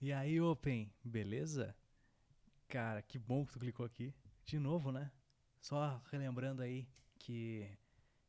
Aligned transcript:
E 0.00 0.12
aí, 0.12 0.40
Open, 0.40 0.92
beleza? 1.02 1.74
Cara, 2.68 3.02
que 3.02 3.18
bom 3.18 3.46
que 3.46 3.52
tu 3.52 3.58
clicou 3.58 3.86
aqui. 3.86 4.14
De 4.44 4.58
novo, 4.58 4.92
né? 4.92 5.10
Só 5.60 6.00
relembrando 6.10 6.62
aí 6.62 6.86
que 7.18 7.68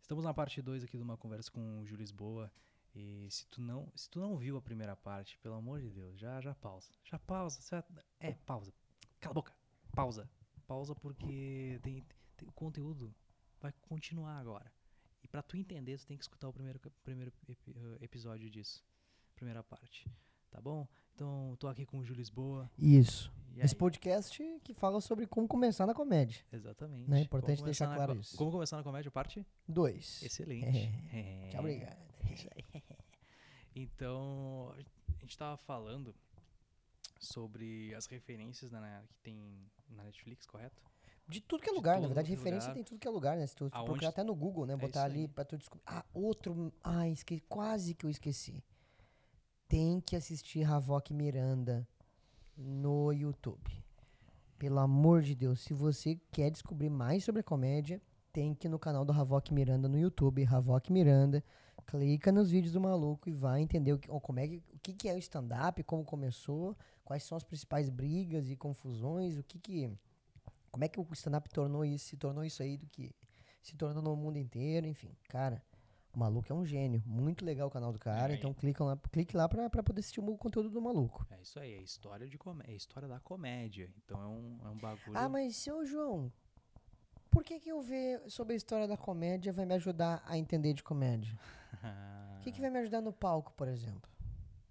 estamos 0.02 0.24
na 0.24 0.34
parte 0.34 0.62
2 0.62 0.84
aqui 0.84 0.98
de 0.98 1.04
uma 1.04 1.18
conversa 1.18 1.52
com 1.52 1.80
o 1.82 1.86
Júlio 1.86 2.02
Lisboa. 2.02 2.52
E 2.96 3.28
se 3.30 3.46
tu 3.48 3.62
não, 3.62 3.92
se 3.96 4.10
tu 4.10 4.20
não 4.20 4.38
viu 4.38 4.58
a 4.58 4.62
primeira 4.62 4.96
parte, 4.96 5.38
pelo 5.40 5.56
amor 5.56 5.82
de 5.82 5.92
Deus, 5.92 6.18
já 6.20 6.42
já 6.42 6.56
pausa. 6.56 6.92
Já 7.04 7.20
pausa, 7.20 7.60
é, 8.20 8.34
pausa. 8.34 8.74
Cala 9.20 9.32
a 9.32 9.36
boca. 9.36 9.54
Pausa. 9.94 10.30
Pausa 10.66 10.96
porque 10.96 11.80
tem, 11.84 12.04
tem 12.36 12.48
o 12.48 12.52
conteúdo 12.52 13.14
vai 13.60 13.72
continuar 13.82 14.38
agora. 14.40 14.72
E 15.24 15.28
pra 15.28 15.42
tu 15.44 15.58
entender, 15.58 15.98
tu 16.00 16.08
tem 16.08 16.18
que 16.18 16.24
escutar 16.24 16.48
o 16.48 16.54
primeiro 16.54 16.80
primeiro 17.04 17.32
epi- 17.50 17.58
eh, 17.76 17.98
episódio 18.02 18.50
disso. 18.50 18.84
Primeira 19.36 19.64
parte. 19.64 20.10
Tá 20.50 20.62
bom? 20.62 20.88
Então, 21.14 21.56
tô 21.60 21.68
aqui 21.68 21.86
com 21.86 22.00
o 22.00 22.04
Júlio 22.04 22.20
Lisboa. 22.20 22.70
Isso. 22.78 23.32
E 23.56 23.60
Esse 23.62 23.74
aí? 23.74 23.80
podcast 23.80 24.60
que 24.64 24.74
fala 24.74 25.02
sobre 25.02 25.26
como 25.26 25.48
começar 25.48 25.88
na 25.88 25.94
comédia. 25.94 26.44
Exatamente. 26.52 27.10
Né, 27.10 27.20
é 27.20 27.24
importante 27.24 27.64
deixar 27.64 27.88
na 27.88 27.96
claro 27.96 28.14
co- 28.14 28.22
isso. 28.22 28.38
Como 28.38 28.52
começar 28.52 28.78
na 28.78 28.84
comédia, 28.84 29.10
parte? 29.10 29.46
Dois. 29.68 30.22
Excelente. 30.22 30.66
É. 30.68 31.18
É. 31.18 31.50
Tchau, 31.52 31.60
obrigado. 31.62 31.98
Então, 33.76 34.74
a 34.76 35.22
gente 35.22 35.38
tava 35.38 35.56
falando 35.58 36.16
sobre 37.20 37.94
as 37.94 38.06
referências 38.08 38.72
né, 38.72 39.04
que 39.08 39.20
tem 39.20 39.70
na 39.90 40.04
Netflix, 40.04 40.46
correto? 40.48 40.82
De 41.28 41.42
tudo 41.42 41.62
que 41.62 41.70
é 41.70 41.74
lugar, 41.74 42.00
na 42.00 42.08
verdade, 42.08 42.30
lugar. 42.30 42.38
referência 42.44 42.74
tem 42.74 42.84
tudo 42.84 42.98
que 43.00 43.08
é 43.08 43.12
lugar, 43.12 43.38
né? 43.38 43.46
Se 43.46 43.56
tu, 43.56 43.70
tu 43.70 43.84
procurar 43.84 44.10
até 44.10 44.24
no 44.24 44.34
Google, 44.34 44.66
né? 44.66 44.74
É 44.74 44.78
Botar 44.78 45.04
ali 45.04 45.22
aí. 45.22 45.28
pra 45.28 45.44
tu 45.44 45.58
descobrir. 45.58 45.84
Ah, 45.86 46.04
outro. 46.14 46.74
Ah, 46.84 47.08
esque... 47.10 47.42
quase 47.42 47.94
que 47.94 48.06
eu 48.06 48.10
esqueci. 48.10 48.64
Tem 49.68 50.00
que 50.00 50.16
assistir 50.16 50.64
Havok 50.64 51.14
Miranda 51.14 51.86
no 52.56 53.12
YouTube. 53.12 53.70
Pelo 54.58 54.80
amor 54.80 55.22
de 55.22 55.36
Deus, 55.36 55.60
se 55.60 55.74
você 55.74 56.18
quer 56.32 56.50
descobrir 56.50 56.90
mais 56.90 57.26
sobre 57.26 57.42
a 57.42 57.44
comédia, 57.44 58.02
tem 58.32 58.56
que 58.56 58.68
ir 58.68 58.70
no 58.70 58.80
canal 58.80 59.04
do 59.04 59.12
Havok 59.12 59.54
Miranda 59.54 59.90
no 59.90 60.00
YouTube, 60.00 60.46
Havok 60.46 60.90
Miranda. 60.94 61.44
Clica 61.86 62.32
nos 62.32 62.50
vídeos 62.50 62.72
do 62.72 62.80
maluco 62.80 63.30
e 63.30 63.34
vai 63.34 63.62
entender 63.62 63.92
o 63.92 64.00
que, 64.00 64.08
como 64.08 64.40
é 64.40 64.48
que, 64.48 64.58
o 64.74 64.80
que, 64.82 64.94
que 64.94 65.10
é 65.10 65.14
o 65.14 65.18
stand-up, 65.18 65.84
como 65.84 66.06
começou, 66.06 66.74
quais 67.04 67.24
são 67.24 67.38
as 67.38 67.44
principais 67.44 67.90
brigas 67.90 68.50
e 68.50 68.56
confusões, 68.56 69.38
o 69.38 69.44
que 69.44 69.60
que. 69.60 69.92
Como 70.72 70.86
é 70.86 70.88
que 70.88 71.00
o 71.00 71.08
stand-up 71.12 71.50
tornou 71.50 71.84
isso, 71.84 72.06
se 72.06 72.16
tornou 72.16 72.46
isso 72.46 72.64
aí 72.64 72.78
do 72.78 72.88
que 72.88 73.14
se 73.62 73.76
tornou 73.76 74.02
no 74.02 74.16
mundo 74.16 74.38
inteiro, 74.38 74.88
enfim. 74.88 75.14
Cara, 75.28 75.62
o 76.18 76.20
maluco 76.20 76.52
é 76.52 76.56
um 76.56 76.66
gênio. 76.66 77.04
Muito 77.06 77.46
legal 77.46 77.68
o 77.68 77.72
canal 77.72 77.94
do 77.94 78.00
cara, 78.00 78.34
É, 78.34 78.38
então 78.38 78.52
clica 78.52 78.84
lá, 78.84 78.98
clique 79.12 79.38
lá 79.38 79.48
pra, 79.48 79.70
pra 79.70 79.84
poder 79.84 80.00
assistir 80.00 80.20
o 80.20 80.36
conteúdo 80.36 80.68
do 80.68 80.82
maluco. 80.82 81.24
É 81.30 81.40
isso 81.40 81.60
aí, 81.60 81.74
é 81.74 81.82
história 81.84 82.28
de 82.28 82.40
comé- 82.40 82.66
é 82.68 82.74
história 82.74 83.08
da 83.08 83.20
comédia. 83.20 83.88
Então 84.04 84.20
é 84.20 84.26
um, 84.26 84.58
é 84.66 84.70
um 84.70 84.78
bagulho. 84.80 85.16
Ah, 85.16 85.30
mas 85.30 85.56
seu 85.58 85.86
João, 85.86 86.32
por 87.30 87.44
que 87.44 87.60
que 87.60 87.70
eu 87.70 87.84
ver 87.84 88.20
sobre 88.28 88.54
a 88.56 88.58
história 88.58 88.88
da 88.88 88.98
comédia 88.98 89.54
vai 89.54 89.64
me 89.68 89.76
ajudar 89.76 90.24
a 90.26 90.36
entender 90.38 90.74
de 90.74 90.82
comédia? 90.84 91.38
O 92.38 92.42
que, 92.48 92.52
que 92.54 92.62
vai 92.62 92.70
me 92.70 92.80
ajudar 92.80 93.02
no 93.02 93.12
palco, 93.12 93.52
por 93.58 93.68
exemplo? 93.68 94.10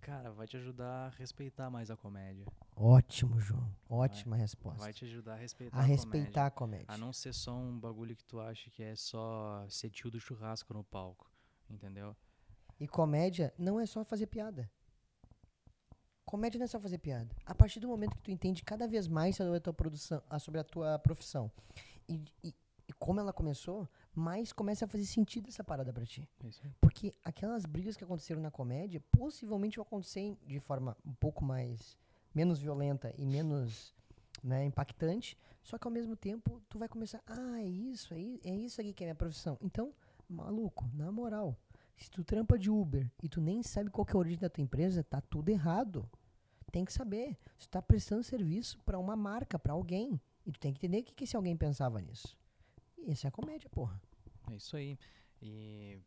Cara, 0.00 0.30
vai 0.32 0.46
te 0.46 0.56
ajudar 0.56 1.06
a 1.06 1.08
respeitar 1.10 1.68
mais 1.68 1.90
a 1.90 1.96
comédia. 1.96 2.46
Ótimo, 2.74 3.38
João. 3.38 3.68
Ótima 3.88 4.34
resposta. 4.34 4.78
Vai 4.80 4.92
te 4.94 5.04
ajudar 5.04 5.34
a 5.34 5.36
respeitar 5.36 5.76
a 5.76 5.80
a, 5.80 5.82
respeitar 5.84 6.46
a 6.46 6.50
comédia. 6.50 6.86
comédia. 6.86 6.86
A 6.88 6.96
não 6.96 7.12
ser 7.12 7.34
só 7.34 7.54
um 7.54 7.78
bagulho 7.78 8.16
que 8.16 8.24
tu 8.24 8.40
acha 8.40 8.70
que 8.70 8.82
é 8.82 8.96
só 8.96 9.66
ser 9.68 9.90
tio 9.90 10.10
do 10.10 10.18
churrasco 10.18 10.72
no 10.72 10.82
palco. 10.82 11.30
Entendeu? 11.70 12.14
E 12.78 12.86
comédia 12.86 13.52
não 13.58 13.80
é 13.80 13.86
só 13.86 14.04
fazer 14.04 14.26
piada. 14.26 14.70
Comédia 16.24 16.58
não 16.58 16.64
é 16.64 16.68
só 16.68 16.80
fazer 16.80 16.98
piada. 16.98 17.34
A 17.44 17.54
partir 17.54 17.78
do 17.80 17.88
momento 17.88 18.16
que 18.16 18.22
tu 18.22 18.30
entende 18.30 18.62
cada 18.64 18.86
vez 18.88 19.06
mais 19.06 19.36
sobre 19.36 19.56
a 19.56 19.60
tua 19.60 19.72
produção, 19.72 20.22
sobre 20.40 20.60
a 20.60 20.64
tua 20.64 20.98
profissão 20.98 21.50
e, 22.08 22.20
e- 22.42 22.54
e 22.88 22.92
como 22.94 23.18
ela 23.20 23.32
começou, 23.32 23.88
mais 24.14 24.52
começa 24.52 24.84
a 24.84 24.88
fazer 24.88 25.04
sentido 25.06 25.48
essa 25.48 25.62
parada 25.64 25.92
pra 25.92 26.04
ti. 26.04 26.28
É. 26.44 26.68
Porque 26.80 27.12
aquelas 27.24 27.64
brigas 27.66 27.96
que 27.96 28.04
aconteceram 28.04 28.40
na 28.40 28.50
comédia 28.50 29.00
possivelmente 29.10 29.76
vão 29.76 29.82
acontecer 29.84 30.36
de 30.46 30.58
forma 30.60 30.96
um 31.04 31.12
pouco 31.14 31.44
mais 31.44 31.96
menos 32.34 32.58
violenta 32.60 33.12
e 33.16 33.24
menos 33.26 33.94
né, 34.42 34.64
impactante, 34.64 35.36
só 35.62 35.78
que 35.78 35.86
ao 35.86 35.92
mesmo 35.92 36.14
tempo 36.16 36.60
tu 36.68 36.78
vai 36.78 36.88
começar, 36.88 37.20
ah, 37.26 37.60
é 37.60 37.64
isso, 37.66 38.14
é, 38.14 38.20
é 38.44 38.54
isso 38.54 38.80
aqui 38.80 38.92
que 38.92 39.02
é 39.02 39.06
minha 39.06 39.14
profissão. 39.14 39.56
Então, 39.60 39.92
maluco, 40.28 40.88
na 40.94 41.10
moral, 41.10 41.56
se 41.96 42.10
tu 42.10 42.22
trampa 42.22 42.58
de 42.58 42.70
Uber 42.70 43.10
e 43.22 43.28
tu 43.28 43.40
nem 43.40 43.62
sabe 43.62 43.90
qual 43.90 44.04
que 44.04 44.12
é 44.12 44.16
a 44.16 44.18
origem 44.18 44.38
da 44.38 44.50
tua 44.50 44.62
empresa, 44.62 45.02
tá 45.02 45.20
tudo 45.20 45.48
errado. 45.48 46.08
Tem 46.70 46.84
que 46.84 46.92
saber. 46.92 47.38
Tu 47.58 47.68
tá 47.68 47.80
prestando 47.80 48.22
serviço 48.22 48.78
pra 48.84 48.98
uma 48.98 49.16
marca, 49.16 49.58
pra 49.58 49.72
alguém. 49.72 50.20
E 50.44 50.52
tu 50.52 50.60
tem 50.60 50.72
que 50.72 50.78
entender 50.78 51.00
o 51.00 51.04
que, 51.04 51.14
que 51.14 51.24
esse 51.24 51.36
alguém 51.36 51.56
pensava 51.56 52.00
nisso. 52.00 52.36
E 52.98 53.10
essa 53.10 53.26
é 53.26 53.28
a 53.28 53.32
comédia, 53.32 53.68
porra. 53.70 54.00
É 54.50 54.54
isso 54.54 54.76
aí. 54.76 54.98
E. 55.40 55.98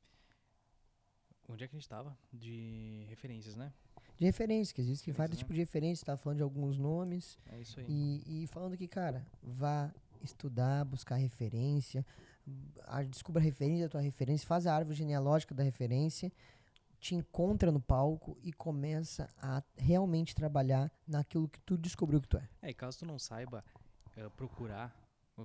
Onde 1.48 1.64
é 1.64 1.68
que 1.68 1.76
a 1.76 1.80
gente 1.80 1.90
tava? 1.90 2.16
De 2.32 3.06
referências, 3.10 3.56
né? 3.56 3.74
De 4.18 4.26
referência, 4.26 4.76
que 4.76 4.82
existem 4.82 5.12
Referências, 5.12 5.18
vários 5.18 5.38
né? 5.38 5.40
tipos 5.40 5.56
de 5.56 5.62
referências, 5.62 6.04
tá 6.04 6.16
falando 6.16 6.38
de 6.38 6.44
alguns 6.44 6.78
nomes. 6.78 7.40
É 7.48 7.60
isso 7.60 7.80
aí. 7.80 7.86
E, 7.90 8.44
e 8.44 8.48
falando 8.48 8.78
que, 8.78 8.88
cara, 8.88 9.26
vá 9.42 9.92
estudar, 10.22 10.86
buscar 10.86 11.16
referência, 11.16 12.06
a- 12.86 13.04
descubra 13.04 13.42
a 13.42 13.44
referência 13.44 13.86
da 13.86 13.90
tua 13.90 14.02
referência, 14.02 14.48
faz 14.48 14.66
a 14.68 14.76
árvore 14.76 14.96
genealógica 14.98 15.54
da 15.56 15.64
referência, 15.64 16.32
te 17.00 17.16
encontra 17.16 17.72
no 17.72 17.80
palco 17.80 18.38
e 18.44 18.52
começa 18.52 19.30
a 19.42 19.64
realmente 19.78 20.36
trabalhar 20.36 20.92
naquilo 21.08 21.48
que 21.48 21.60
tu 21.62 21.78
descobriu 21.78 22.20
que 22.22 22.28
tu 22.28 22.38
é. 22.38 22.50
É, 22.62 22.70
e 22.70 22.74
caso 22.74 23.00
tu 23.00 23.06
não 23.06 23.18
saiba 23.18 23.64
eh, 24.18 24.28
procurar 24.36 24.94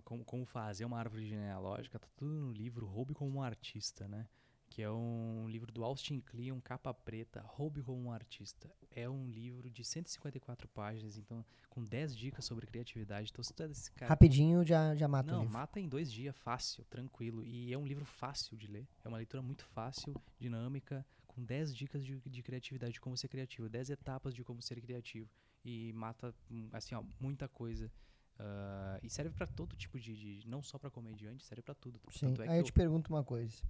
como, 0.03 0.25
como 0.25 0.45
fazer 0.45 0.85
uma 0.85 0.99
árvore 0.99 1.29
genealógica, 1.29 1.99
tá 1.99 2.09
tudo 2.17 2.33
no 2.33 2.53
livro 2.53 2.87
Roube 2.87 3.15
como 3.15 3.39
um 3.39 3.43
Artista, 3.43 4.09
né? 4.09 4.27
Que 4.75 4.83
é 4.83 4.91
um 4.91 5.47
livro 5.49 5.71
do 5.71 5.85
Austin 5.85 6.19
Kleon, 6.19 6.61
capa 6.61 6.93
preta, 6.93 7.41
Roube 7.47 7.81
como 7.81 8.03
um 8.03 8.11
Artista. 8.11 8.69
É 8.91 9.09
um 9.09 9.31
livro 9.31 9.71
de 9.71 9.85
154 9.85 10.67
páginas, 10.67 11.17
então 11.17 11.45
com 11.71 11.85
10 11.85 12.17
dicas 12.17 12.45
sobre 12.45 12.67
criatividade. 12.67 13.31
Então 13.31 13.45
se 13.45 13.55
tu 13.55 13.63
é 13.63 13.69
desse 13.69 13.93
cara... 13.93 14.09
Rapidinho 14.09 14.65
já, 14.65 14.93
já 14.97 15.07
mata 15.07 15.33
o 15.33 15.39
Não, 15.39 15.47
mata 15.47 15.79
em 15.79 15.89
dois 15.89 16.11
dias, 16.11 16.35
fácil, 16.39 16.85
tranquilo. 16.87 17.45
E 17.45 17.73
é 17.73 17.79
um 17.79 17.87
livro 17.87 18.05
fácil 18.05 18.57
de 18.57 18.67
ler. 18.67 18.85
É 19.05 19.09
uma 19.09 19.19
leitura 19.19 19.41
muito 19.41 19.65
fácil, 19.65 20.13
dinâmica, 20.41 21.07
com 21.29 21.41
10 21.45 21.73
dicas 21.73 22.05
de, 22.05 22.19
de 22.27 22.43
criatividade, 22.43 22.95
de 22.95 23.01
como 23.01 23.17
ser 23.17 23.29
criativo, 23.29 23.69
10 23.69 23.91
etapas 23.91 24.35
de 24.35 24.43
como 24.43 24.61
ser 24.61 24.81
criativo. 24.81 25.31
E 25.65 25.93
mata, 25.93 26.35
hum, 26.51 26.69
assim, 26.73 26.97
ó, 26.97 27.05
muita 27.21 27.47
coisa. 27.47 27.89
Ah, 28.37 28.99
e 29.05 29.09
serve 29.09 29.31
pra 29.33 29.47
todo 29.47 29.77
tipo 29.77 30.01
de, 30.01 30.17
de- 30.41 30.49
Não 30.49 30.63
só 30.63 30.79
pra 30.79 30.91
comediante, 30.91 31.45
serve 31.45 31.63
pra 31.63 31.77
tudo. 31.77 32.01
Sim. 32.11 32.35
É 32.41 32.43
Aí 32.43 32.49
que 32.49 32.55
eu 32.55 32.63
te 32.65 32.73
pergunto 32.73 33.13
uma 33.13 33.23
coisa. 33.23 33.63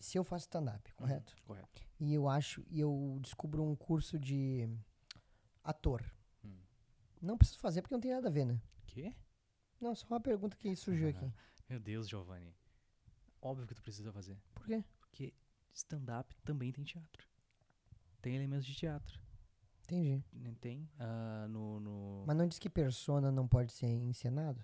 Se 0.00 0.18
eu 0.18 0.24
faço 0.24 0.44
stand-up, 0.46 0.90
Uhum, 0.90 0.96
correto? 0.96 1.36
correto. 1.44 1.82
E 2.00 2.12
eu 2.14 2.28
acho, 2.28 2.64
e 2.70 2.80
eu 2.80 3.18
descubro 3.20 3.62
um 3.62 3.76
curso 3.76 4.18
de 4.18 4.66
ator. 5.62 6.02
Hum. 6.44 6.58
Não 7.20 7.36
preciso 7.36 7.58
fazer 7.60 7.82
porque 7.82 7.94
não 7.94 8.00
tem 8.00 8.10
nada 8.12 8.28
a 8.28 8.30
ver, 8.30 8.46
né? 8.46 8.60
Quê? 8.86 9.14
Não, 9.80 9.94
só 9.94 10.06
uma 10.06 10.20
pergunta 10.20 10.56
que 10.56 10.74
surgiu 10.74 11.08
aqui. 11.10 11.30
Meu 11.68 11.78
Deus, 11.78 12.08
Giovanni. 12.08 12.54
Óbvio 13.42 13.66
que 13.66 13.74
tu 13.74 13.82
precisa 13.82 14.10
fazer. 14.12 14.36
Por 14.54 14.66
quê? 14.66 14.82
Porque 14.98 15.34
stand-up 15.72 16.34
também 16.44 16.72
tem 16.72 16.82
teatro. 16.84 17.28
Tem 18.20 18.34
elementos 18.36 18.66
de 18.66 18.74
teatro. 18.74 19.20
Entendi. 19.84 20.24
né? 20.32 20.54
Tem 20.60 20.88
ah, 20.98 21.46
no, 21.48 21.80
no... 21.80 22.24
Mas 22.26 22.36
não 22.36 22.46
diz 22.46 22.58
que 22.58 22.70
persona 22.70 23.30
não 23.32 23.46
pode 23.48 23.72
ser 23.72 23.86
encenado? 23.86 24.62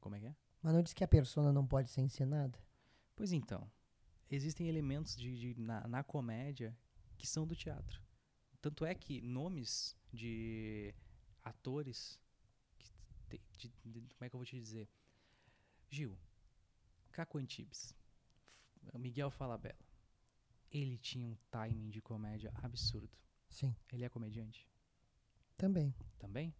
Como 0.00 0.14
é 0.16 0.20
que 0.20 0.26
é? 0.26 0.36
Mas 0.62 0.74
não 0.74 0.82
diz 0.82 0.92
que 0.92 1.04
a 1.04 1.08
persona 1.08 1.52
não 1.52 1.66
pode 1.66 1.90
ser 1.90 2.00
encenada? 2.00 2.58
Pois 3.14 3.32
então, 3.32 3.70
existem 4.30 4.68
elementos 4.68 5.16
de, 5.16 5.54
de- 5.54 5.60
na, 5.60 5.86
na 5.88 6.02
comédia 6.04 6.76
que 7.18 7.26
são 7.26 7.46
do 7.46 7.54
teatro. 7.56 8.02
Tanto 8.60 8.84
é 8.84 8.94
que 8.94 9.20
nomes 9.20 9.96
de 10.12 10.94
atores. 11.42 12.18
que 12.78 13.38
te- 13.38 13.42
de- 13.84 14.00
de- 14.00 14.14
como 14.14 14.24
é 14.24 14.28
que 14.28 14.34
eu 14.34 14.38
vou 14.38 14.46
te 14.46 14.58
dizer? 14.58 14.88
Gil, 15.90 16.18
Caco 17.12 17.38
Antibes, 17.38 17.94
Miguel 18.98 19.30
Falabella. 19.30 19.78
Ele 20.70 20.98
tinha 20.98 21.26
um 21.26 21.36
timing 21.50 21.90
de 21.90 22.00
comédia 22.02 22.50
absurdo. 22.56 23.16
Sim. 23.48 23.74
Ele 23.92 24.04
é 24.04 24.08
comediante 24.08 24.68
Também. 25.56 25.94
também? 26.18 26.52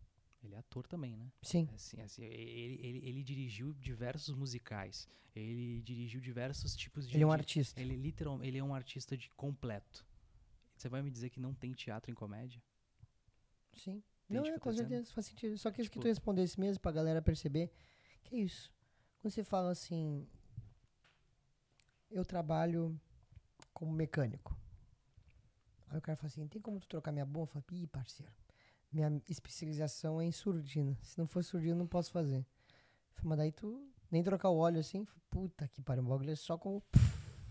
Ele 0.44 0.54
é 0.54 0.58
ator 0.58 0.86
também, 0.86 1.16
né? 1.16 1.32
Sim. 1.42 1.68
Assim, 1.74 2.00
assim, 2.02 2.22
ele, 2.22 2.78
ele, 2.86 3.08
ele 3.08 3.22
dirigiu 3.22 3.72
diversos 3.74 4.34
musicais. 4.36 5.08
Ele 5.34 5.80
dirigiu 5.82 6.20
diversos 6.20 6.76
tipos 6.76 7.08
de. 7.08 7.16
Ele 7.16 7.24
é 7.24 7.26
um 7.26 7.30
de- 7.30 7.34
artista. 7.36 7.80
Ele 7.80 7.96
literal, 7.96 8.42
ele 8.44 8.58
é 8.58 8.62
um 8.62 8.74
artista 8.74 9.16
de 9.16 9.30
completo. 9.30 10.04
Você 10.76 10.88
vai 10.88 11.02
me 11.02 11.10
dizer 11.10 11.30
que 11.30 11.40
não 11.40 11.54
tem 11.54 11.72
teatro 11.72 12.10
em 12.10 12.14
comédia? 12.14 12.62
Sim. 13.72 14.02
Entende 14.28 14.48
Não, 14.50 14.56
é, 14.56 14.58
com 14.58 14.72
certeza, 14.72 15.12
faz 15.12 15.26
sentido. 15.26 15.56
Só 15.58 15.70
que 15.70 15.80
isso 15.80 15.90
que 15.90 15.94
Tipo- 15.94 16.02
tu 16.02 16.08
respondesse 16.08 16.58
mesmo 16.60 16.80
pra 16.80 16.92
galera 16.92 17.20
perceber 17.22 17.72
que 18.22 18.34
é 18.36 18.38
isso. 18.38 18.72
Quando 19.20 19.32
você 19.32 19.42
fala 19.44 19.70
assim, 19.70 20.26
eu 22.10 22.24
trabalho 22.24 22.98
como 23.72 23.92
mecânico. 23.92 24.56
Aí 25.88 25.98
o 25.98 26.02
cara 26.02 26.16
fala 26.16 26.28
assim, 26.28 26.46
tem 26.48 26.60
como 26.60 26.80
tu 26.80 26.86
trocar 26.88 27.12
minha 27.12 27.24
bomba? 27.26 27.42
Eu 27.42 27.46
falo, 27.62 27.64
ih, 27.72 27.86
parceiro, 27.86 28.32
minha 28.94 29.20
especialização 29.28 30.20
é 30.20 30.24
em 30.24 30.32
surdina. 30.32 30.96
Se 31.02 31.18
não 31.18 31.26
for 31.26 31.42
surdina, 31.42 31.72
eu 31.72 31.78
não 31.78 31.86
posso 31.86 32.12
fazer. 32.12 32.46
Falei, 33.14 33.28
mas 33.28 33.38
daí 33.38 33.52
tu 33.52 33.90
nem 34.10 34.22
trocar 34.22 34.48
o 34.50 34.56
óleo 34.56 34.78
assim, 34.78 35.06
puta 35.28 35.66
que 35.68 35.82
pariu, 35.82 36.04
o 36.04 36.06
bagulho 36.06 36.30
é 36.30 36.36
só 36.36 36.56
com. 36.56 36.80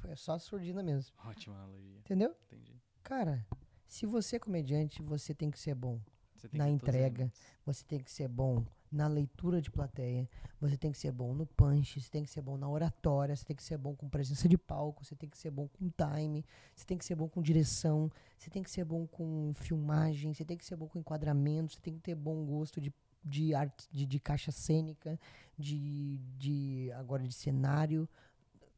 É 0.06 0.16
só 0.16 0.38
surdina 0.38 0.84
mesmo. 0.84 1.16
Ótima 1.26 1.56
analogia. 1.56 2.00
Entendeu? 2.00 2.36
Entendi. 2.48 2.82
Cara, 3.02 3.46
se 3.88 4.06
você 4.06 4.38
é 4.38 4.40
comediante, 4.40 5.02
você 5.02 5.34
tem 5.34 5.50
que 5.52 5.60
ser 5.60 5.76
bom 5.76 6.00
Você 6.36 6.48
tem 6.50 6.58
na 6.58 6.70
entrega, 6.70 7.32
você 7.66 7.84
tem 7.86 8.00
que 8.00 8.12
ser 8.12 8.28
bom 8.28 8.66
na 8.94 9.08
leitura 9.08 9.60
de 9.60 9.72
plateia, 9.72 10.30
você 10.62 10.78
tem 10.78 10.92
que 10.92 10.98
ser 11.00 11.12
bom 11.12 11.34
no 11.34 11.48
punch, 11.48 12.00
você 12.00 12.10
tem 12.10 12.24
que 12.24 12.30
ser 12.30 12.42
bom 12.42 12.58
na 12.58 12.70
oratória, 12.70 13.36
você 13.36 13.44
tem 13.44 13.56
que 13.56 13.64
ser 13.64 13.78
bom 13.78 13.96
com 13.96 14.08
presença 14.08 14.48
de 14.48 14.58
palco, 14.58 15.04
você 15.04 15.16
tem 15.16 15.28
que 15.28 15.38
ser 15.38 15.50
bom 15.50 15.68
com 15.68 15.90
time, 15.90 16.46
você 16.76 16.86
tem 16.86 16.98
que 16.98 17.04
ser 17.04 17.16
bom 17.16 17.28
com 17.28 17.42
direção, 17.42 18.12
você 18.38 18.52
tem 18.52 18.62
que 18.62 18.70
ser 18.70 18.86
bom 18.86 19.08
com 19.08 19.52
filmagem, 19.56 20.34
você 20.34 20.46
tem 20.46 20.56
que 20.56 20.64
ser 20.64 20.76
bom 20.76 20.88
com 20.88 21.00
enquadramento, 21.00 21.74
você 21.74 21.82
tem 21.82 21.96
que 21.96 22.02
ter 22.02 22.14
bom 22.14 22.46
gosto 22.46 22.80
de, 22.80 22.94
de 23.24 23.56
arte, 23.56 23.88
de, 23.92 24.06
de 24.06 24.20
caixa 24.20 24.52
cênica, 24.52 25.20
de, 25.58 26.20
de 26.38 26.92
agora 26.94 27.24
de 27.24 27.34
cenário. 27.34 28.08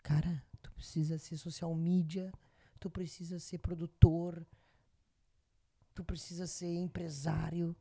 Cara, 0.01 0.41
tu 0.61 0.71
precisa 0.71 1.17
ser 1.17 1.35
social 1.35 1.75
media, 1.75 2.31
tu 2.79 2.89
precisa 2.89 3.37
ser 3.37 3.57
produtor, 3.57 4.47
tu 5.93 6.05
precisa 6.05 6.47
ser 6.47 6.73
empresário, 6.73 7.75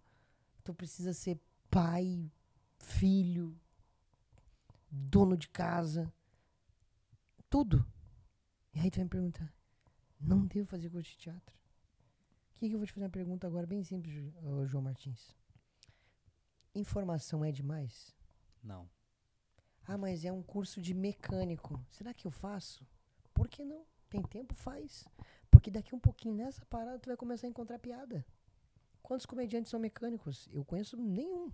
tu 0.64 0.75
precisa 0.75 1.12
ser 1.12 1.38
pai, 1.75 2.31
filho, 2.79 3.61
dono 4.88 5.37
de 5.37 5.49
casa, 5.49 6.15
tudo. 7.50 7.85
E 8.73 8.79
aí 8.79 8.88
tu 8.93 8.94
vai 8.99 9.05
me 9.05 9.11
perguntar, 9.11 9.53
não 10.21 10.47
devo 10.47 10.69
fazer 10.69 10.88
curso 10.88 11.11
de 11.11 11.17
teatro? 11.17 11.56
O 12.53 12.55
que, 12.55 12.69
que 12.69 12.75
eu 12.76 12.79
vou 12.79 12.87
te 12.87 12.93
fazer 12.93 13.06
uma 13.06 13.11
pergunta 13.11 13.49
agora 13.49 13.67
bem 13.67 13.82
simples, 13.82 14.15
João 14.67 14.85
Martins? 14.85 15.35
Informação 16.76 17.44
é 17.44 17.50
demais? 17.50 18.15
Não. 18.62 18.88
Ah, 19.85 19.99
mas 19.99 20.25
é 20.25 20.31
um 20.31 20.44
curso 20.44 20.81
de 20.81 20.94
mecânico. 20.94 21.85
Será 21.91 22.15
que 22.15 22.25
eu 22.25 22.31
faço? 22.31 22.87
Por 23.35 23.49
que 23.49 23.65
não? 23.65 23.85
Tem 24.09 24.23
tempo? 24.23 24.55
Faz. 24.55 25.09
Porque 25.50 25.73
daqui 25.73 25.93
um 25.93 25.99
pouquinho 25.99 26.37
nessa 26.37 26.65
parada 26.67 27.00
tu 27.00 27.09
vai 27.09 27.17
começar 27.17 27.49
a 27.49 27.50
encontrar 27.50 27.81
piada. 27.81 28.25
Quantos 29.03 29.26
comediantes 29.26 29.71
são 29.71 29.81
mecânicos? 29.81 30.49
Eu 30.53 30.65
conheço 30.65 30.97
nenhum. 30.97 31.50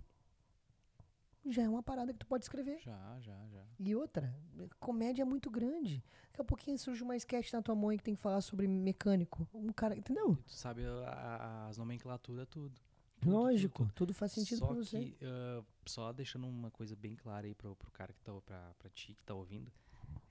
Já 1.49 1.63
é 1.63 1.69
uma 1.69 1.81
parada 1.81 2.13
que 2.13 2.19
tu 2.19 2.25
pode 2.27 2.45
escrever. 2.45 2.79
Já, 2.81 3.19
já, 3.19 3.35
já. 3.47 3.63
E 3.79 3.95
outra, 3.95 4.33
comédia 4.79 5.23
é 5.23 5.25
muito 5.25 5.49
grande. 5.49 6.03
Daqui 6.31 6.41
a 6.41 6.43
pouquinho 6.45 6.77
surge 6.77 7.01
uma 7.03 7.15
sketch 7.15 7.51
na 7.51 7.61
tua 7.61 7.73
mãe 7.75 7.97
que 7.97 8.03
tem 8.03 8.15
que 8.15 8.21
falar 8.21 8.41
sobre 8.41 8.67
mecânico. 8.67 9.47
Um 9.53 9.71
cara, 9.73 9.95
entendeu? 9.97 10.33
E 10.33 10.43
tu 10.43 10.53
sabe 10.53 10.83
a- 10.85 11.67
as 11.69 11.77
nomenclaturas, 11.77 12.47
tudo. 12.47 12.71
Tudo, 13.19 13.33
Lógico, 13.35 13.83
tudo, 13.83 13.87
tudo, 13.87 13.95
tudo. 14.07 14.13
faz 14.13 14.31
sentido 14.31 14.59
só 14.59 14.65
pra 14.67 14.75
você. 14.75 14.99
Que, 14.99 15.17
ah, 15.23 15.63
só 15.85 16.11
deixando 16.11 16.47
uma 16.47 16.71
coisa 16.71 16.95
bem 16.95 17.15
clara 17.15 17.45
aí 17.45 17.53
pro, 17.53 17.75
pro 17.75 17.91
cara 17.91 18.11
que 18.13 18.21
tá, 18.21 18.33
pra, 18.41 18.73
pra 18.79 18.89
ti 18.89 19.13
que 19.13 19.23
tá 19.23 19.33
ouvindo, 19.35 19.71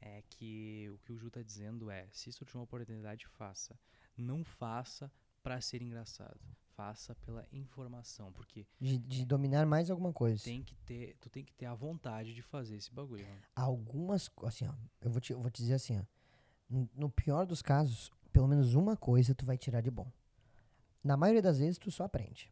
é 0.00 0.22
que 0.30 0.90
o 0.92 0.98
que 0.98 1.12
o 1.12 1.16
Ju 1.18 1.30
tá 1.30 1.40
dizendo 1.42 1.90
é, 1.90 2.08
se 2.10 2.32
surgir 2.32 2.56
uma 2.56 2.64
oportunidade, 2.64 3.26
faça. 3.28 3.78
Não 4.16 4.42
faça 4.44 5.10
pra 5.42 5.60
ser 5.60 5.82
engraçado. 5.82 6.40
Faça 6.80 7.14
pela 7.16 7.46
informação, 7.52 8.32
porque 8.32 8.66
De, 8.80 8.96
de 8.96 9.26
dominar 9.26 9.66
mais 9.66 9.90
alguma 9.90 10.14
coisa. 10.14 10.42
tem 10.42 10.62
que 10.62 10.74
ter, 10.76 11.14
tu 11.20 11.28
tem 11.28 11.44
que 11.44 11.52
ter 11.52 11.66
a 11.66 11.74
vontade 11.74 12.32
de 12.32 12.40
fazer 12.40 12.74
esse 12.76 12.90
bagulho. 12.90 13.22
né? 13.22 13.42
algumas, 13.54 14.30
assim, 14.44 14.66
ó, 14.66 14.72
eu 15.02 15.10
vou 15.10 15.20
te, 15.20 15.34
eu 15.34 15.40
vou 15.42 15.50
te 15.50 15.60
dizer 15.60 15.74
assim, 15.74 15.98
ó, 15.98 16.02
no 16.94 17.10
pior 17.10 17.44
dos 17.44 17.60
casos, 17.60 18.10
pelo 18.32 18.48
menos 18.48 18.74
uma 18.74 18.96
coisa 18.96 19.34
tu 19.34 19.44
vai 19.44 19.58
tirar 19.58 19.82
de 19.82 19.90
bom. 19.90 20.10
Na 21.04 21.18
maioria 21.18 21.42
das 21.42 21.58
vezes 21.58 21.76
tu 21.76 21.90
só 21.90 22.04
aprende. 22.04 22.50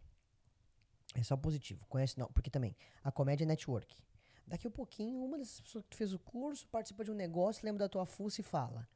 É 1.15 1.23
só 1.23 1.35
positivo. 1.35 1.87
Conhece 1.87 2.19
não, 2.19 2.27
porque 2.31 2.51
também 2.51 2.77
a 3.03 3.11
comédia 3.11 3.45
é 3.45 3.47
network. 3.47 3.97
Daqui 4.47 4.67
a 4.67 4.71
pouquinho, 4.71 5.25
uma 5.25 5.39
dessas 5.39 5.59
pessoas 5.63 5.85
que 5.85 5.89
tu 5.91 5.97
fez 5.97 6.13
o 6.13 6.19
curso, 6.19 6.69
participa 6.69 7.03
de 7.03 7.11
um 7.11 7.15
negócio, 7.15 7.65
lembra 7.65 7.87
da 7.87 7.89
tua 7.89 8.05
fuça 8.05 8.43
e 8.43 8.45
fala. 8.45 8.87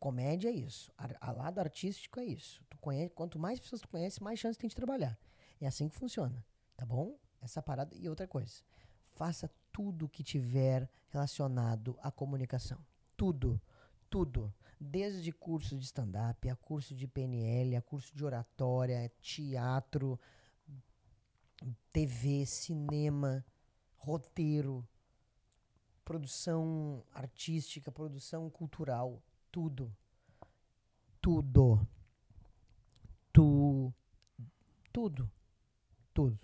Comédia 0.00 0.48
é 0.48 0.52
isso. 0.52 0.90
A, 0.96 1.28
a 1.28 1.30
lado 1.30 1.58
artístico 1.58 2.18
é 2.18 2.24
isso. 2.24 2.64
Tu 2.70 2.78
conhece, 2.78 3.10
quanto 3.10 3.38
mais 3.38 3.60
pessoas 3.60 3.82
tu 3.82 3.88
conhece, 3.88 4.22
mais 4.22 4.38
chance 4.38 4.58
tem 4.58 4.68
de 4.68 4.74
trabalhar. 4.74 5.16
É 5.60 5.66
assim 5.66 5.90
que 5.90 5.94
funciona, 5.94 6.42
tá 6.74 6.86
bom? 6.86 7.18
Essa 7.42 7.62
parada 7.62 7.94
e 7.94 8.08
outra 8.08 8.26
coisa. 8.26 8.62
Faça 9.10 9.50
tudo 9.70 10.08
que 10.08 10.24
tiver 10.24 10.88
relacionado 11.10 11.98
à 12.02 12.10
comunicação. 12.10 12.82
Tudo, 13.14 13.60
tudo. 14.08 14.52
Desde 14.80 15.30
curso 15.30 15.76
de 15.76 15.84
stand-up, 15.84 16.48
a 16.48 16.56
curso 16.56 16.94
de 16.94 17.06
PNL, 17.06 17.76
a 17.76 17.82
curso 17.82 18.16
de 18.16 18.24
oratória, 18.24 19.12
teatro, 19.20 20.18
TV, 21.92 22.46
cinema, 22.46 23.44
roteiro, 23.96 24.88
produção 26.02 27.04
artística, 27.12 27.92
produção 27.92 28.48
cultural, 28.48 29.22
tudo. 29.50 29.94
Tudo. 31.20 31.86
Tu, 33.32 33.92
tudo. 34.92 35.30
Tudo. 36.14 36.38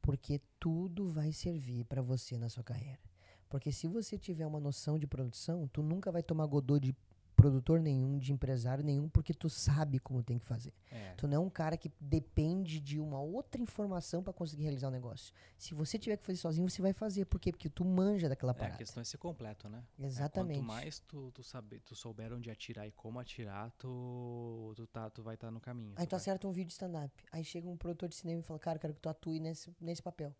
Porque 0.00 0.40
tudo 0.58 1.08
vai 1.08 1.32
servir 1.32 1.84
para 1.84 2.00
você 2.00 2.38
na 2.38 2.48
sua 2.48 2.64
carreira. 2.64 3.00
Porque 3.48 3.72
se 3.72 3.86
você 3.86 4.18
tiver 4.18 4.46
uma 4.46 4.60
noção 4.60 4.98
de 4.98 5.06
produção, 5.06 5.68
tu 5.68 5.82
nunca 5.82 6.12
vai 6.12 6.22
tomar 6.22 6.46
godô 6.46 6.78
de 6.78 6.94
produtor 7.38 7.80
nenhum, 7.80 8.18
de 8.18 8.32
empresário 8.32 8.82
nenhum, 8.84 9.08
porque 9.08 9.32
tu 9.32 9.48
sabe 9.48 10.00
como 10.00 10.22
tem 10.24 10.38
que 10.38 10.44
fazer. 10.44 10.74
É, 10.90 11.14
Tu 11.14 11.28
não 11.28 11.36
é 11.36 11.38
um 11.38 11.48
cara 11.48 11.76
que 11.76 11.90
depende 12.00 12.80
de 12.80 12.98
uma 12.98 13.20
outra 13.20 13.62
informação 13.62 14.22
para 14.22 14.32
conseguir 14.32 14.64
realizar 14.64 14.88
o 14.88 14.90
negócio. 14.90 15.32
Se 15.56 15.72
você 15.72 15.98
tiver 15.98 16.16
que 16.16 16.26
fazer 16.26 16.38
sozinho, 16.38 16.68
você 16.68 16.82
vai 16.82 16.92
fazer. 16.92 17.24
Por 17.26 17.38
quê? 17.40 17.52
Porque 17.52 17.68
tu 17.70 17.84
manja 17.84 18.28
daquela 18.28 18.50
é, 18.50 18.54
a 18.54 18.58
parada. 18.58 18.76
questão 18.78 19.00
é 19.00 19.04
ser 19.04 19.18
completo, 19.18 19.68
né? 19.68 19.84
É, 19.98 20.04
Exatamente. 20.06 20.58
quanto 20.58 20.66
mais 20.66 20.98
tu, 20.98 21.30
tu, 21.32 21.42
saber, 21.44 21.80
tu 21.80 21.94
souber 21.94 22.32
onde 22.32 22.50
atirar 22.50 22.86
e 22.88 22.90
como 22.92 23.20
atirar, 23.20 23.70
tu, 23.78 24.72
tu, 24.74 24.86
tá, 24.88 25.08
tu 25.08 25.22
vai 25.22 25.34
estar 25.34 25.50
no 25.52 25.60
caminho. 25.60 25.92
Aí 25.96 26.06
tu 26.06 26.10
tu 26.10 26.16
acerta 26.16 26.48
um 26.48 26.52
vídeo 26.52 26.66
de 26.68 26.72
stand-up. 26.72 27.12
Aí 27.30 27.44
chega 27.44 27.68
um 27.68 27.76
produtor 27.76 28.08
de 28.08 28.16
cinema 28.16 28.40
e 28.40 28.42
fala, 28.42 28.58
cara, 28.58 28.78
quero 28.78 28.94
que 28.94 29.00
tu 29.00 29.08
atue 29.08 29.38
nesse, 29.38 29.72
nesse 29.80 30.02
papel. 30.02 30.34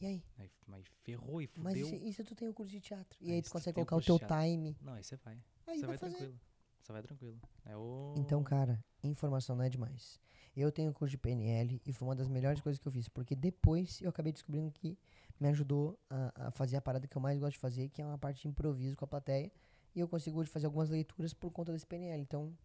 E 0.00 0.06
aí? 0.06 0.22
Aí, 0.38 0.50
mas 0.66 0.84
ferrou 1.02 1.40
e 1.42 1.50
Mas 1.56 1.72
fudeu. 1.72 1.86
e 1.86 1.90
se, 2.00 2.08
e 2.08 2.12
se 2.12 2.22
tu 2.24 2.34
tem 2.34 2.46
o 2.48 2.52
curso 2.54 2.70
de 2.70 2.80
teatro? 2.80 3.18
E 3.20 3.30
Aí 3.30 3.36
aí 3.36 3.42
tu 3.42 3.50
consegue 3.50 3.74
colocar 3.74 3.96
o 3.96 4.00
teu 4.02 4.18
teatro. 4.18 4.36
time. 4.40 4.76
Não, 4.82 4.92
aí 4.92 5.02
você 5.02 5.16
vai. 5.16 5.42
Aí 5.66 5.78
Você 5.78 5.86
vai 5.86 5.98
fazer. 5.98 6.16
tranquilo. 6.16 6.40
Você 6.80 6.92
vai 6.92 7.02
tranquilo. 7.02 7.40
É 7.64 7.76
o... 7.76 8.14
Então, 8.16 8.42
cara, 8.44 8.82
informação 9.02 9.56
não 9.56 9.64
é 9.64 9.68
demais. 9.68 10.20
Eu 10.56 10.70
tenho 10.70 10.92
curso 10.92 11.10
de 11.10 11.18
PNL 11.18 11.80
e 11.84 11.92
foi 11.92 12.08
uma 12.08 12.14
das 12.14 12.28
melhores 12.28 12.60
coisas 12.60 12.80
que 12.80 12.86
eu 12.86 12.92
fiz, 12.92 13.08
porque 13.08 13.34
depois 13.34 14.00
eu 14.00 14.08
acabei 14.08 14.32
descobrindo 14.32 14.70
que 14.70 14.96
me 15.38 15.48
ajudou 15.48 15.98
a, 16.08 16.46
a 16.46 16.50
fazer 16.50 16.76
a 16.76 16.80
parada 16.80 17.06
que 17.06 17.16
eu 17.16 17.20
mais 17.20 17.38
gosto 17.38 17.52
de 17.52 17.58
fazer, 17.58 17.88
que 17.90 18.00
é 18.00 18.06
uma 18.06 18.16
parte 18.16 18.42
de 18.42 18.48
improviso 18.48 18.96
com 18.96 19.04
a 19.04 19.08
plateia, 19.08 19.52
e 19.94 20.00
eu 20.00 20.08
consigo 20.08 20.40
hoje 20.40 20.48
fazer 20.48 20.66
algumas 20.66 20.88
leituras 20.88 21.34
por 21.34 21.50
conta 21.50 21.72
desse 21.72 21.86
PNL. 21.86 22.22
Então, 22.22 22.56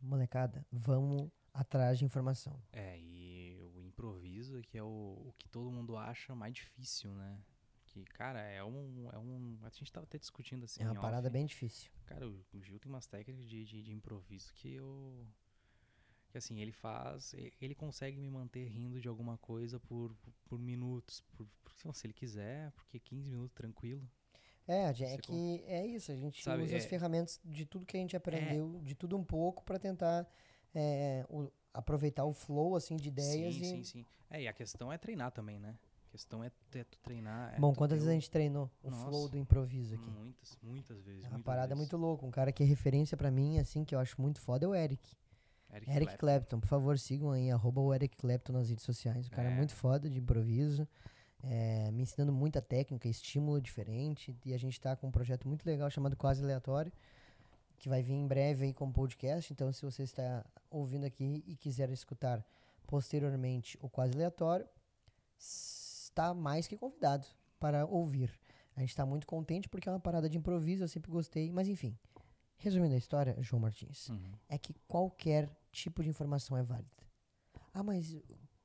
molecada, 0.00 0.66
vamos 0.72 1.30
atrás 1.52 1.98
de 1.98 2.04
informação. 2.04 2.60
É, 2.72 2.98
e 2.98 3.54
o 3.74 3.80
improviso 3.80 4.58
é 4.58 4.62
que 4.62 4.78
é 4.78 4.82
o, 4.82 4.86
o 4.86 5.34
que 5.38 5.48
todo 5.48 5.70
mundo 5.70 5.96
acha 5.96 6.34
mais 6.34 6.54
difícil, 6.54 7.12
né? 7.14 7.38
Que, 7.92 8.04
cara, 8.04 8.40
é 8.40 8.64
um, 8.64 9.10
é 9.12 9.18
um... 9.18 9.58
A 9.62 9.68
gente 9.68 9.92
tava 9.92 10.04
até 10.06 10.16
discutindo 10.18 10.64
assim 10.64 10.82
É 10.82 10.86
uma 10.90 11.00
parada 11.00 11.28
off. 11.28 11.32
bem 11.32 11.44
difícil. 11.44 11.90
Cara, 12.06 12.26
o 12.26 12.42
o 12.54 12.60
Gil 12.62 12.78
tem 12.78 12.90
umas 12.90 13.06
técnicas 13.06 13.46
de, 13.48 13.64
de, 13.64 13.82
de 13.82 13.92
improviso 13.92 14.52
que 14.54 14.72
eu... 14.72 15.26
Que 16.30 16.38
assim, 16.38 16.58
ele 16.60 16.72
faz... 16.72 17.34
Ele 17.60 17.74
consegue 17.74 18.18
me 18.18 18.30
manter 18.30 18.66
rindo 18.66 18.98
de 18.98 19.08
alguma 19.08 19.36
coisa 19.36 19.78
por, 19.78 20.14
por, 20.14 20.32
por 20.46 20.58
minutos. 20.58 21.20
Por, 21.36 21.46
por, 21.62 21.94
se 21.94 22.06
ele 22.06 22.14
quiser, 22.14 22.70
porque 22.72 22.98
15 22.98 23.28
minutos 23.28 23.54
tranquilo. 23.54 24.08
É, 24.66 24.84
é 24.88 25.18
que 25.18 25.62
é 25.66 25.84
isso, 25.86 26.12
a 26.12 26.16
gente 26.16 26.42
Sabe, 26.42 26.62
usa 26.62 26.76
as 26.76 26.84
é- 26.84 26.88
ferramentas 26.88 27.40
de 27.44 27.66
tudo 27.66 27.84
que 27.84 27.96
a 27.96 28.00
gente 28.00 28.16
aprendeu, 28.16 28.80
de 28.84 28.94
tudo 28.94 29.16
um 29.18 29.24
pouco, 29.24 29.64
pra 29.64 29.76
tentar 29.78 30.26
é, 30.72 31.26
o- 31.28 31.50
aproveitar 31.74 32.24
o 32.24 32.32
flow, 32.32 32.76
assim, 32.76 32.96
de 32.96 33.08
ideias 33.08 33.54
sim, 33.56 33.60
e... 33.60 33.64
sim, 33.64 33.84
sim. 33.84 34.06
É, 34.30 34.42
e 34.42 34.48
a 34.48 34.52
questão 34.52 34.90
é 34.92 34.96
treinar 34.96 35.32
também, 35.32 35.58
né? 35.58 35.76
Questão 36.12 36.44
é, 36.44 36.50
tu- 36.70 36.76
é 36.78 36.84
tu 36.84 36.98
treinar. 37.02 37.54
é 37.54 37.58
Bom, 37.58 37.74
quantas 37.74 37.96
vezes 37.98 38.08
a 38.10 38.12
gente 38.12 38.30
treinou 38.30 38.70
o 38.82 38.90
Nossa, 38.90 39.06
flow 39.06 39.28
do 39.30 39.38
improviso 39.38 39.94
aqui? 39.94 40.10
Muitas, 40.10 40.58
muitas 40.62 41.02
vezes. 41.02 41.24
É 41.24 41.26
uma 41.28 41.30
muitas 41.38 41.44
parada 41.46 41.68
vezes. 41.74 41.78
muito 41.78 41.96
louca. 41.96 42.26
Um 42.26 42.30
cara 42.30 42.52
que 42.52 42.62
é 42.62 42.66
referência 42.66 43.16
pra 43.16 43.30
mim, 43.30 43.58
assim, 43.58 43.82
que 43.82 43.94
eu 43.94 43.98
acho 43.98 44.20
muito 44.20 44.38
foda, 44.38 44.66
é 44.66 44.68
o 44.68 44.74
Eric. 44.74 45.16
Eric, 45.72 45.90
Eric 45.90 46.04
Clapton. 46.04 46.18
Clapton, 46.18 46.60
por 46.60 46.66
favor, 46.66 46.98
sigam 46.98 47.30
aí, 47.32 47.50
arroba 47.50 47.80
o 47.80 47.94
Eric 47.94 48.14
Clapton 48.18 48.52
nas 48.52 48.68
redes 48.68 48.84
sociais. 48.84 49.26
O 49.26 49.30
cara 49.30 49.48
é, 49.48 49.52
É. 49.52 49.56
muito 49.56 49.74
foda 49.74 50.10
de 50.10 50.18
improviso, 50.18 50.86
é, 51.42 51.90
me 51.90 52.02
ensinando 52.02 52.30
muita 52.30 52.60
técnica, 52.60 53.08
estímulo 53.08 53.58
diferente. 53.58 54.36
E 54.44 54.52
a 54.52 54.58
gente 54.58 54.78
tá 54.78 54.94
com 54.94 55.06
um 55.06 55.10
projeto 55.10 55.48
muito 55.48 55.64
legal 55.64 55.88
chamado 55.90 56.14
Quase 56.14 56.42
Aleatório, 56.44 56.92
que 57.78 57.88
vai 57.88 58.02
vir 58.02 58.12
em 58.12 58.26
breve 58.28 58.66
aí 58.66 58.74
como 58.74 58.92
podcast. 58.92 59.50
Então, 59.50 59.72
se 59.72 59.82
você 59.82 60.02
está 60.02 60.44
ouvindo 60.70 61.06
aqui 61.06 61.42
e 61.46 61.56
quiser 61.56 61.88
escutar 61.90 62.44
posteriormente 62.86 63.78
o 63.80 63.88
Quase 63.88 64.12
Aleatório, 64.12 64.68
está 66.12 66.32
mais 66.34 66.66
que 66.68 66.76
convidado 66.76 67.26
para 67.58 67.86
ouvir. 67.86 68.30
A 68.76 68.80
gente 68.80 68.90
está 68.90 69.04
muito 69.04 69.26
contente 69.26 69.68
porque 69.68 69.88
é 69.88 69.92
uma 69.92 70.00
parada 70.00 70.28
de 70.28 70.36
improviso, 70.38 70.84
eu 70.84 70.88
sempre 70.88 71.10
gostei. 71.10 71.50
Mas 71.50 71.68
enfim, 71.68 71.96
Resumindo 72.58 72.94
a 72.94 72.98
história, 72.98 73.36
João 73.40 73.58
Martins, 73.60 74.08
Uhum. 74.08 74.32
é 74.48 74.56
que 74.56 74.72
qualquer 74.86 75.50
tipo 75.72 76.00
de 76.00 76.08
informação 76.08 76.56
é 76.56 76.62
válida. 76.62 77.02
Ah, 77.74 77.82
mas 77.82 78.16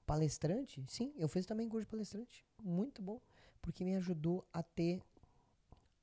palestrante? 0.05 0.83
Sim, 0.87 1.11
eu 1.17 1.27
fiz 1.27 1.47
também 1.47 1.67
curso 1.67 1.85
de 1.85 1.89
palestrante. 1.91 2.45
Muito 2.63 3.01
bom. 3.01 3.19
Porque 3.59 3.83
me 3.83 3.95
ajudou 3.95 4.47
a 4.53 4.61
ter 4.61 5.01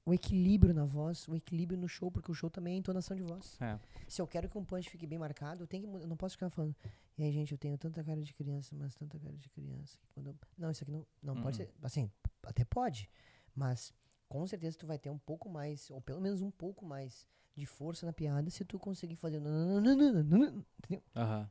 o 0.07 0.13
equilíbrio 0.13 0.75
na 0.75 0.85
voz, 0.85 1.27
o 1.29 1.35
equilíbrio 1.35 1.79
no 1.79 1.89
show, 1.89 2.11
porque 2.11 2.31
o 2.31 2.35
show 2.35 2.51
também 2.51 2.75
é 2.75 2.77
entonação 2.79 3.17
de 3.17 3.23
voz. 3.23 3.57
É. 3.61 3.79
Se 4.07 4.21
eu 4.21 4.27
quero 4.27 4.49
que 4.49 4.59
um 4.59 4.65
punch 4.65 4.91
fique 4.91 5.07
bem 5.07 5.19
marcado, 5.19 5.63
eu, 5.63 5.67
tenho 5.67 5.83
que, 5.89 6.03
eu 6.05 6.07
não 6.07 6.17
posso 6.17 6.35
ficar 6.35 6.51
falando. 6.51 6.75
E 7.17 7.23
aí, 7.23 7.33
gente, 7.33 7.53
eu 7.53 7.59
tenho 7.59 7.79
tanta 7.79 8.03
cara 8.05 8.21
de 8.21 8.35
criança, 8.35 8.75
mas 8.77 8.95
tanta 8.95 9.19
cara 9.19 9.37
de 9.37 9.49
criança. 9.49 9.99
quando 10.13 10.27
eu- 10.29 10.37
Não, 10.59 10.71
isso 10.71 10.83
aqui 10.83 10.93
não, 10.93 11.07
não 11.23 11.35
pode 11.43 11.61
Uhum. 11.61 11.67
ser. 11.67 11.75
Assim, 11.83 12.11
até 12.43 12.65
pode. 12.65 13.09
Mas 13.55 13.95
com 14.41 14.47
certeza 14.47 14.77
tu 14.77 14.87
vai 14.87 14.99
ter 14.99 15.11
um 15.11 15.19
pouco 15.19 15.49
mais, 15.49 15.91
ou 15.91 16.01
pelo 16.01 16.21
menos 16.21 16.41
um 16.43 16.51
pouco 16.51 16.85
mais 16.85 17.27
de 17.57 17.65
força 17.67 18.05
na 18.05 18.13
piada 18.13 18.51
se 18.51 18.65
tu 18.65 18.79
conseguir 18.81 19.15
fazer. 19.15 19.37
Entendeu? 19.39 21.03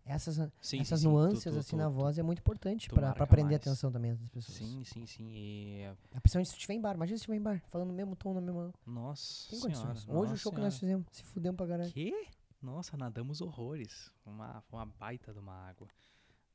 Essas, 0.06 0.36
Sim, 0.60 0.82
essas 0.82 1.00
sim. 1.00 1.06
Tu- 1.08 1.10
nuances 1.12 1.44
tu- 1.44 1.58
assim 1.60 1.70
tu- 1.72 1.78
na 1.78 1.88
voz 1.90 2.18
é 2.20 2.24
muito 2.24 2.40
importante 2.40 2.90
pra 2.90 3.14
prender 3.26 3.54
a 3.54 3.58
atenção 3.58 3.90
também 3.92 4.14
das 4.14 4.30
pessoas. 4.30 4.58
Sim, 4.58 4.84
sim, 4.84 5.06
sim. 5.06 5.30
E. 5.32 5.86
A 6.14 6.20
Principalmente 6.20 6.48
se 6.50 6.54
tu 6.56 6.58
estiver 6.58 6.74
em 6.74 6.82
bar. 6.82 6.96
Imagina 6.96 7.18
se 7.18 7.22
estiver 7.22 7.38
em 7.38 7.42
bar, 7.42 7.62
falando 7.70 7.92
o 7.92 7.94
mesmo 7.94 8.16
tom 8.18 8.34
na 8.34 8.42
mesma. 8.42 8.74
Nossa 8.86 9.50
Tem 9.50 9.60
senhora. 9.60 9.92
Hoje 9.92 10.06
o 10.10 10.14
nossa 10.14 10.36
show 10.38 10.52
que 10.52 10.60
nós 10.60 10.74
senhora. 10.74 10.98
fizemos, 11.04 11.08
se 11.12 11.24
fudemos 11.24 11.56
pra 11.58 11.68
caralho. 11.68 11.92
Que? 11.92 12.28
Nossa, 12.62 12.98
nadamos 12.98 13.40
horrores. 13.42 14.12
Uma, 14.26 14.62
uma 14.72 14.86
baita 14.86 15.32
de 15.34 15.40
uma 15.40 15.54
água. 15.54 15.88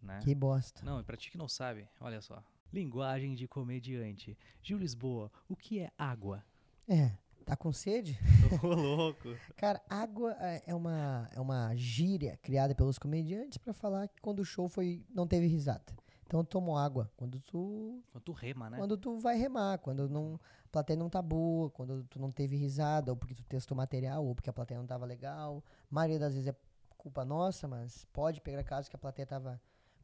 Né? 0.03 0.21
Que 0.23 0.35
bosta. 0.35 0.81
Não, 0.85 1.01
e 1.01 1.03
pra 1.05 1.17
ti 1.17 1.31
que 1.31 1.39
não 1.39 1.49
sabe, 1.49 1.89
olha 2.01 2.21
só. 2.21 2.43
Linguagem 2.73 3.35
de 3.35 3.47
comediante. 3.49 4.37
Gil 4.63 4.79
Lisboa, 4.79 5.31
o 5.49 5.57
que 5.57 5.81
é 5.81 5.91
água? 5.97 6.45
É. 6.87 7.13
Tá 7.45 7.57
com 7.57 7.73
sede? 7.73 8.19
Ô, 8.63 8.75
louco. 8.75 9.35
Cara, 9.57 9.81
água 9.89 10.37
é 10.39 10.63
é 10.67 10.75
uma, 10.75 11.29
é 11.33 11.41
uma 11.41 11.75
gíria 11.75 12.37
criada 12.43 12.75
pelos 12.75 12.99
comediantes 12.99 13.57
pra 13.57 13.73
falar 13.73 14.07
que 14.09 14.21
quando 14.21 14.41
o 14.41 14.45
show 14.45 14.69
foi 14.69 15.03
não 15.15 15.27
teve 15.27 15.47
risada. 15.47 15.97
Então 16.27 16.45
tomou 16.45 16.77
água 16.77 17.11
quando 17.17 17.41
tu 17.41 18.03
Quando 18.13 18.25
tu 18.25 18.33
rema, 18.33 18.69
né? 18.69 18.77
quando 18.77 18.99
tu 18.99 19.19
vai 19.19 19.39
remar, 19.39 19.79
quando 19.79 20.11
não, 20.11 20.39
a 20.67 20.69
plateia 20.69 20.99
não 20.99 21.09
tá 21.09 21.23
boa, 21.23 21.71
quando 21.71 22.05
tu 22.05 22.21
não 22.21 22.31
teve 22.31 22.55
risada, 22.55 23.11
ou 23.11 23.17
porque 23.17 23.35
tu 23.35 23.43
testou 23.45 23.75
material, 23.75 24.27
ou 24.27 24.35
porque 24.35 24.51
a 24.51 24.53
plateia 24.53 24.79
não 24.79 24.87
tava 24.87 25.07
legal. 25.07 25.65
A 25.91 25.95
maioria 25.95 26.19
das 26.19 26.35
vezes 26.35 26.49
é 26.49 26.55
culpa 26.99 27.25
nossa, 27.25 27.67
mas 27.67 28.05
pode 28.13 28.43
pegar 28.43 28.63
caso 28.63 28.91
que 28.91 28.97
a 28.97 28.99
plateia 28.99 29.25
tava 29.25 29.59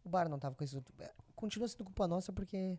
o 0.04 0.08
bar 0.08 0.28
não 0.28 0.38
tava 0.38 0.54
com 0.54 0.62
isso. 0.64 0.82
é, 0.98 1.12
Continua 1.34 1.66
sendo 1.68 1.84
culpa 1.84 2.06
nossa 2.06 2.32
porque 2.32 2.78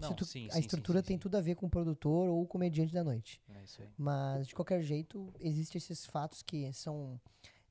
Não, 0.00 0.14
tu- 0.14 0.24
sim, 0.24 0.46
a 0.48 0.52
sim, 0.54 0.60
estrutura 0.60 1.00
sim, 1.00 1.06
tem 1.08 1.18
tudo 1.18 1.36
a 1.36 1.40
ver 1.40 1.54
com 1.56 1.66
o 1.66 1.70
produtor 1.70 2.28
ou 2.28 2.42
o 2.42 2.46
comediante 2.46 2.92
da 2.92 3.02
noite. 3.04 3.40
É 3.48 3.62
isso 3.64 3.82
aí. 3.82 3.88
Mas, 3.98 4.46
de 4.48 4.54
qualquer 4.54 4.80
jeito, 4.82 5.32
existem 5.40 5.78
esses 5.78 6.06
fatos 6.06 6.42
que 6.42 6.72
são, 6.72 7.20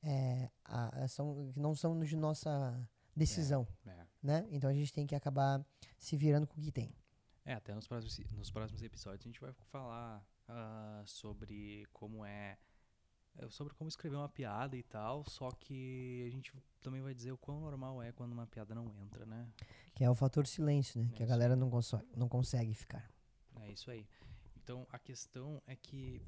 é, 0.02 0.50
a- 0.64 1.08
são 1.08 1.50
que 1.52 1.58
não 1.60 1.74
são 1.74 1.98
de 2.00 2.16
nossa 2.16 2.78
decisão, 3.16 3.66
É. 3.86 4.06
né? 4.22 4.46
Então 4.50 4.68
a 4.70 4.72
gente 4.74 4.92
tem 4.92 5.06
que 5.06 5.14
acabar 5.14 5.64
se 5.98 6.16
virando 6.16 6.46
com 6.46 6.60
o 6.60 6.62
que 6.62 6.70
tem. 6.70 6.94
É, 7.44 7.54
até 7.54 7.74
nos 7.74 7.88
próximos, 7.88 8.18
nos 8.32 8.50
próximos 8.50 8.82
episódios 8.82 9.22
a 9.26 9.28
gente 9.28 9.40
vai 9.40 9.52
falar 9.70 10.24
ah, 10.48 11.02
sobre 11.06 11.86
como 11.92 12.24
é, 12.24 12.58
é, 13.38 13.48
sobre 13.48 13.74
como 13.74 13.88
escrever 13.88 14.16
uma 14.16 14.28
piada 14.28 14.76
e 14.76 14.82
tal, 14.82 15.24
só 15.24 15.50
que 15.50 16.24
a 16.26 16.30
gente 16.30 16.52
também 16.80 17.00
vai 17.02 17.14
dizer 17.14 17.32
o 17.32 17.38
quão 17.38 17.60
normal 17.60 18.02
é 18.02 18.12
quando 18.12 18.32
uma 18.32 18.46
piada 18.46 18.74
não 18.74 18.92
entra, 19.02 19.24
né? 19.26 19.48
Que 19.94 20.04
é 20.04 20.10
o 20.10 20.14
fator 20.14 20.46
silêncio, 20.46 21.00
né? 21.02 21.10
Que 21.14 21.22
a 21.22 21.26
galera 21.26 21.54
não 21.56 21.70
consegue, 21.70 22.06
não 22.16 22.28
consegue 22.28 22.74
ficar. 22.74 23.10
É 23.60 23.70
isso 23.72 23.90
aí. 23.90 24.06
Então 24.62 24.86
a 24.90 24.98
questão 24.98 25.62
é 25.66 25.74
que 25.76 26.22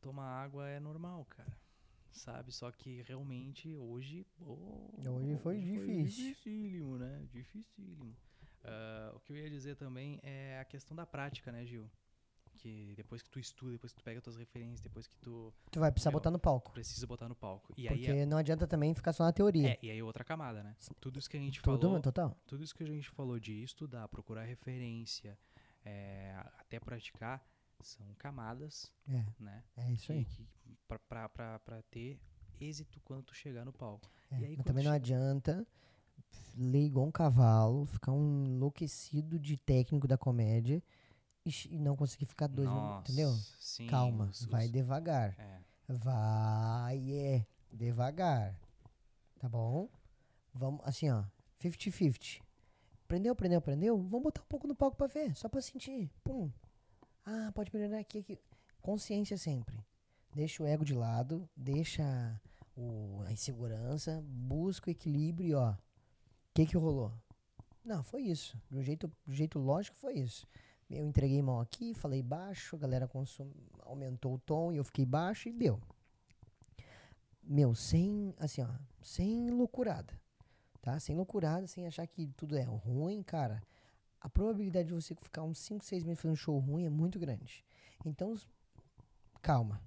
tomar 0.00 0.26
água 0.28 0.68
é 0.68 0.80
normal, 0.80 1.24
cara. 1.26 1.56
Sabe? 2.10 2.50
Só 2.50 2.70
que 2.70 3.02
realmente 3.02 3.76
hoje. 3.76 4.26
oh, 4.40 4.90
Hoje 5.10 5.36
foi 5.36 5.60
difícil. 5.60 6.24
dificílimo, 6.28 6.96
né? 6.96 7.26
Dificílimo. 7.30 8.16
Ah, 8.64 9.12
o 9.14 9.20
que 9.20 9.32
eu 9.32 9.36
ia 9.36 9.50
dizer 9.50 9.76
também 9.76 10.18
é 10.22 10.58
a 10.58 10.64
questão 10.64 10.96
da 10.96 11.04
prática, 11.06 11.52
né, 11.52 11.64
Gil? 11.66 11.88
Que 12.66 12.94
depois 12.96 13.22
que 13.22 13.30
tu 13.30 13.38
estuda, 13.38 13.70
depois 13.72 13.92
que 13.92 14.00
tu 14.00 14.02
pega 14.02 14.20
tuas 14.20 14.34
referências, 14.36 14.80
depois 14.80 15.06
que 15.06 15.16
tu 15.18 15.52
Tu 15.70 15.78
vai 15.78 15.92
precisar 15.92 16.10
Meu, 16.10 16.16
botar 16.18 16.32
no 16.32 16.38
palco. 16.40 16.72
precisa 16.72 17.06
botar 17.06 17.28
no 17.28 17.36
palco. 17.36 17.72
E 17.76 17.86
aí 17.86 17.96
Porque 17.96 18.10
é, 18.10 18.26
não 18.26 18.36
adianta 18.38 18.66
também 18.66 18.92
ficar 18.92 19.12
só 19.12 19.22
na 19.22 19.32
teoria. 19.32 19.68
é, 19.68 19.78
e 19.82 19.88
aí 19.88 19.98
é 20.00 20.02
outra 20.02 20.24
camada, 20.24 20.64
né? 20.64 20.74
Tudo 21.00 21.16
isso 21.20 21.30
que 21.30 21.36
a 21.36 21.40
gente 21.40 21.62
Tudo, 21.62 21.86
falou. 21.86 22.00
total. 22.00 22.36
tudo 22.44 22.64
isso 22.64 22.74
que 22.74 22.82
a 22.82 22.86
gente 22.88 23.08
falou 23.10 23.38
de 23.38 23.62
estudar, 23.62 24.08
procurar 24.08 24.42
referência, 24.42 25.38
é, 25.84 26.34
até 26.58 26.80
praticar, 26.80 27.40
são 27.82 28.04
camadas, 28.18 28.92
É, 29.08 29.24
né? 29.38 29.62
é 29.76 29.92
isso 29.92 30.10
aí. 30.10 30.24
que, 30.24 30.44
pra, 30.88 30.98
pra, 30.98 31.28
pra, 31.28 31.58
pra 31.60 31.82
ter 31.84 32.18
êxito 32.60 33.00
quando 33.04 33.22
tu 33.22 33.32
chegar 33.34 33.64
no 33.64 33.72
palco. 33.72 34.10
É, 34.28 34.36
aí 34.38 34.56
mas 34.56 34.66
também 34.66 34.82
não 34.84 34.90
adianta 34.90 35.64
ler 36.56 36.84
igual 36.86 37.06
um 37.06 37.12
cavalo, 37.12 37.86
ficar 37.86 38.10
um 38.10 38.44
enlouquecido 38.44 39.38
de 39.38 39.56
técnico 39.56 40.08
da 40.08 40.18
comédia 40.18 40.82
e, 41.46 41.78
não 41.78 41.96
conseguir 41.96 42.26
ficar 42.26 42.46
dois 42.48 42.68
minutos, 42.68 43.10
entendeu? 43.10 43.30
Nossa, 43.30 43.56
Sim, 43.60 43.86
Calma, 43.86 44.30
vai 44.48 44.68
devagar. 44.68 45.34
é, 45.38 45.60
Vai, 45.88 47.12
é, 47.12 47.46
devagar. 47.72 48.58
Tá 49.38 49.48
bom? 49.48 49.88
Vamos, 50.52 50.80
assim, 50.84 51.10
ó, 51.10 51.22
50-50. 51.62 52.40
Prendeu, 53.06 53.34
prendeu, 53.36 53.60
prendeu? 53.60 53.96
Vamos 53.96 54.22
botar 54.24 54.42
um 54.42 54.46
pouco 54.46 54.66
no 54.66 54.74
palco 54.74 54.96
pra 54.96 55.06
ver, 55.06 55.36
só 55.36 55.48
pra 55.48 55.60
sentir. 55.60 56.10
Pum. 56.24 56.50
Ah, 57.24 57.52
pode 57.54 57.70
melhorar 57.74 57.98
aqui, 58.00 58.18
aqui. 58.18 58.38
Consciência 58.82 59.36
sempre. 59.38 59.78
Deixa 60.34 60.62
o 60.62 60.66
ego 60.66 60.84
de 60.84 60.94
lado, 60.94 61.48
deixa 61.56 62.02
o, 62.76 63.22
a 63.26 63.32
insegurança, 63.32 64.22
busca 64.26 64.88
o 64.88 64.92
equilíbrio 64.92 65.48
e, 65.48 65.54
ó. 65.54 65.72
O 65.72 65.76
que 66.54 66.66
que 66.66 66.76
rolou? 66.76 67.12
Não, 67.84 68.02
foi 68.02 68.22
isso. 68.22 68.60
Do 68.70 68.82
jeito, 68.82 69.06
do 69.24 69.32
jeito 69.32 69.58
lógico, 69.58 69.96
foi 69.96 70.14
isso. 70.14 70.46
Eu 70.88 71.04
entreguei 71.04 71.42
mão 71.42 71.60
aqui, 71.60 71.94
falei 71.94 72.22
baixo, 72.22 72.76
a 72.76 72.78
galera 72.78 73.08
consum... 73.08 73.50
aumentou 73.82 74.34
o 74.34 74.38
tom 74.38 74.72
e 74.72 74.76
eu 74.76 74.84
fiquei 74.84 75.04
baixo 75.04 75.48
e 75.48 75.52
deu. 75.52 75.80
Meu, 77.42 77.74
sem, 77.74 78.34
assim, 78.38 78.62
ó, 78.62 78.68
sem 79.02 79.50
loucurada, 79.50 80.12
tá? 80.80 80.98
Sem 80.98 81.14
loucurada, 81.16 81.66
sem 81.66 81.86
achar 81.86 82.06
que 82.06 82.26
tudo 82.36 82.56
é 82.56 82.62
ruim, 82.62 83.22
cara. 83.22 83.62
A 84.20 84.28
probabilidade 84.28 84.88
de 84.88 84.94
você 84.94 85.14
ficar 85.14 85.42
uns 85.42 85.58
5, 85.58 85.84
6 85.84 86.04
meses 86.04 86.20
fazendo 86.20 86.36
show 86.36 86.58
ruim 86.58 86.84
é 86.84 86.90
muito 86.90 87.18
grande. 87.18 87.64
Então, 88.04 88.34
calma. 89.40 89.80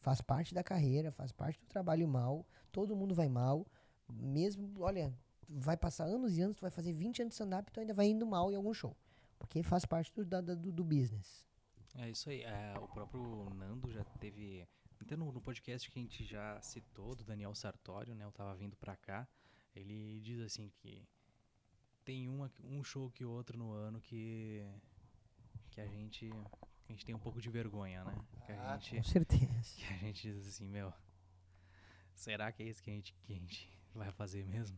Faz 0.00 0.20
parte 0.20 0.54
da 0.54 0.62
carreira, 0.62 1.10
faz 1.12 1.32
parte 1.32 1.60
do 1.60 1.66
trabalho 1.66 2.08
mal. 2.08 2.46
Todo 2.72 2.96
mundo 2.96 3.14
vai 3.14 3.28
mal. 3.28 3.66
Mesmo, 4.10 4.70
olha, 4.80 5.12
vai 5.48 5.76
passar 5.76 6.04
anos 6.04 6.38
e 6.38 6.42
anos, 6.42 6.56
tu 6.56 6.62
vai 6.62 6.70
fazer 6.70 6.92
20 6.92 7.22
anos 7.22 7.30
de 7.32 7.34
stand-up 7.34 7.70
tu 7.70 7.80
ainda 7.80 7.92
vai 7.92 8.06
indo 8.06 8.26
mal 8.26 8.50
em 8.50 8.54
algum 8.54 8.72
show. 8.72 8.96
Porque 9.38 9.62
faz 9.62 9.84
parte 9.84 10.12
do, 10.14 10.24
da- 10.24 10.40
do, 10.40 10.72
do 10.72 10.84
business. 10.84 11.46
é 11.94 12.10
isso 12.10 12.28
aí. 12.30 12.42
é, 12.42 12.74
o 12.78 12.88
próprio 12.88 13.48
Nando 13.54 13.90
já 13.92 14.04
teve. 14.04 14.66
Até 15.00 15.16
no, 15.16 15.30
no 15.32 15.40
podcast 15.40 15.88
que 15.90 15.98
a 15.98 16.02
gente 16.02 16.24
já 16.24 16.60
citou, 16.60 17.14
do 17.14 17.22
Daniel 17.24 17.54
Sartório, 17.54 18.14
né? 18.14 18.24
Eu 18.24 18.32
tava 18.32 18.54
vindo 18.56 18.76
pra 18.76 18.96
cá. 18.96 19.28
Ele 19.74 20.20
diz 20.20 20.40
assim 20.40 20.68
que 20.70 21.06
tem 22.04 22.28
uma, 22.28 22.50
um 22.64 22.82
show 22.82 23.10
que 23.10 23.24
outro 23.24 23.56
no 23.56 23.70
ano 23.72 24.00
que. 24.00 24.66
que 25.70 25.80
a 25.80 25.86
gente. 25.86 26.28
a 26.88 26.92
gente 26.92 27.04
tem 27.06 27.14
um 27.14 27.18
pouco 27.18 27.40
de 27.40 27.48
vergonha, 27.48 28.02
né? 28.04 28.18
Que 28.44 28.52
a 28.52 28.74
Com 28.74 28.80
gente. 28.80 29.08
certeza. 29.08 29.76
Que 29.76 29.84
a 29.94 29.96
gente 29.98 30.22
diz 30.32 30.46
assim, 30.48 30.66
meu. 30.68 30.92
Será 32.14 32.50
que 32.50 32.62
é 32.64 32.66
isso 32.66 32.82
que 32.82 32.90
a 32.90 32.94
gente, 32.94 33.14
que 33.22 33.32
a 33.32 33.36
gente 33.36 33.70
vai 33.94 34.10
fazer 34.10 34.44
mesmo? 34.44 34.76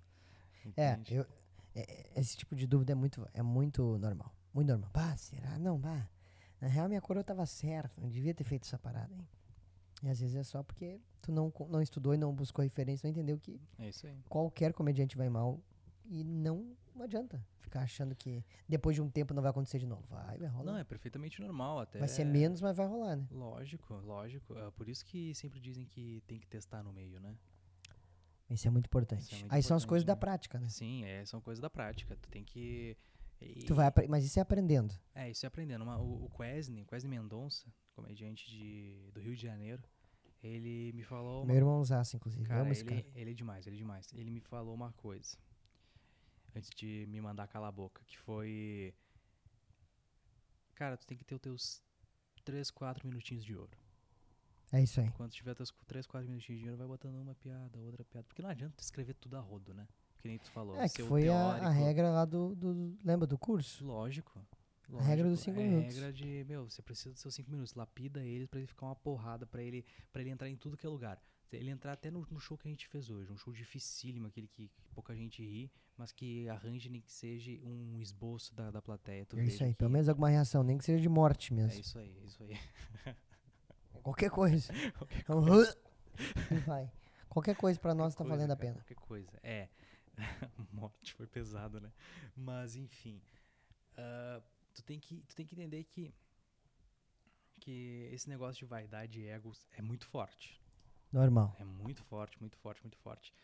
É, 0.77 0.93
Entende? 0.93 1.15
eu, 1.15 1.27
é- 1.75 2.11
é- 2.15 2.21
esse 2.21 2.37
tipo 2.37 2.55
de 2.55 2.67
dúvida 2.67 2.93
é 2.93 2.95
muito, 2.95 3.27
é 3.33 3.43
muito 3.43 3.97
normal. 3.97 4.31
Muito 4.53 4.69
normal. 4.69 4.91
Bah, 4.93 5.17
será? 5.17 5.59
Não, 5.59 5.79
bah. 5.79 6.09
Na 6.61 6.69
real, 6.69 6.89
minha 6.89 7.01
coroa 7.01 7.25
tava 7.25 7.47
certa. 7.47 8.01
Não 8.01 8.09
devia 8.09 8.35
ter 8.35 8.45
feito 8.45 8.65
essa 8.65 8.79
parada, 8.79 9.15
hein? 9.15 9.27
E 10.03 10.09
às 10.09 10.19
vezes 10.21 10.35
é 10.37 10.43
só 10.43 10.63
porque 10.63 10.99
tu 11.23 11.31
não, 11.31 11.53
não 11.69 11.83
estudou 11.83 12.15
e 12.15 12.17
não 12.17 12.35
buscou 12.35 12.63
referência, 12.63 13.07
não 13.07 13.11
entendeu 13.13 13.39
que 13.39 13.61
É 13.79 13.89
isso 13.91 14.07
aí. 14.07 14.17
qualquer 14.29 14.73
comediante 14.73 15.15
vai 15.17 15.29
mal 15.29 15.61
e 16.07 16.25
não, 16.25 16.75
não 16.95 17.03
adianta 17.05 17.45
ficar 17.61 17.83
achando 17.83 18.15
que 18.17 18.43
depois 18.67 18.97
de 18.97 19.03
um 19.03 19.11
tempo 19.11 19.35
não 19.35 19.43
vai 19.43 19.51
acontecer 19.51 19.79
de 19.79 19.87
novo. 19.87 20.03
Vai, 20.09 20.39
vai 20.39 20.49
rolar. 20.49 20.73
Não, 20.73 20.79
é 20.79 20.85
perfeitamente 20.85 21.39
normal 21.41 21.81
até. 21.81 21.99
vai 21.99 22.09
ser 22.09 22.25
menos, 22.25 22.61
mas 22.63 22.75
vai 22.77 22.87
rolar, 22.87 23.17
né? 23.17 23.27
Lógico, 23.31 23.95
lógico. 23.97 24.57
É 24.57 24.71
por 24.71 24.89
isso 24.89 25.05
que 25.05 25.35
sempre 25.35 25.61
dizem 25.61 25.85
que 25.87 26.23
tem 26.27 26.39
que 26.39 26.47
testar 26.49 26.83
no 26.83 26.93
meio, 26.95 27.21
né? 27.21 27.37
Isso 28.49 28.67
é 28.67 28.71
muito 28.71 28.87
importante. 28.87 29.35
É 29.35 29.39
muito 29.39 29.53
Aí 29.53 29.63
são 29.63 29.77
as 29.77 29.83
importante, 29.85 29.89
coisas 29.89 30.05
da 30.05 30.15
né? 30.15 30.21
prática, 30.21 30.59
né? 30.59 30.69
Sim, 30.69 31.05
é, 31.05 31.25
são 31.27 31.41
coisas 31.41 31.61
da 31.61 31.71
prática. 31.71 32.17
Tu 32.17 32.29
tem 32.31 32.43
que. 32.43 32.97
E- 33.41 33.65
Tu 33.65 33.75
vai, 33.75 33.91
mas 34.09 34.25
isso 34.25 34.39
é 34.39 34.43
aprendendo. 34.43 34.95
É, 35.15 35.31
isso 35.31 35.45
é 35.45 35.49
aprendendo. 35.49 35.83
Uma- 35.83 35.99
o, 35.99 36.25
o 36.27 36.31
Quesne, 36.31 36.85
Quesne 36.85 37.09
Mendonça, 37.09 37.67
comediante 37.95 38.49
de, 38.51 39.11
do 39.13 39.21
Rio 39.21 39.35
de 39.35 39.43
Janeiro, 39.43 39.83
ele 40.43 40.93
me 40.95 41.03
falou. 41.03 41.45
Meu 41.45 41.57
irmão 41.57 41.81
usasse, 41.81 42.17
inclusive. 42.17 42.45
Cara, 42.47 42.69
ele, 42.71 42.85
cara. 42.85 43.07
ele 43.15 43.31
é 43.31 43.35
demais, 43.35 43.67
ele 43.67 43.77
é 43.77 43.79
demais. 43.79 44.13
Ele 44.15 44.31
me 44.31 44.41
falou 44.41 44.75
uma 44.75 44.93
coisa. 44.93 45.37
Antes 46.55 46.71
de 46.71 47.07
me 47.09 47.21
mandar 47.21 47.47
calar 47.47 47.69
a 47.69 47.73
boca, 47.73 48.03
que 48.07 48.19
foi. 48.19 48.95
Cara, 50.75 50.97
tu 50.97 51.07
tem 51.07 51.17
que 51.17 51.25
ter 51.25 51.35
os 51.35 51.41
teus 51.41 51.83
3, 52.45 52.71
4 52.71 53.07
minutinhos 53.07 53.45
de 53.45 53.55
ouro. 53.55 53.77
É 54.73 54.83
isso 54.83 55.01
aí. 55.01 55.11
Quando 55.13 55.31
tiver 55.33 55.55
teus 55.55 55.71
3, 55.87 56.07
4 56.07 56.29
minutinhos 56.29 56.57
de 56.57 56.61
dinheiro, 56.61 56.77
vai 56.79 56.87
botando 56.87 57.17
uma 57.17 57.35
piada, 57.35 57.79
outra 57.81 58.05
piada. 58.05 58.27
Porque 58.27 58.41
não 58.41 58.49
adianta 58.51 58.75
tu 58.77 58.81
escrever 58.83 59.15
tudo 59.15 59.37
a 59.37 59.41
rodo, 59.41 59.75
né? 59.75 59.87
Que 60.21 60.29
nem 60.29 60.39
tu 60.39 60.51
falou. 60.51 60.77
É, 60.77 60.89
que 60.89 61.03
foi 61.03 61.29
a, 61.29 61.55
a 61.67 61.71
regra 61.71 62.11
lá 62.11 62.25
do, 62.25 62.55
do- 62.55 62.97
Lembra 63.05 63.27
do 63.27 63.39
curso? 63.39 63.85
Lógico. 63.85 64.39
A 64.99 65.03
regra 65.03 65.29
dos 65.29 65.39
lógico. 65.39 65.45
cinco 65.45 65.61
é 65.61 65.63
minutos. 65.69 65.95
regra 65.95 66.13
de, 66.13 66.45
meu, 66.49 66.69
você 66.69 66.83
precisa 66.83 67.11
dos 67.13 67.21
seus 67.21 67.35
5 67.35 67.51
minutos. 67.51 67.75
Lapida 67.75 68.25
eles 68.25 68.49
pra 68.49 68.59
ele 68.59 68.67
ficar 68.67 68.87
uma 68.87 68.97
porrada, 68.97 69.47
pra 69.47 69.63
ele, 69.63 69.85
pra 70.13 70.21
ele 70.21 70.31
entrar 70.31 70.49
em 70.49 70.57
tudo 70.57 70.77
que 70.77 70.85
é 70.85 70.89
lugar. 70.89 71.23
Ele 71.53 71.71
entrar 71.71 71.93
até 71.93 72.11
no, 72.11 72.25
no 72.31 72.39
show 72.39 72.57
que 72.57 72.69
a 72.69 72.71
gente 72.71 72.87
fez 72.89 73.09
hoje. 73.11 73.33
Um 73.33 73.37
show 73.37 73.53
dificílimo, 73.53 74.27
aquele 74.29 74.47
que, 74.47 74.69
que 74.69 74.83
pouca 74.95 75.15
gente 75.17 75.43
ri, 75.43 75.71
mas 75.97 76.13
que 76.13 76.49
arranje 76.49 76.89
nem 76.89 77.01
que 77.01 77.11
seja 77.13 77.51
um 77.65 78.01
esboço 78.01 78.55
da, 78.55 78.71
da 78.71 78.81
plateia. 78.83 79.27
É 79.37 79.45
isso 79.45 79.65
aí. 79.65 79.75
Pelo 79.75 79.91
menos 79.91 80.09
alguma 80.09 80.29
reação, 80.29 80.63
nem 80.63 80.77
que 80.79 80.85
seja 80.85 81.01
de 81.01 81.09
morte 81.09 81.53
É 81.53 81.57
mesmo. 81.57 81.81
isso 81.81 81.99
aí, 81.99 82.17
é 82.23 82.27
isso 82.27 82.43
aí. 82.43 82.57
Qualquer 84.03 84.31
coisa. 84.31 84.73
Qualquer 84.97 85.25
É 85.29 85.75
E 86.55 86.59
vai. 86.61 86.91
Qualquer 87.29 87.57
coisa 87.57 87.79
pra 87.79 87.95
nós 87.95 88.15
tá 88.15 88.19
coisa, 88.25 88.31
valendo 88.37 88.51
a 88.53 88.57
cara, 88.57 88.67
pena. 88.69 88.75
Qualquer 88.85 88.95
coisa. 88.97 89.31
É. 89.43 89.69
Morte 90.73 91.15
foi 91.15 91.27
pesado, 91.27 91.81
né? 91.81 91.93
Mas 92.37 92.77
enfim. 92.77 93.21
ah, 93.97 94.43
tu, 94.75 94.83
tem 94.83 94.99
que, 95.01 95.23
tu 95.23 95.35
tem 95.35 95.47
que 95.47 95.55
entender 95.55 95.85
que, 95.85 96.13
que 97.61 98.09
esse 98.13 98.29
negócio 98.29 98.59
de 98.59 98.65
vaidade 98.65 99.21
e 99.21 99.27
ego 99.27 99.53
é 99.73 99.83
muito 99.83 100.07
forte. 100.07 100.61
Normal. 101.13 101.55
É 101.59 101.65
muito 101.65 102.03
forte, 102.05 102.39
muito 102.41 102.57
forte, 102.59 102.83
muito 102.83 102.99
forte. 102.99 103.35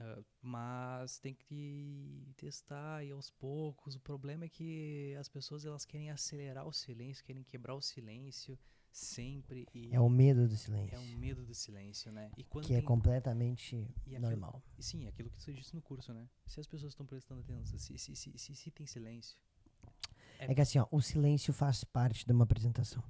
Ah, 0.00 0.22
mas 0.40 1.18
tem 1.18 1.34
que 1.34 2.32
testar 2.36 3.04
e 3.04 3.10
aos 3.10 3.30
poucos. 3.30 3.94
O 3.94 4.00
problema 4.00 4.44
é 4.44 4.48
que 4.48 5.14
as 5.18 5.28
pessoas 5.28 5.64
elas 5.64 5.84
querem 5.84 6.10
acelerar 6.10 6.66
o 6.66 6.72
silêncio, 6.72 7.24
querem 7.24 7.42
quebrar 7.44 7.74
o 7.74 7.82
silêncio 7.82 8.58
sempre. 8.92 9.66
É 9.90 9.98
o 10.00 10.08
medo 10.08 10.46
do 10.46 10.54
é 10.54 10.56
silêncio. 10.56 11.00
o 11.00 11.18
medo 11.18 11.44
do 11.44 11.54
silêncio, 11.54 12.12
né? 12.12 12.30
E 12.36 12.44
quando 12.44 12.66
Que 12.66 12.74
é 12.74 12.82
completamente 12.82 13.76
e 14.06 14.14
aquilo- 14.16 14.20
normal. 14.30 14.62
e 14.78 14.82
sim, 14.82 15.06
aquilo 15.08 15.30
que 15.30 15.42
você 15.42 15.52
disse 15.52 15.74
no 15.74 15.82
curso, 15.82 16.12
né? 16.12 16.28
Se 16.46 16.60
as 16.60 16.66
pessoas 16.66 16.92
estão 16.92 17.06
prestando 17.06 17.40
atenção, 17.40 17.78
se, 17.78 17.98
se, 17.98 18.14
se, 18.16 18.38
se, 18.38 18.54
se 18.54 18.70
tem 18.70 18.86
silêncio. 18.86 19.36
É 20.38 20.54
que 20.54 20.60
assim, 20.60 20.78
ó, 20.78 20.86
o 20.90 21.00
silêncio 21.00 21.52
faz 21.52 21.84
parte 21.84 22.26
de 22.26 22.32
uma 22.32 22.44
apresentação. 22.44 23.02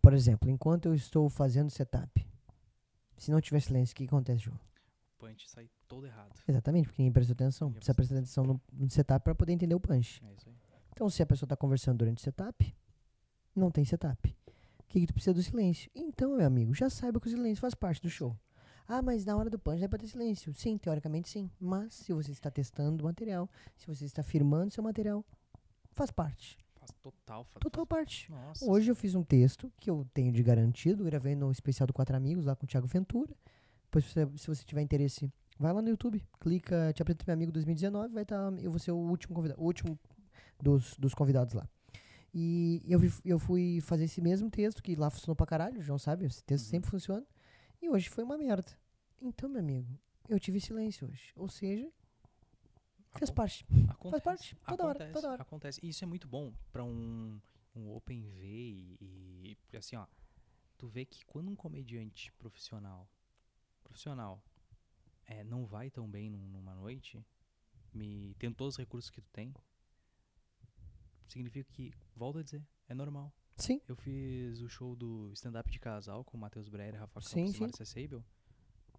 Por 0.00 0.12
exemplo, 0.14 0.50
enquanto 0.50 0.86
eu 0.86 0.94
estou 0.94 1.28
fazendo 1.28 1.70
setup, 1.70 2.26
se 3.16 3.30
não 3.30 3.40
tiver 3.40 3.60
silêncio, 3.60 3.92
o 3.92 3.96
que 3.96 4.04
acontece, 4.04 4.44
João? 4.44 4.56
O 4.56 5.18
punch 5.26 5.48
sai 5.48 5.68
todo 5.86 6.06
errado. 6.06 6.32
Exatamente, 6.48 6.86
porque 6.88 7.00
ninguém 7.02 7.12
prestou 7.12 7.34
atenção. 7.34 7.68
Ninguém 7.68 7.78
Precisa 7.78 7.94
prestar 7.94 8.14
atenção 8.16 8.44
no, 8.44 8.60
no 8.72 8.90
setup 8.90 9.22
para 9.22 9.34
poder 9.34 9.52
entender 9.52 9.74
o 9.74 9.80
punch. 9.80 10.20
É 10.24 10.32
isso 10.34 10.48
aí. 10.48 10.56
Então, 10.90 11.08
se 11.08 11.22
a 11.22 11.26
pessoa 11.26 11.46
está 11.46 11.56
conversando 11.56 11.98
durante 11.98 12.18
o 12.18 12.20
setup, 12.20 12.74
não 13.54 13.70
tem 13.70 13.84
setup. 13.84 14.36
O 14.92 15.00
que, 15.00 15.06
tu 15.06 15.14
precisa 15.14 15.32
do 15.32 15.42
silêncio? 15.42 15.90
Então, 15.94 16.36
meu 16.36 16.46
amigo, 16.46 16.74
já 16.74 16.90
saiba 16.90 17.18
que 17.18 17.26
o 17.26 17.30
silêncio 17.30 17.62
faz 17.62 17.74
parte 17.74 18.02
do 18.02 18.10
show. 18.10 18.36
Ah, 18.86 19.00
mas 19.00 19.24
na 19.24 19.34
hora 19.34 19.48
do 19.48 19.58
punch 19.58 19.82
é 19.82 19.88
para 19.88 19.98
ter 19.98 20.06
silêncio. 20.06 20.52
Sim, 20.52 20.76
teoricamente 20.76 21.30
sim. 21.30 21.50
Mas 21.58 21.94
se 21.94 22.12
você 22.12 22.30
está 22.30 22.50
testando 22.50 23.02
o 23.02 23.06
material, 23.06 23.48
se 23.74 23.86
você 23.86 24.04
está 24.04 24.22
firmando 24.22 24.70
seu 24.70 24.84
material, 24.84 25.24
faz 25.92 26.10
parte. 26.10 26.58
Faz 26.74 26.90
total, 27.02 27.42
faz 27.44 27.62
Total 27.62 27.86
parte. 27.86 28.30
Nossa. 28.30 28.70
Hoje 28.70 28.90
eu 28.90 28.94
fiz 28.94 29.14
um 29.14 29.22
texto 29.22 29.72
que 29.80 29.88
eu 29.88 30.06
tenho 30.12 30.30
de 30.30 30.42
garantido, 30.42 31.04
gravei 31.04 31.34
no 31.34 31.50
especial 31.50 31.86
do 31.86 31.94
Quatro 31.94 32.14
Amigos 32.14 32.44
lá 32.44 32.54
com 32.54 32.66
o 32.66 32.68
Thiago 32.68 32.86
Ventura. 32.86 33.34
Depois, 33.84 34.04
se 34.04 34.12
você, 34.12 34.28
se 34.36 34.46
você 34.46 34.62
tiver 34.62 34.82
interesse, 34.82 35.32
vai 35.58 35.72
lá 35.72 35.80
no 35.80 35.88
YouTube, 35.88 36.22
clica, 36.38 36.92
te 36.92 37.00
apresento 37.00 37.24
meu 37.26 37.32
amigo 37.32 37.50
2019, 37.50 38.12
vai 38.12 38.24
estar, 38.24 38.52
eu 38.58 38.70
vou 38.70 38.78
ser 38.78 38.92
o 38.92 38.96
último 38.96 39.34
convidado, 39.34 39.58
o 39.58 39.64
último 39.64 39.98
dos, 40.60 40.98
dos 40.98 41.14
convidados 41.14 41.54
lá. 41.54 41.66
E 42.34 42.82
eu, 42.86 42.98
eu 43.24 43.38
fui 43.38 43.80
fazer 43.82 44.04
esse 44.04 44.20
mesmo 44.20 44.50
texto, 44.50 44.82
que 44.82 44.94
lá 44.96 45.10
funcionou 45.10 45.36
pra 45.36 45.46
caralho, 45.46 45.78
o 45.80 45.82
João 45.82 45.98
sabe, 45.98 46.24
esse 46.24 46.42
texto 46.42 46.64
Uhum. 46.64 46.70
sempre 46.70 46.90
funciona. 46.90 47.26
E 47.80 47.90
hoje 47.90 48.08
foi 48.08 48.24
uma 48.24 48.38
merda. 48.38 48.70
Então, 49.20 49.48
meu 49.48 49.60
amigo, 49.60 49.98
eu 50.28 50.40
tive 50.40 50.60
silêncio 50.60 51.06
hoje. 51.08 51.32
Ou 51.36 51.48
seja, 51.48 51.90
fez 53.12 53.28
Acon- 53.30 53.34
parte. 53.34 53.66
Acontece, 53.88 54.22
parte, 54.24 54.56
toda 54.66 54.84
hora, 54.84 54.92
acontece, 54.92 55.12
toda 55.12 55.30
hora. 55.32 55.42
Acontece. 55.42 55.80
E 55.82 55.88
isso 55.90 56.02
é 56.04 56.06
muito 56.06 56.26
bom 56.26 56.52
pra 56.72 56.82
um, 56.82 57.38
um 57.76 57.94
Open 57.94 58.22
V 58.22 58.40
e, 59.00 59.56
e- 59.72 59.76
assim, 59.76 59.96
ó, 59.96 60.06
tu 60.78 60.88
vê 60.88 61.04
que 61.04 61.24
quando 61.26 61.50
um 61.50 61.56
comediante 61.56 62.32
profissional, 62.32 63.06
profissional, 63.84 64.42
é, 65.26 65.44
não 65.44 65.66
vai 65.66 65.90
tão 65.90 66.08
bem 66.08 66.30
num- 66.30 66.48
numa 66.48 66.74
noite, 66.74 67.22
me 67.92 68.34
tendo 68.38 68.54
todos 68.56 68.74
os 68.74 68.78
recursos 68.78 69.10
que 69.10 69.20
tu 69.20 69.28
tem, 69.30 69.54
significa 71.32 71.68
que, 71.72 71.92
volto 72.14 72.38
a 72.38 72.42
dizer, 72.42 72.62
é 72.88 72.94
normal. 72.94 73.32
Sim, 73.56 73.80
Eu 73.86 73.94
fiz 73.96 74.60
o 74.60 74.68
show 74.68 74.96
do 74.96 75.30
stand-up 75.34 75.70
de 75.70 75.78
casal 75.78 76.24
com 76.24 76.36
o 76.36 76.40
Matheus 76.40 76.68
Breyer, 76.68 76.98
Rafa 76.98 77.20
Sim, 77.20 77.40
Campos 77.40 77.50
e 77.50 77.54
sim. 77.54 77.60
Marcia 77.60 77.84
Seibel. 77.84 78.24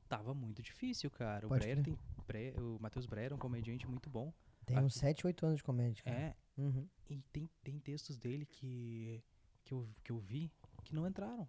Tava 0.08 0.34
muito 0.34 0.62
difícil, 0.62 1.10
cara. 1.10 1.46
O, 1.48 1.50
Pode 1.50 1.62
Breyer 1.62 1.82
crer. 1.84 2.54
tem, 2.54 2.64
o 2.64 2.78
Matheus 2.80 3.06
Breyer 3.08 3.32
é 3.32 3.36
um 3.36 3.40
comediante 3.40 3.88
muito 3.88 4.10
bom. 4.10 4.32
tem 4.66 4.78
uns 4.78 4.94
Aqui. 4.96 5.00
7, 5.00 5.28
8 5.28 5.46
anos 5.46 5.58
de 5.58 5.64
comédia. 5.64 6.04
cara. 6.04 6.16
É, 6.18 6.36
Uhum. 6.56 6.88
e 7.10 7.20
tem, 7.32 7.50
tem 7.64 7.80
textos 7.80 8.16
dele 8.16 8.46
que, 8.46 9.24
que, 9.66 9.74
eu, 9.74 9.90
que 10.04 10.12
eu 10.12 10.20
vi 10.20 10.52
que 10.84 10.94
não 10.94 11.08
entraram. 11.08 11.48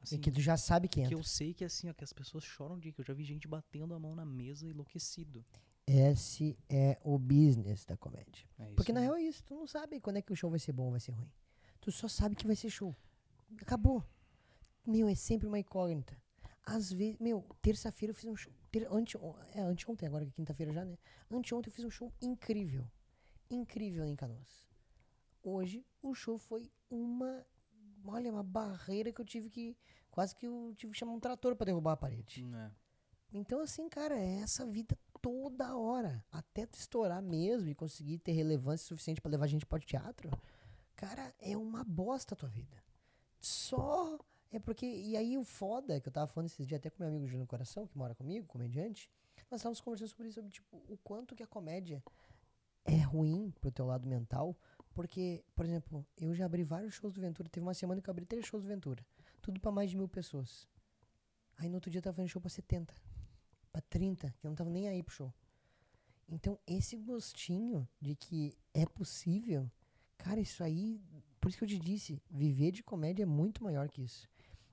Assim, 0.00 0.16
e 0.16 0.18
que 0.18 0.30
tu 0.30 0.40
já 0.40 0.56
sabe 0.56 0.88
que 0.88 0.94
que 0.94 1.00
entra. 1.02 1.14
eu 1.14 1.22
sei 1.22 1.52
que 1.52 1.62
assim, 1.62 1.90
ó, 1.90 1.92
que 1.92 2.02
as 2.04 2.12
pessoas 2.14 2.42
choram 2.42 2.78
de 2.78 2.90
que 2.90 3.00
eu 3.02 3.04
já 3.04 3.12
vi 3.12 3.22
gente 3.22 3.46
batendo 3.46 3.92
a 3.92 3.98
mão 3.98 4.14
na 4.14 4.24
mesa 4.24 4.66
enlouquecido. 4.66 5.44
Esse 5.86 6.58
é 6.68 6.98
o 7.04 7.16
business 7.16 7.84
da 7.84 7.96
comédia. 7.96 8.44
É 8.58 8.74
Porque 8.74 8.92
na 8.92 9.00
real 9.00 9.14
é 9.14 9.22
isso, 9.22 9.44
tu 9.44 9.54
não 9.54 9.68
sabe 9.68 10.00
quando 10.00 10.16
é 10.16 10.22
que 10.22 10.32
o 10.32 10.36
show 10.36 10.50
vai 10.50 10.58
ser 10.58 10.72
bom 10.72 10.86
ou 10.86 10.90
vai 10.90 11.00
ser 11.00 11.12
ruim. 11.12 11.30
Tu 11.80 11.92
só 11.92 12.08
sabe 12.08 12.34
que 12.34 12.46
vai 12.46 12.56
ser 12.56 12.70
show. 12.70 12.94
Acabou. 13.62 14.04
Meu, 14.84 15.08
é 15.08 15.14
sempre 15.14 15.46
uma 15.46 15.58
incógnita. 15.58 16.20
Às 16.64 16.90
vezes, 16.92 17.16
meu, 17.20 17.44
terça-feira 17.62 18.10
eu 18.10 18.14
fiz 18.16 18.24
um 18.24 18.34
show. 18.34 18.52
Ter, 18.72 18.92
ante, 18.92 19.16
é, 19.54 19.60
anteontem, 19.60 20.08
agora 20.08 20.24
que 20.24 20.30
é 20.30 20.34
quinta-feira 20.34 20.72
já, 20.72 20.84
né? 20.84 20.98
Anteontem 21.30 21.70
eu 21.70 21.74
fiz 21.74 21.84
um 21.84 21.90
show 21.90 22.12
incrível. 22.20 22.84
Incrível 23.48 24.04
em 24.04 24.16
Canoas. 24.16 24.66
Hoje 25.40 25.86
o 26.02 26.12
show 26.12 26.36
foi 26.36 26.68
uma. 26.90 27.46
Olha, 28.04 28.32
uma 28.32 28.42
barreira 28.42 29.12
que 29.12 29.20
eu 29.20 29.24
tive 29.24 29.48
que. 29.48 29.76
Quase 30.10 30.34
que 30.34 30.46
eu 30.46 30.74
tive 30.76 30.92
que 30.92 30.98
chamar 30.98 31.12
um 31.12 31.20
trator 31.20 31.54
pra 31.54 31.66
derrubar 31.66 31.92
a 31.92 31.96
parede. 31.96 32.44
É. 32.44 32.70
Então, 33.32 33.60
assim, 33.60 33.88
cara, 33.88 34.18
é 34.18 34.40
essa 34.40 34.66
vida 34.66 34.96
toda 35.26 35.76
hora. 35.76 36.24
Até 36.30 36.66
tu 36.66 36.78
estourar 36.78 37.20
mesmo 37.20 37.68
e 37.68 37.74
conseguir 37.74 38.18
ter 38.18 38.30
relevância 38.30 38.86
suficiente 38.86 39.20
pra 39.20 39.28
levar 39.28 39.48
gente 39.48 39.66
para 39.66 39.78
o 39.78 39.80
teatro, 39.80 40.30
cara, 40.94 41.34
é 41.40 41.56
uma 41.56 41.82
bosta 41.82 42.34
a 42.34 42.36
tua 42.36 42.48
vida. 42.48 42.80
Só 43.40 44.20
é 44.52 44.60
porque. 44.60 44.86
E 44.86 45.16
aí 45.16 45.36
o 45.36 45.42
foda, 45.42 46.00
que 46.00 46.08
eu 46.08 46.12
tava 46.12 46.28
falando 46.28 46.46
esses 46.46 46.64
dias 46.64 46.78
até 46.78 46.90
com 46.90 47.02
meu 47.02 47.08
amigo 47.08 47.26
Júnior 47.26 47.48
Coração, 47.48 47.88
que 47.88 47.98
mora 47.98 48.14
comigo, 48.14 48.46
comediante, 48.46 49.10
nós 49.50 49.58
estávamos 49.58 49.80
conversando 49.80 50.10
sobre 50.10 50.28
isso, 50.28 50.36
sobre 50.36 50.52
tipo, 50.52 50.76
o 50.88 50.96
quanto 50.98 51.34
que 51.34 51.42
a 51.42 51.46
comédia 51.46 52.00
é 52.84 53.00
ruim 53.00 53.52
pro 53.60 53.72
teu 53.72 53.84
lado 53.84 54.06
mental. 54.06 54.56
Porque, 54.94 55.44
por 55.56 55.66
exemplo, 55.66 56.06
eu 56.16 56.36
já 56.36 56.46
abri 56.46 56.62
vários 56.62 56.94
shows 56.94 57.12
do 57.12 57.20
Ventura. 57.20 57.48
Teve 57.48 57.66
uma 57.66 57.74
semana 57.74 58.00
que 58.00 58.08
eu 58.08 58.12
abri 58.12 58.24
três 58.24 58.46
shows 58.46 58.62
do 58.62 58.68
Ventura. 58.68 59.04
Tudo 59.42 59.60
pra 59.60 59.72
mais 59.72 59.90
de 59.90 59.96
mil 59.96 60.08
pessoas. 60.08 60.68
Aí 61.58 61.68
no 61.68 61.74
outro 61.74 61.90
dia 61.90 61.98
eu 61.98 62.02
tava 62.02 62.14
fazendo 62.14 62.30
show 62.30 62.40
pra 62.40 62.48
70 62.48 62.94
pra 63.76 63.82
30, 63.90 64.30
que 64.40 64.46
eu 64.46 64.48
não 64.48 64.56
tava 64.56 64.70
nem 64.70 64.88
aí 64.88 65.02
pro 65.02 65.14
show. 65.14 65.34
Então, 66.28 66.58
esse 66.66 66.96
gostinho 66.96 67.86
de 68.00 68.16
que 68.16 68.56
é 68.74 68.86
possível, 68.86 69.70
cara, 70.16 70.40
isso 70.40 70.62
aí, 70.64 71.00
por 71.40 71.48
isso 71.48 71.58
que 71.58 71.64
eu 71.64 71.68
te 71.68 71.78
disse, 71.78 72.20
viver 72.30 72.72
de 72.72 72.82
comédia 72.82 73.22
é 73.24 73.26
muito 73.26 73.62
maior 73.62 73.88
que 73.88 74.02
isso. 74.02 74.26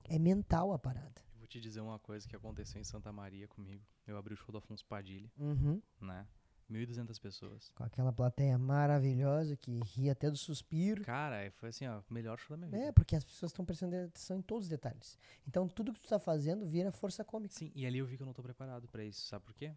É 0.04 0.18
mental 0.18 0.72
a 0.72 0.78
parada. 0.78 1.22
Eu 1.34 1.38
Vou 1.40 1.46
te 1.46 1.60
dizer 1.60 1.80
uma 1.80 1.98
coisa 1.98 2.26
que 2.26 2.34
aconteceu 2.34 2.80
em 2.80 2.84
Santa 2.84 3.12
Maria 3.12 3.46
comigo. 3.46 3.84
Eu 4.06 4.16
abri 4.16 4.34
o 4.34 4.36
show 4.36 4.50
do 4.50 4.58
Afonso 4.58 4.84
Padilha, 4.86 5.30
Uhum. 5.38 5.80
né? 6.00 6.26
1.200 6.70 7.20
pessoas. 7.20 7.70
Com 7.74 7.84
aquela 7.84 8.12
plateia 8.12 8.58
maravilhosa 8.58 9.56
que 9.56 9.80
ri 9.80 10.10
até 10.10 10.30
do 10.30 10.36
suspiro. 10.36 11.02
Cara, 11.04 11.50
foi 11.52 11.68
assim, 11.68 11.86
ó, 11.86 12.02
melhor 12.10 12.38
show 12.38 12.56
da 12.56 12.66
minha 12.66 12.78
vida. 12.78 12.88
É, 12.88 12.92
porque 12.92 13.16
as 13.16 13.24
pessoas 13.24 13.50
estão 13.50 13.64
prestando 13.64 13.94
atenção 13.96 14.38
em 14.38 14.42
todos 14.42 14.64
os 14.64 14.70
detalhes. 14.70 15.18
Então, 15.46 15.68
tudo 15.68 15.92
que 15.92 16.00
tu 16.00 16.08
tá 16.08 16.18
fazendo 16.18 16.66
vira 16.66 16.90
força 16.90 17.24
cômica. 17.24 17.54
Sim, 17.54 17.70
e 17.74 17.86
ali 17.86 17.98
eu 17.98 18.06
vi 18.06 18.16
que 18.16 18.22
eu 18.22 18.26
não 18.26 18.32
tô 18.32 18.42
preparado 18.42 18.88
pra 18.88 19.04
isso, 19.04 19.26
sabe 19.26 19.44
por 19.44 19.54
quê? 19.54 19.74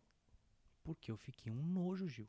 Porque 0.83 1.11
eu 1.11 1.17
fiquei 1.17 1.51
um 1.51 1.61
nojo, 1.61 2.07
Gil. 2.07 2.27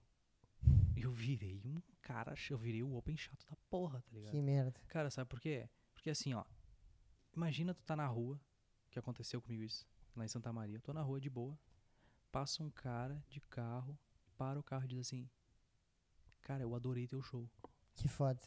Eu 0.96 1.12
virei 1.12 1.62
um 1.64 1.80
cara, 2.02 2.34
eu 2.50 2.58
virei 2.58 2.82
o 2.82 2.96
open 2.96 3.16
chato 3.16 3.46
da 3.48 3.56
porra, 3.70 4.02
tá 4.02 4.10
ligado? 4.12 4.32
Que 4.32 4.42
merda. 4.42 4.80
Cara, 4.88 5.10
sabe 5.10 5.28
por 5.30 5.40
quê? 5.40 5.68
Porque 5.94 6.10
assim, 6.10 6.34
ó, 6.34 6.44
imagina 7.36 7.72
tu 7.72 7.84
tá 7.84 7.94
na 7.94 8.06
rua, 8.06 8.40
que 8.90 8.98
aconteceu 8.98 9.40
comigo 9.40 9.62
isso, 9.62 9.86
lá 10.16 10.24
em 10.24 10.28
Santa 10.28 10.52
Maria, 10.52 10.76
eu 10.76 10.80
tô 10.80 10.92
na 10.92 11.02
rua 11.02 11.20
de 11.20 11.30
boa, 11.30 11.56
passa 12.32 12.62
um 12.62 12.70
cara 12.70 13.22
de 13.28 13.40
carro, 13.42 13.96
para 14.38 14.58
o 14.58 14.62
carro 14.62 14.84
e 14.84 14.88
diz 14.88 15.00
assim, 15.00 15.28
cara, 16.40 16.62
eu 16.62 16.74
adorei 16.74 17.06
teu 17.06 17.20
show. 17.20 17.48
Que 17.94 18.06
foda. 18.08 18.40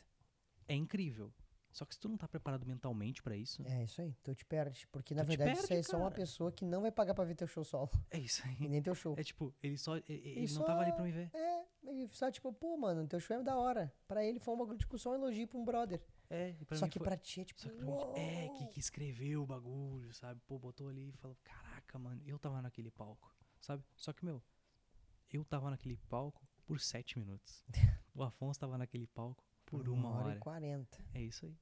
É 0.68 0.74
incrível. 0.74 1.32
Só 1.74 1.86
que 1.86 1.94
se 1.94 2.00
tu 2.02 2.10
não 2.10 2.18
tá 2.18 2.28
preparado 2.28 2.66
mentalmente 2.66 3.24
pra 3.24 3.36
isso, 3.36 3.62
É 3.66 3.84
isso 3.86 4.02
aí, 4.02 4.14
tu 4.24 4.34
te 4.36 4.44
perde. 4.46 4.86
Porque 4.92 5.14
na 5.16 5.24
verdade 5.24 5.52
isso 5.54 5.62
aí 5.62 5.66
é 5.66 5.70
perde, 5.82 5.88
só 5.90 5.98
uma 5.98 6.12
pessoa 6.12 6.52
que 6.52 6.66
não 6.66 6.82
vai 6.82 6.92
pagar 6.92 7.14
pra 7.14 7.24
ver 7.24 7.36
teu 7.36 7.48
show 7.48 7.64
solo. 7.64 7.90
é 8.10 8.20
isso 8.20 8.42
aí. 8.46 8.58
E 8.60 8.68
nem 8.68 8.82
teu 8.82 8.94
show. 8.96 9.16
É 9.18 9.24
tipo, 9.24 9.54
ele 9.64 9.78
só. 9.78 9.96
Ele, 9.98 10.04
ele 10.10 10.48
só- 10.50 10.60
não 10.60 10.66
tava 10.66 10.82
ali 10.82 10.92
pra 10.94 11.04
me 11.04 11.12
ver. 11.14 11.30
É, 11.34 11.66
ele 11.84 12.08
só 12.10 12.30
tipo, 12.30 12.52
pô, 12.52 12.76
mano, 12.78 13.08
teu 13.08 13.20
show 13.22 13.38
é 13.38 13.44
da 13.44 13.58
hora. 13.58 13.94
Pra 14.06 14.24
ele 14.26 14.38
foi 14.40 14.54
um 14.54 14.58
bagulho, 14.58 14.78
tipo, 14.78 14.98
só 14.98 15.12
um 15.12 15.16
elogio 15.16 15.48
pra 15.48 15.58
um 15.58 15.64
brother. 15.64 16.02
É, 16.30 16.54
pra 16.66 16.76
só 16.78 16.88
que 16.90 17.00
foi- 17.00 17.08
pra 17.08 17.16
ti 17.18 17.40
é 17.42 17.46
tipo, 17.46 17.62
Só 17.62 17.70
que 17.70 17.76
pra 17.78 17.86
mim, 17.86 18.20
é, 18.20 18.50
que, 18.50 18.68
que 18.68 18.80
escreveu 18.80 19.44
o 19.44 19.46
bagulho, 19.46 20.14
sabe? 20.14 20.42
Pô, 20.46 20.60
botou 20.60 20.90
ali 20.90 21.08
e 21.10 21.12
falou, 21.14 21.38
caraca, 21.44 21.98
mano, 21.98 22.22
eu 22.26 22.38
tava 22.38 22.62
naquele 22.62 22.92
palco, 22.92 23.34
sabe? 23.62 23.82
Só 23.96 24.12
que, 24.12 24.26
meu, 24.26 24.42
eu 25.32 25.44
tava 25.46 25.70
naquele 25.70 25.98
palco 26.10 26.46
por 26.66 26.80
sete 26.80 27.18
minutos. 27.20 27.64
o 28.14 28.24
Afonso 28.24 28.60
tava 28.60 28.78
naquele 28.78 29.08
palco 29.08 29.44
por 29.66 29.88
uma, 29.90 30.10
hora. 30.10 30.36
e 30.36 30.40
quarenta. 30.40 30.98
É 31.14 31.22
isso 31.22 31.46
aí. 31.46 31.58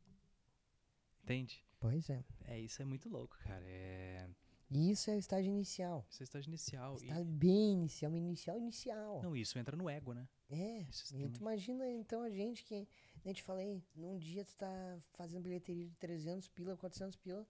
Entende? 1.24 1.64
Pois 1.80 2.10
é. 2.10 2.24
É, 2.46 2.60
isso 2.60 2.82
é 2.82 2.86
muito 2.86 3.08
louco, 3.10 3.38
cara. 3.40 3.64
É. 3.66 4.28
E 4.72 4.92
isso 4.92 5.10
é 5.10 5.16
o 5.16 5.20
estágio 5.20 5.50
inicial. 5.52 6.06
Isso 6.10 6.22
é 6.22 6.26
estágio 6.26 6.50
inicial. 6.50 6.94
e- 7.00 7.04
Estágio 7.06 7.26
bem 7.26 7.74
inicial, 7.74 8.16
inicial, 8.16 8.58
inicial. 8.58 9.22
Não, 9.24 9.36
isso 9.36 9.58
entra 9.58 9.76
no 9.76 9.90
ego, 9.90 10.14
né? 10.14 10.28
É, 10.52 10.82
Isso 10.90 11.16
e 11.16 11.30
tu 11.30 11.42
imagina 11.42 11.88
então 11.92 12.24
a 12.24 12.30
gente 12.30 12.64
que, 12.64 12.88
nem 13.24 13.34
te 13.34 13.44
falei, 13.44 13.84
num 13.96 14.18
dia 14.18 14.44
tu 14.44 14.56
tá 14.56 14.98
fazendo 15.14 15.44
bilheteria 15.44 15.86
de 15.88 15.96
300 15.96 16.48
pila, 16.48 16.76
400 16.76 17.16
pila, 17.18 17.48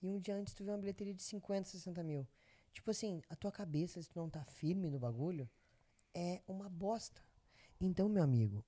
e 0.00 0.08
um 0.08 0.18
dia 0.18 0.36
antes 0.36 0.54
tu 0.54 0.62
vê 0.62 0.70
uma 0.70 0.78
bilheteria 0.78 1.12
de 1.12 1.22
50, 1.24 1.68
60 1.68 2.02
mil. 2.04 2.26
Tipo 2.76 2.90
assim, 2.90 3.22
a 3.30 3.34
tua 3.34 3.50
cabeça, 3.50 4.02
se 4.02 4.08
tu 4.10 4.18
não 4.18 4.28
tá 4.28 4.44
firme 4.44 4.90
no 4.90 4.98
bagulho, 4.98 5.48
é 6.14 6.42
uma 6.46 6.68
bosta. 6.68 7.22
Então, 7.80 8.06
meu 8.06 8.22
amigo, 8.22 8.62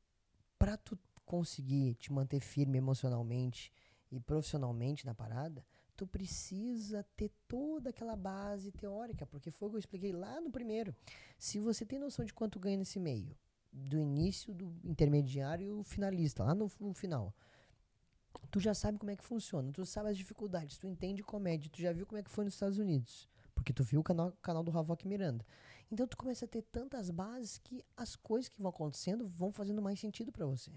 pra 0.58 0.78
tu 0.78 0.98
conseguir 1.26 1.94
te 1.96 2.10
manter 2.10 2.40
firme 2.40 2.78
emocionalmente 2.78 3.70
e 4.10 4.18
profissionalmente 4.18 5.04
na 5.04 5.14
parada, 5.14 5.62
tu 5.94 6.06
precisa 6.06 7.04
ter 7.18 7.30
toda 7.46 7.90
aquela 7.90 8.16
base 8.16 8.72
teórica, 8.72 9.26
porque 9.26 9.50
foi 9.50 9.68
o 9.68 9.70
que 9.72 9.76
eu 9.76 9.80
expliquei 9.80 10.12
lá 10.12 10.40
no 10.40 10.50
primeiro. 10.50 10.96
Se 11.38 11.58
você 11.58 11.84
tem 11.84 11.98
noção 11.98 12.24
de 12.24 12.32
quanto 12.32 12.58
ganha 12.58 12.78
nesse 12.78 12.98
meio, 12.98 13.36
do 13.70 13.98
início, 13.98 14.54
do 14.54 14.74
intermediário 14.84 15.66
e 15.66 15.70
o 15.70 15.82
finalista, 15.82 16.42
lá 16.44 16.54
no, 16.54 16.72
no 16.80 16.94
final. 16.94 17.34
Tu 18.50 18.58
já 18.58 18.72
sabe 18.72 18.96
como 18.96 19.10
é 19.10 19.16
que 19.16 19.24
funciona, 19.24 19.70
tu 19.70 19.84
sabe 19.84 20.08
as 20.08 20.16
dificuldades, 20.16 20.78
tu 20.78 20.86
entende 20.86 21.22
comédia, 21.22 21.70
tu 21.70 21.82
já 21.82 21.92
viu 21.92 22.06
como 22.06 22.18
é 22.18 22.22
que 22.22 22.30
foi 22.30 22.46
nos 22.46 22.54
Estados 22.54 22.78
Unidos, 22.78 23.28
porque 23.58 23.72
tu 23.72 23.82
viu 23.82 24.00
o 24.00 24.04
canal, 24.04 24.32
canal 24.40 24.62
do 24.62 24.76
Havok 24.76 25.06
Miranda. 25.06 25.44
Então 25.90 26.06
tu 26.06 26.16
começa 26.16 26.44
a 26.44 26.48
ter 26.48 26.62
tantas 26.62 27.10
bases 27.10 27.58
que 27.58 27.84
as 27.96 28.14
coisas 28.14 28.48
que 28.48 28.62
vão 28.62 28.70
acontecendo 28.70 29.26
vão 29.26 29.52
fazendo 29.52 29.82
mais 29.82 29.98
sentido 29.98 30.30
pra 30.30 30.46
você. 30.46 30.70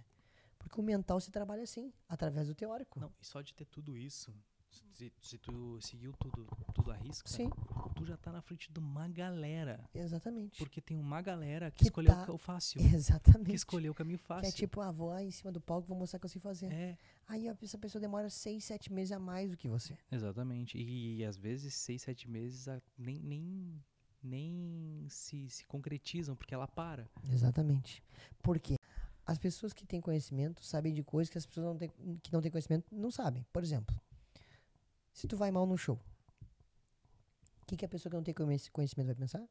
Porque 0.57 0.79
o 0.79 0.83
mental 0.83 1.19
se 1.19 1.31
trabalha 1.31 1.63
assim, 1.63 1.93
através 2.09 2.47
do 2.47 2.55
teórico. 2.55 2.99
Não, 2.99 3.11
e 3.21 3.25
só 3.25 3.41
de 3.41 3.53
ter 3.53 3.65
tudo 3.65 3.95
isso, 3.95 4.33
se, 4.93 5.11
se 5.21 5.37
tu 5.37 5.79
seguiu 5.81 6.13
tudo, 6.13 6.47
tudo 6.73 6.91
a 6.91 6.95
risco, 6.95 7.27
Sim, 7.29 7.49
tu 7.95 8.05
já 8.05 8.15
tá 8.17 8.31
na 8.31 8.41
frente 8.41 8.71
de 8.71 8.79
uma 8.79 9.07
galera. 9.07 9.83
exatamente. 9.93 10.57
Porque 10.57 10.79
tem 10.81 10.97
uma 10.97 11.21
galera 11.21 11.69
que, 11.71 11.79
Que 11.79 11.83
escolheu 11.85 12.13
tá- 12.13 12.31
o 12.31 12.37
fácil. 12.37 12.79
Exatamente. 12.81 13.49
Que 13.49 13.55
escolheu 13.55 13.91
o 13.91 13.95
caminho 13.95 14.19
Que 14.19 14.25
fácil. 14.25 14.49
é 14.49 14.51
tipo, 14.51 14.79
ah, 14.81 14.91
vou 14.91 15.09
lá 15.09 15.23
em 15.23 15.31
cima 15.31 15.51
do 15.51 15.59
palco, 15.59 15.87
vou 15.87 15.97
mostrar 15.97 16.17
o 16.17 16.19
que 16.19 16.25
eu 16.25 16.29
sei 16.29 16.41
fazer. 16.41 16.71
É, 16.71 16.97
Aí 17.27 17.47
essa 17.47 17.77
pessoa 17.77 18.01
demora 18.01 18.29
seis, 18.29 18.63
sete 18.65 18.91
meses 18.91 19.11
a 19.11 19.19
mais 19.19 19.49
do 19.51 19.57
que 19.57 19.67
você. 19.67 19.97
exatamente. 20.11 20.77
E, 20.77 21.23
às 21.25 21.37
vezes, 21.37 21.73
seis, 21.73 22.01
sete 22.01 22.29
meses 22.29 22.67
a- 22.67 22.81
nem, 22.97 23.19
nem, 23.19 23.81
nem 24.23 25.05
se, 25.09 25.49
se 25.49 25.65
concretizam, 25.65 26.35
porque 26.35 26.53
ela 26.53 26.67
para. 26.67 27.09
Exatamente. 27.31 28.03
Porque 28.41 28.75
as 29.25 29.37
pessoas 29.37 29.73
que 29.73 29.85
têm 29.85 30.01
conhecimento 30.01 30.63
sabem 30.63 30.93
de 30.93 31.03
coisas 31.03 31.29
que 31.31 31.37
as 31.37 31.45
pessoas 31.45 31.65
não 31.67 31.77
têm, 31.77 31.89
que 32.21 32.31
não 32.33 32.41
têm 32.41 32.51
conhecimento 32.51 32.85
não 32.93 33.09
sabem. 33.11 33.45
Por 33.51 33.63
exemplo, 33.63 33.95
se 35.13 35.27
tu 35.27 35.35
vai 35.37 35.51
mal 35.51 35.65
no 35.65 35.77
show, 35.77 35.99
o 37.61 37.65
que, 37.65 37.77
que 37.77 37.85
a 37.85 37.89
pessoa 37.89 38.09
que 38.09 38.15
não 38.15 38.23
tem 38.23 38.33
conhec- 38.33 38.69
conhecimento 38.71 39.07
vai 39.07 39.15
pensar? 39.15 39.47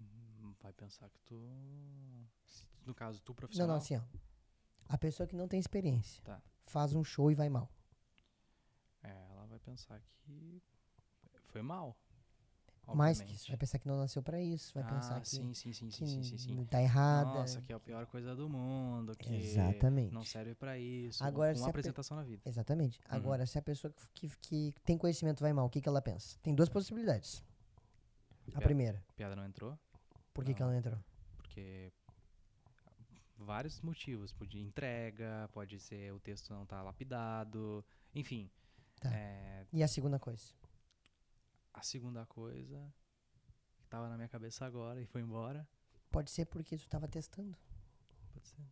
Hum, 0.00 0.54
Vai 0.60 0.72
pensar 0.72 1.08
que 1.10 1.20
tu. 1.22 1.34
No 2.86 2.94
caso, 2.94 3.20
tu 3.22 3.32
Não, 3.32 3.36
profissional. 3.36 3.68
não, 3.68 3.76
assim, 3.82 3.96
ó. 3.96 4.02
A 4.88 4.98
pessoa 4.98 5.26
que 5.26 5.34
não 5.36 5.48
tem 5.48 5.58
experiência 5.58 6.22
Tá. 6.22 6.40
faz 6.66 6.92
um 6.94 7.02
show 7.02 7.30
e 7.30 7.34
vai 7.34 7.48
mal. 7.48 7.68
É, 9.02 9.26
ela 9.30 9.46
vai 9.46 9.58
pensar 9.58 10.00
que 10.00 10.62
foi 11.48 11.62
mal. 11.62 11.96
Mais 12.88 13.18
que 13.18 13.22
obviamente. 13.22 13.36
isso. 13.40 13.48
Vai 13.48 13.56
pensar 13.56 13.78
que 13.78 13.86
não 13.86 13.96
nasceu 13.98 14.22
pra 14.22 14.40
isso, 14.40 14.74
vai 14.74 14.82
ah, 14.82 14.86
pensar 14.86 15.20
que, 15.20 15.28
sim, 15.28 15.54
sim, 15.54 15.72
sim, 15.72 15.88
que 15.88 16.06
sim, 16.06 16.22
sim, 16.22 16.36
sim, 16.38 16.64
tá 16.66 16.82
errada. 16.82 17.30
Nossa, 17.30 17.60
que 17.60 17.72
é 17.72 17.76
a 17.76 17.80
pior 17.80 18.04
coisa 18.06 18.34
do 18.34 18.48
mundo, 18.48 19.16
que 19.16 19.32
Exatamente. 19.34 20.12
não 20.12 20.24
serve 20.24 20.54
pra 20.54 20.78
isso. 20.78 21.22
Agora, 21.24 21.52
uma 21.56 21.60
a 21.60 21.64
pe- 21.66 21.70
apresentação 21.70 22.16
na 22.16 22.24
vida. 22.24 22.42
Exatamente. 22.44 22.98
Uhum. 23.00 23.16
Agora, 23.16 23.46
se 23.46 23.58
a 23.58 23.62
pessoa 23.62 23.92
que, 24.14 24.28
que, 24.28 24.36
que 24.72 24.74
tem 24.84 24.98
conhecimento 24.98 25.40
vai 25.40 25.52
mal, 25.52 25.66
o 25.66 25.70
que, 25.70 25.80
que 25.80 25.88
ela 25.88 26.02
pensa? 26.02 26.36
Tem 26.42 26.54
duas 26.54 26.68
possibilidades. 26.68 27.42
A 28.54 28.60
primeira, 28.60 29.02
Piada 29.16 29.36
não 29.36 29.46
entrou, 29.46 29.78
por 30.34 30.44
que, 30.44 30.52
que 30.52 30.60
ela 30.62 30.72
não 30.72 30.78
entrou? 30.78 30.98
porque 31.36 31.92
vários 33.38 33.80
motivos. 33.80 34.32
Pode 34.32 34.58
entrega, 34.60 35.48
pode 35.52 35.78
ser 35.80 36.12
o 36.12 36.18
texto 36.20 36.50
não 36.52 36.66
tá 36.66 36.82
lapidado, 36.82 37.84
enfim. 38.14 38.50
Tá. 39.00 39.10
É, 39.14 39.64
E 39.72 39.82
a 39.82 39.88
segunda 39.88 40.18
coisa? 40.18 40.44
A 41.74 41.82
segunda 41.82 42.24
coisa 42.26 42.92
que 43.78 43.86
tava 43.88 44.08
na 44.08 44.16
minha 44.16 44.28
cabeça 44.28 44.64
agora 44.64 45.00
e 45.00 45.06
foi 45.06 45.20
embora. 45.22 45.66
Pode 46.10 46.30
ser 46.30 46.44
porque 46.46 46.76
tu 46.76 46.88
tava 46.88 47.08
testando. 47.08 47.56
Pode 48.32 48.46
ser. 48.48 48.62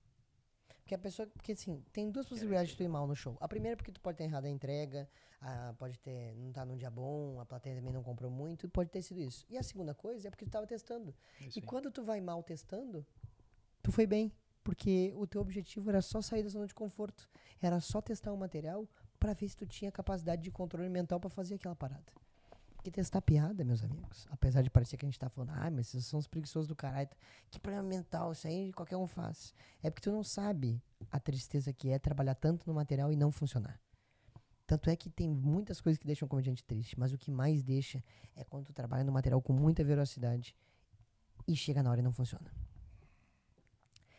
Porque 0.80 0.94
a 0.94 0.98
pessoa. 0.98 1.26
Porque 1.28 1.52
assim, 1.52 1.82
tem 1.92 2.10
duas 2.10 2.26
possibilidades 2.28 2.72
de 2.72 2.76
tu 2.76 2.82
ir 2.82 2.88
mal 2.88 3.06
no 3.06 3.14
show. 3.16 3.36
A 3.40 3.48
primeira 3.48 3.74
é 3.74 3.76
porque 3.76 3.92
tu 3.92 4.00
pode 4.00 4.18
ter 4.18 4.24
errado 4.24 4.44
a 4.46 4.50
entrega, 4.50 5.08
a- 5.40 5.74
pode 5.78 5.98
ter. 5.98 6.34
não 6.34 6.52
tá 6.52 6.64
num 6.64 6.76
dia 6.76 6.90
bom, 6.90 7.40
a 7.40 7.46
plateia 7.46 7.76
também 7.76 7.92
não 7.92 8.02
comprou 8.02 8.30
muito, 8.30 8.68
pode 8.68 8.90
ter 8.90 9.00
sido 9.02 9.20
isso. 9.20 9.46
E 9.48 9.56
a 9.56 9.62
segunda 9.62 9.94
coisa 9.94 10.28
é 10.28 10.30
porque 10.30 10.44
tu 10.44 10.50
tava 10.50 10.66
testando. 10.66 11.14
Isso 11.40 11.58
E 11.58 11.62
aí. 11.62 11.66
quando 11.66 11.90
tu 11.90 12.02
vai 12.02 12.20
mal 12.20 12.42
testando, 12.42 13.06
tu 13.82 13.90
foi 13.92 14.06
bem. 14.06 14.32
Porque 14.62 15.10
o 15.16 15.26
teu 15.26 15.40
objetivo 15.40 15.88
era 15.88 16.02
só 16.02 16.20
sair 16.20 16.42
da 16.42 16.50
zona 16.50 16.66
de 16.66 16.74
conforto. 16.74 17.26
Era 17.62 17.80
só 17.80 18.00
testar 18.02 18.30
o 18.30 18.36
material 18.36 18.86
pra 19.18 19.32
ver 19.32 19.48
se 19.48 19.56
tu 19.56 19.66
tinha 19.66 19.90
capacidade 19.90 20.42
de 20.42 20.50
controle 20.50 20.88
mental 20.90 21.18
pra 21.18 21.30
fazer 21.30 21.54
aquela 21.54 21.74
parada. 21.74 22.12
Porque 22.80 22.90
testar 22.90 23.20
piada, 23.20 23.62
meus 23.62 23.84
amigos, 23.84 24.26
apesar 24.30 24.62
de 24.62 24.70
parecer 24.70 24.96
que 24.96 25.04
a 25.04 25.08
gente 25.08 25.18
tá 25.18 25.28
falando, 25.28 25.50
ah, 25.50 25.70
mas 25.70 25.88
vocês 25.88 26.06
são 26.06 26.18
os 26.18 26.26
preguiçosos 26.26 26.66
do 26.66 26.74
caralho. 26.74 27.10
Que 27.50 27.60
problema 27.60 27.86
mental, 27.86 28.32
isso 28.32 28.46
aí 28.46 28.72
qualquer 28.72 28.96
um 28.96 29.06
faz. 29.06 29.54
É 29.82 29.90
porque 29.90 30.08
tu 30.08 30.10
não 30.10 30.24
sabe 30.24 30.82
a 31.12 31.20
tristeza 31.20 31.74
que 31.74 31.90
é 31.90 31.98
trabalhar 31.98 32.34
tanto 32.34 32.66
no 32.66 32.72
material 32.72 33.12
e 33.12 33.16
não 33.16 33.30
funcionar. 33.30 33.78
Tanto 34.66 34.88
é 34.88 34.96
que 34.96 35.10
tem 35.10 35.28
muitas 35.28 35.78
coisas 35.78 35.98
que 35.98 36.06
deixam 36.06 36.24
o 36.24 36.28
comediante 36.30 36.64
triste, 36.64 36.98
mas 36.98 37.12
o 37.12 37.18
que 37.18 37.30
mais 37.30 37.62
deixa 37.62 38.02
é 38.34 38.44
quando 38.44 38.64
tu 38.64 38.72
trabalha 38.72 39.04
no 39.04 39.12
material 39.12 39.42
com 39.42 39.52
muita 39.52 39.84
velocidade 39.84 40.56
e 41.46 41.54
chega 41.54 41.82
na 41.82 41.90
hora 41.90 42.00
e 42.00 42.02
não 42.02 42.12
funciona. 42.12 42.50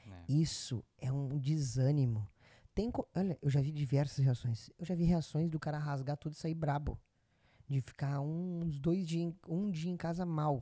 É. 0.05 0.31
Isso 0.31 0.85
é 0.99 1.11
um 1.11 1.35
desânimo. 1.39 2.29
Tem, 2.75 2.91
olha, 3.15 3.39
eu 3.41 3.49
já 3.49 3.59
vi 3.59 3.71
diversas 3.71 4.23
reações. 4.23 4.69
Eu 4.77 4.85
já 4.85 4.93
vi 4.93 5.05
reações 5.05 5.49
do 5.49 5.59
cara 5.59 5.79
rasgar 5.79 6.15
tudo 6.15 6.33
e 6.33 6.37
sair 6.37 6.53
brabo. 6.53 6.99
De 7.71 7.79
ficar 7.79 8.19
uns 8.19 8.79
dois 8.81 9.07
dias, 9.07 9.33
um 9.47 9.71
dia 9.71 9.89
em 9.89 9.95
casa 9.95 10.25
mal. 10.25 10.61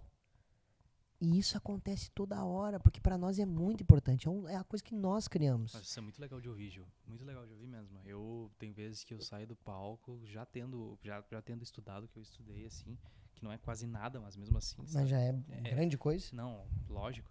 E 1.19 1.37
isso 1.39 1.57
acontece 1.57 2.09
toda 2.11 2.45
hora, 2.45 2.79
porque 2.79 3.01
pra 3.01 3.17
nós 3.17 3.39
é 3.39 3.45
muito 3.45 3.81
importante. 3.81 4.27
É, 4.27 4.31
um- 4.31 4.47
é 4.47 4.55
a 4.55 4.63
coisa 4.63 4.83
que 4.83 4.93
nós 4.95 5.27
criamos. 5.27 5.73
Isso 5.73 5.97
é 5.97 6.01
muito 6.03 6.21
legal 6.21 6.39
de 6.39 6.47
ouvir, 6.47 6.69
Gil. 6.69 6.85
Muito 7.07 7.25
legal 7.25 7.45
de 7.47 7.51
ouvir 7.51 7.65
mesmo. 7.67 7.99
Eu 8.05 8.51
tem 8.59 8.71
vezes 8.71 9.03
que 9.03 9.13
eu 9.13 9.19
saio 9.19 9.47
do 9.47 9.55
palco 9.55 10.21
já 10.23 10.45
tendo, 10.45 10.97
já, 11.03 11.21
já 11.31 11.41
tendo 11.41 11.63
estudado 11.63 12.03
o 12.03 12.07
que 12.07 12.17
eu 12.17 12.21
estudei, 12.23 12.65
assim, 12.65 12.95
que 13.33 13.43
não 13.43 13.51
é 13.51 13.57
quase 13.57 13.87
nada, 13.87 14.19
mas 14.21 14.37
mesmo 14.37 14.57
assim. 14.59 14.75
Mas 14.77 14.91
sabe? 14.91 15.07
já 15.07 15.19
é, 15.19 15.29
É. 15.49 15.61
grande 15.61 15.97
coisa. 15.97 16.29
Não, 16.33 16.63
lógico. 16.87 17.29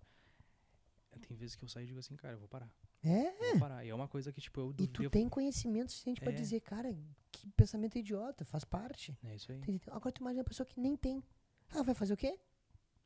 Tem 1.26 1.36
vezes 1.36 1.54
que 1.56 1.64
eu 1.64 1.68
saio 1.68 1.84
e 1.84 1.86
digo 1.86 1.98
assim, 2.00 2.14
cara, 2.16 2.34
eu 2.34 2.38
vou 2.40 2.48
parar. 2.48 2.70
É. 3.02 3.28
eu 3.28 3.50
Vou 3.52 3.60
parar. 3.60 3.84
E 3.84 3.88
é 3.88 3.94
uma 3.94 4.06
coisa 4.08 4.32
que, 4.32 4.40
tipo, 4.40 4.60
eu 4.60 4.74
E 4.78 4.86
tu 4.86 5.08
tem 5.08 5.28
conhecimento 5.28 5.92
suficiente 5.92 6.20
pra 6.20 6.32
É. 6.32 6.34
dizer, 6.34 6.60
cara, 6.60 6.94
que 7.40 7.50
pensamento 7.50 7.96
idiota, 7.98 8.44
faz 8.44 8.64
parte. 8.64 9.16
É 9.24 9.34
isso 9.34 9.50
aí. 9.52 9.58
Entendeu? 9.58 9.94
Agora 9.94 10.12
tu 10.12 10.20
imagina 10.20 10.42
a 10.42 10.44
pessoa 10.44 10.66
que 10.66 10.80
nem 10.80 10.96
tem. 10.96 11.22
Ah, 11.70 11.82
vai 11.82 11.94
fazer 11.94 12.14
o 12.14 12.16
quê? 12.16 12.38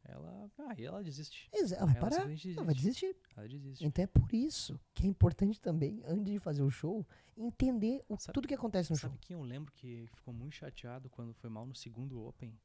Ela. 0.05 0.51
Ah, 0.59 0.75
e 0.77 0.85
ela 0.85 1.03
desiste. 1.03 1.49
Exa- 1.53 1.77
Ela 1.77 1.87
vai 1.87 1.97
Ela 1.97 2.01
parar. 2.01 2.17
simplesmente 2.23 2.57
Ela 2.57 2.65
vai 2.67 2.75
desistir. 2.75 3.17
Ela 3.37 3.49
desiste. 3.49 3.85
Então 3.85 4.03
é 4.03 4.07
por 4.07 4.33
isso 4.35 4.81
que 4.95 5.05
é 5.05 5.09
importante 5.09 5.61
também, 5.61 6.03
antes 6.05 6.33
de 6.33 6.39
fazer 6.41 6.63
o 6.63 6.71
show, 6.71 7.07
entender 7.37 8.05
o- 8.09 8.17
Sabe- 8.19 8.35
tudo 8.35 8.49
que 8.49 8.55
acontece 8.55 8.91
no 8.91 8.97
show. 8.97 9.09
Sabe 9.11 9.21
quem 9.21 9.35
eu 9.37 9.43
lembro 9.43 9.73
que 9.73 10.09
ficou 10.15 10.35
muito 10.35 10.55
chateado 10.57 11.09
quando 11.09 11.33
foi 11.35 11.49
mal 11.49 11.65
no 11.67 11.75
segundo 11.75 12.21
Open? 12.21 12.59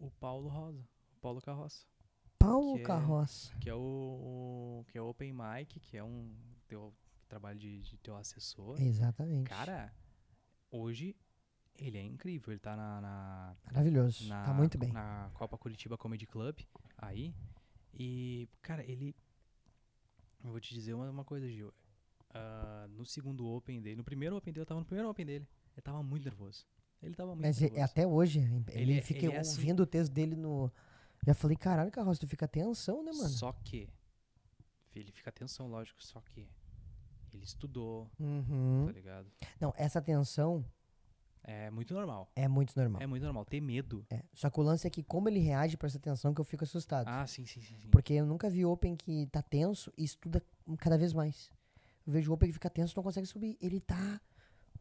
O 0.00 0.10
Paulo 0.10 0.48
Rosa. 0.48 0.80
O 1.16 1.20
Paulo 1.20 1.40
Carroça. 1.40 1.86
Paulo 2.38 2.74
que 2.76 2.80
é- 2.82 2.84
Carroça. 2.84 3.54
Que 3.60 3.68
é 3.70 3.74
o. 3.74 4.84
Que 4.88 4.98
é 4.98 5.02
o 5.02 5.08
Open 5.08 5.32
Mic, 5.32 5.78
que 5.80 5.96
é 5.96 6.02
um. 6.04 6.34
Teu 6.68 6.92
trabalho 7.28 7.58
de, 7.58 7.80
de 7.82 7.96
teu 7.98 8.16
assessor. 8.16 8.80
Exatamente. 8.80 9.48
Cara, 9.48 9.92
hoje 10.70 11.14
ele 11.76 11.96
é 11.98 12.02
incrível. 12.02 12.52
Ele 12.52 12.60
tá 12.60 12.76
na. 12.76 13.00
na 13.00 13.56
Maravilhoso. 13.66 14.26
na, 14.28 14.44
tá 14.44 14.52
muito 14.52 14.76
bem. 14.78 14.92
na 14.92 15.30
Copa 15.34 15.56
Curitiba 15.58 15.96
Comedy 15.96 16.26
Club 16.26 16.58
aí. 16.96 17.34
E, 17.94 18.48
cara, 18.62 18.84
ele. 18.84 19.14
Eu 20.44 20.50
vou 20.50 20.60
te 20.60 20.72
dizer 20.72 20.94
uma, 20.94 21.10
uma 21.10 21.24
coisa, 21.24 21.48
Gil. 21.48 21.72
ah, 22.30 22.86
no 22.90 23.04
segundo 23.04 23.46
Open 23.46 23.80
dele, 23.82 23.96
no 23.96 24.04
primeiro 24.04 24.36
Open 24.36 24.52
dele, 24.52 24.62
eu 24.62 24.66
tava 24.66 24.80
no 24.80 24.86
primeiro 24.86 25.08
Open 25.10 25.26
dele. 25.26 25.48
Ele 25.74 25.82
tava 25.82 26.02
muito 26.02 26.24
nervoso. 26.24 26.64
Ele 27.02 27.14
tava 27.14 27.30
muito 27.34 27.42
Mas 27.46 27.60
nervoso. 27.60 27.82
até 27.82 28.06
hoje, 28.06 28.40
ele, 28.40 28.64
Ele 28.82 28.98
é- 28.98 29.02
fica 29.02 29.26
ele 29.26 29.32
é 29.34 29.38
assim. 29.38 29.52
ouvindo 29.58 29.80
o 29.82 29.86
texto 29.86 30.12
dele 30.12 30.34
no. 30.36 30.70
Já 31.26 31.34
falei, 31.34 31.56
caralho, 31.56 31.90
Carroça, 31.90 32.20
tu 32.20 32.26
fica 32.28 32.44
atenção, 32.44 33.02
né, 33.04 33.10
mano? 33.12 33.28
Só 33.28 33.52
que. 33.52 33.88
Ele 34.94 35.12
fica 35.12 35.30
atenção, 35.30 35.68
lógico, 35.68 36.02
só 36.02 36.20
que. 36.20 36.48
Ele 37.36 37.44
estudou, 37.44 38.10
Uhum. 38.18 38.84
tá 38.86 38.92
ligado? 38.92 39.26
Não, 39.60 39.72
essa 39.76 40.00
tensão 40.02 40.64
É 41.44 41.70
muito 41.70 41.94
normal. 41.94 42.30
é 42.36 42.46
muito 42.48 42.74
normal. 42.78 43.00
É 43.02 43.06
muito 43.06 43.22
normal. 43.22 43.44
Ter 43.44 43.60
medo. 43.60 44.04
É. 44.10 44.22
Só 44.34 44.50
que 44.50 44.58
o 44.60 44.62
lance 44.62 44.86
é 44.86 44.90
que 44.90 45.02
como 45.02 45.28
ele 45.28 45.38
reage 45.40 45.76
pra 45.76 45.86
essa 45.86 45.98
tensão 45.98 46.34
que 46.34 46.40
eu 46.40 46.44
fico 46.44 46.64
assustado. 46.64 47.06
Ah, 47.08 47.26
sim, 47.26 47.46
sim, 47.46 47.60
sim. 47.62 47.76
sim. 47.78 47.88
Porque 47.90 48.12
eu 48.14 48.26
nunca 48.26 48.50
vi 48.50 48.64
Open 48.64 48.96
que 48.96 49.26
tá 49.28 49.40
tenso 49.42 49.92
e 49.96 50.04
estuda 50.04 50.42
cada 50.78 50.98
vez 50.98 51.12
mais. 51.12 51.50
Eu 52.06 52.12
vejo 52.12 52.32
Open 52.32 52.48
que 52.48 52.54
fica 52.54 52.70
tenso 52.70 52.94
e 52.94 52.96
não 52.96 53.02
consegue 53.02 53.26
subir. 53.26 53.56
Ele 53.60 53.80
tá. 53.80 54.20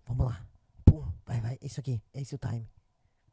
Vamos 0.06 0.26
lá. 0.28 0.46
Pum, 0.86 1.04
vai, 1.26 1.40
vai. 1.42 1.58
Isso 1.62 1.80
aqui. 1.80 2.02
Esse 2.14 2.34
é 2.34 2.38
o 2.38 2.40
time. 2.40 2.70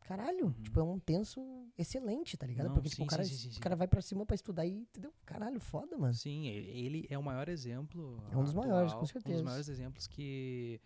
Caralho, 0.04 0.54
tipo, 0.62 0.78
é 0.78 0.82
um 0.82 0.98
tenso 0.98 1.40
excelente, 1.78 2.36
tá 2.36 2.46
ligado? 2.46 2.66
Uhum. 2.66 2.68
Não, 2.68 2.74
Porque, 2.74 2.90
tipo, 2.90 3.02
sim, 3.02 3.04
o 3.04 3.06
cara, 3.06 3.24
sim, 3.24 3.34
sim, 3.34 3.56
o 3.58 3.60
cara 3.60 3.74
vai 3.74 3.88
pra 3.88 4.02
cima 4.02 4.24
pra 4.26 4.34
estudar 4.34 4.66
e, 4.66 4.70
entendeu? 4.72 5.12
Caralho, 5.24 5.58
foda, 5.58 5.96
mano. 5.96 6.12
Sim, 6.12 6.46
ele 6.46 7.06
é 7.08 7.16
o 7.18 7.22
maior 7.22 7.48
exemplo. 7.48 8.22
É 8.30 8.36
um 8.36 8.44
dos 8.44 8.52
maiores, 8.54 8.92
com 8.92 8.98
atual, 8.98 9.02
Um 9.02 9.06
certeza. 9.06 9.34
dos 9.36 9.42
maiores 9.44 9.68
exemplos 9.68 10.06
que. 10.06 10.80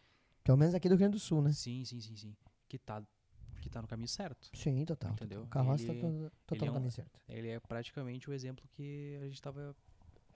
Pelo 0.45 0.57
menos 0.57 0.75
aqui 0.75 0.89
do 0.89 0.93
Rio 0.93 0.99
Grande 1.01 1.13
do 1.13 1.19
Sul, 1.19 1.43
né? 1.43 1.53
Sim, 1.53 1.85
sim, 1.85 2.01
sim, 2.01 2.15
sim. 2.17 2.37
Que 2.69 2.79
tá, 2.79 3.03
que 3.61 3.69
tá 3.69 3.83
no 3.83 3.89
caminho 3.89 4.09
certo. 4.09 4.49
Sim, 4.55 4.85
total. 4.85 5.13
Entendeu? 5.13 5.43
O 5.43 5.47
carroça 5.49 5.85
tá 5.87 5.93
Ele- 5.93 6.31
total 6.47 6.63
é 6.63 6.65
no 6.67 6.71
um- 6.71 6.75
caminho 6.75 6.93
certo. 6.93 7.21
Ele 7.29 7.49
é 7.49 7.59
praticamente 7.61 8.31
o 8.31 8.33
exemplo 8.33 8.65
que 8.71 9.19
a 9.21 9.27
gente 9.27 9.43
tava. 9.43 9.75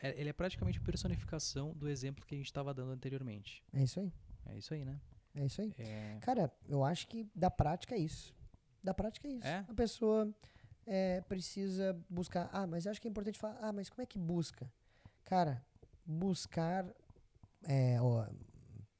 é- 0.00 0.20
Ele 0.20 0.28
é 0.28 0.32
praticamente 0.32 0.78
a 0.78 0.82
personificação 0.82 1.72
do 1.74 1.88
exemplo 1.88 2.26
que 2.26 2.34
a 2.34 2.38
gente 2.38 2.52
tava 2.52 2.74
dando 2.74 2.90
anteriormente. 2.90 3.62
É 3.72 3.84
isso 3.84 4.00
aí. 4.00 4.12
É 4.46 4.58
isso 4.58 4.74
aí, 4.74 4.84
né? 4.84 5.00
É 5.36 5.46
isso 5.46 5.62
aí. 5.62 5.72
É, 5.78 6.18
Cara, 6.20 6.52
eu 6.68 6.82
acho 6.84 7.06
que 7.06 7.26
da 7.34 7.48
prática 7.50 7.94
é 7.94 7.98
isso. 7.98 8.34
Da 8.82 8.92
prática 8.92 9.28
é 9.28 9.32
isso. 9.32 9.46
É? 9.46 9.64
A 9.68 9.74
pessoa 9.74 10.32
é, 10.86 11.20
precisa 11.22 11.98
buscar. 12.08 12.50
Ah, 12.52 12.66
mas 12.66 12.86
acho 12.86 13.00
que 13.00 13.06
é 13.06 13.10
importante 13.10 13.38
falar. 13.38 13.58
Ah, 13.60 13.72
mas 13.72 13.88
como 13.88 14.02
é 14.02 14.06
que 14.06 14.18
busca? 14.18 14.70
Cara, 15.24 15.64
buscar 16.04 16.86
é, 17.64 18.00
ó, 18.00 18.26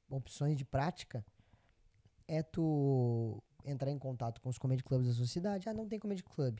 opções 0.09 0.57
de 0.57 0.65
prática 0.65 1.25
é 2.27 2.41
tu 2.41 3.41
entrar 3.65 3.91
em 3.91 3.97
contato 3.97 4.41
com 4.41 4.49
os 4.49 4.57
comedy 4.57 4.83
clubs 4.83 5.07
da 5.07 5.13
sua 5.13 5.27
cidade. 5.27 5.67
Ah, 5.69 5.73
não 5.73 5.87
tem 5.87 5.99
comedy 5.99 6.23
club. 6.23 6.59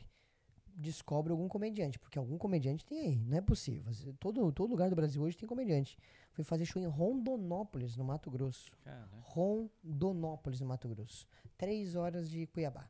Descobre 0.76 1.30
algum 1.30 1.46
comediante, 1.46 1.98
porque 2.00 2.18
algum 2.18 2.36
comediante 2.36 2.84
tem 2.84 2.98
aí. 2.98 3.24
Não 3.24 3.36
é 3.36 3.40
possível. 3.40 3.92
Todo, 4.18 4.50
todo 4.52 4.70
lugar 4.70 4.90
do 4.90 4.96
Brasil 4.96 5.22
hoje 5.22 5.36
tem 5.36 5.48
comediante. 5.48 5.96
Fui 6.32 6.42
fazer 6.42 6.64
show 6.64 6.82
em 6.82 6.86
Rondonópolis, 6.86 7.96
no 7.96 8.04
Mato 8.04 8.28
Grosso. 8.28 8.72
cara, 8.82 9.08
Rondonópolis, 9.20 10.60
no 10.60 10.66
Mato 10.66 10.88
Grosso. 10.88 11.28
Três 11.56 11.94
horas 11.94 12.28
de 12.28 12.46
Cuiabá. 12.48 12.88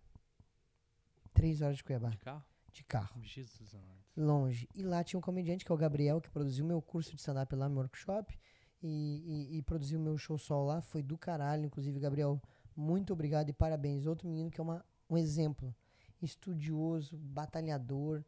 Três 1.34 1.60
horas 1.60 1.76
de 1.76 1.84
Cuiabá, 1.84 2.08
de 2.08 2.18
carro? 2.18 2.44
de 2.74 2.82
carro. 2.84 3.20
Jesus. 3.22 3.76
Longe. 4.16 4.68
E 4.74 4.82
lá 4.82 5.02
tinha 5.02 5.18
um 5.18 5.22
comediante, 5.22 5.64
que 5.64 5.70
é 5.70 5.74
o 5.74 5.78
Gabriel, 5.78 6.20
que 6.20 6.30
produziu 6.30 6.64
meu 6.64 6.80
curso 6.82 7.10
de 7.10 7.16
stand-up 7.20 7.54
lá 7.54 7.68
no 7.68 7.74
meu 7.74 7.82
workshop. 7.82 8.38
E, 8.82 9.48
e, 9.52 9.58
e 9.58 9.62
produziu 9.62 9.98
meu 9.98 10.18
show 10.18 10.36
solo 10.36 10.66
lá. 10.66 10.80
Foi 10.80 11.02
do 11.02 11.16
caralho. 11.16 11.64
Inclusive, 11.64 11.98
Gabriel, 11.98 12.40
muito 12.76 13.12
obrigado 13.12 13.48
e 13.48 13.52
parabéns. 13.52 14.06
Outro 14.06 14.28
menino 14.28 14.50
que 14.50 14.60
é 14.60 14.62
uma, 14.62 14.84
um 15.08 15.16
exemplo. 15.16 15.74
Estudioso, 16.20 17.16
batalhador, 17.16 18.24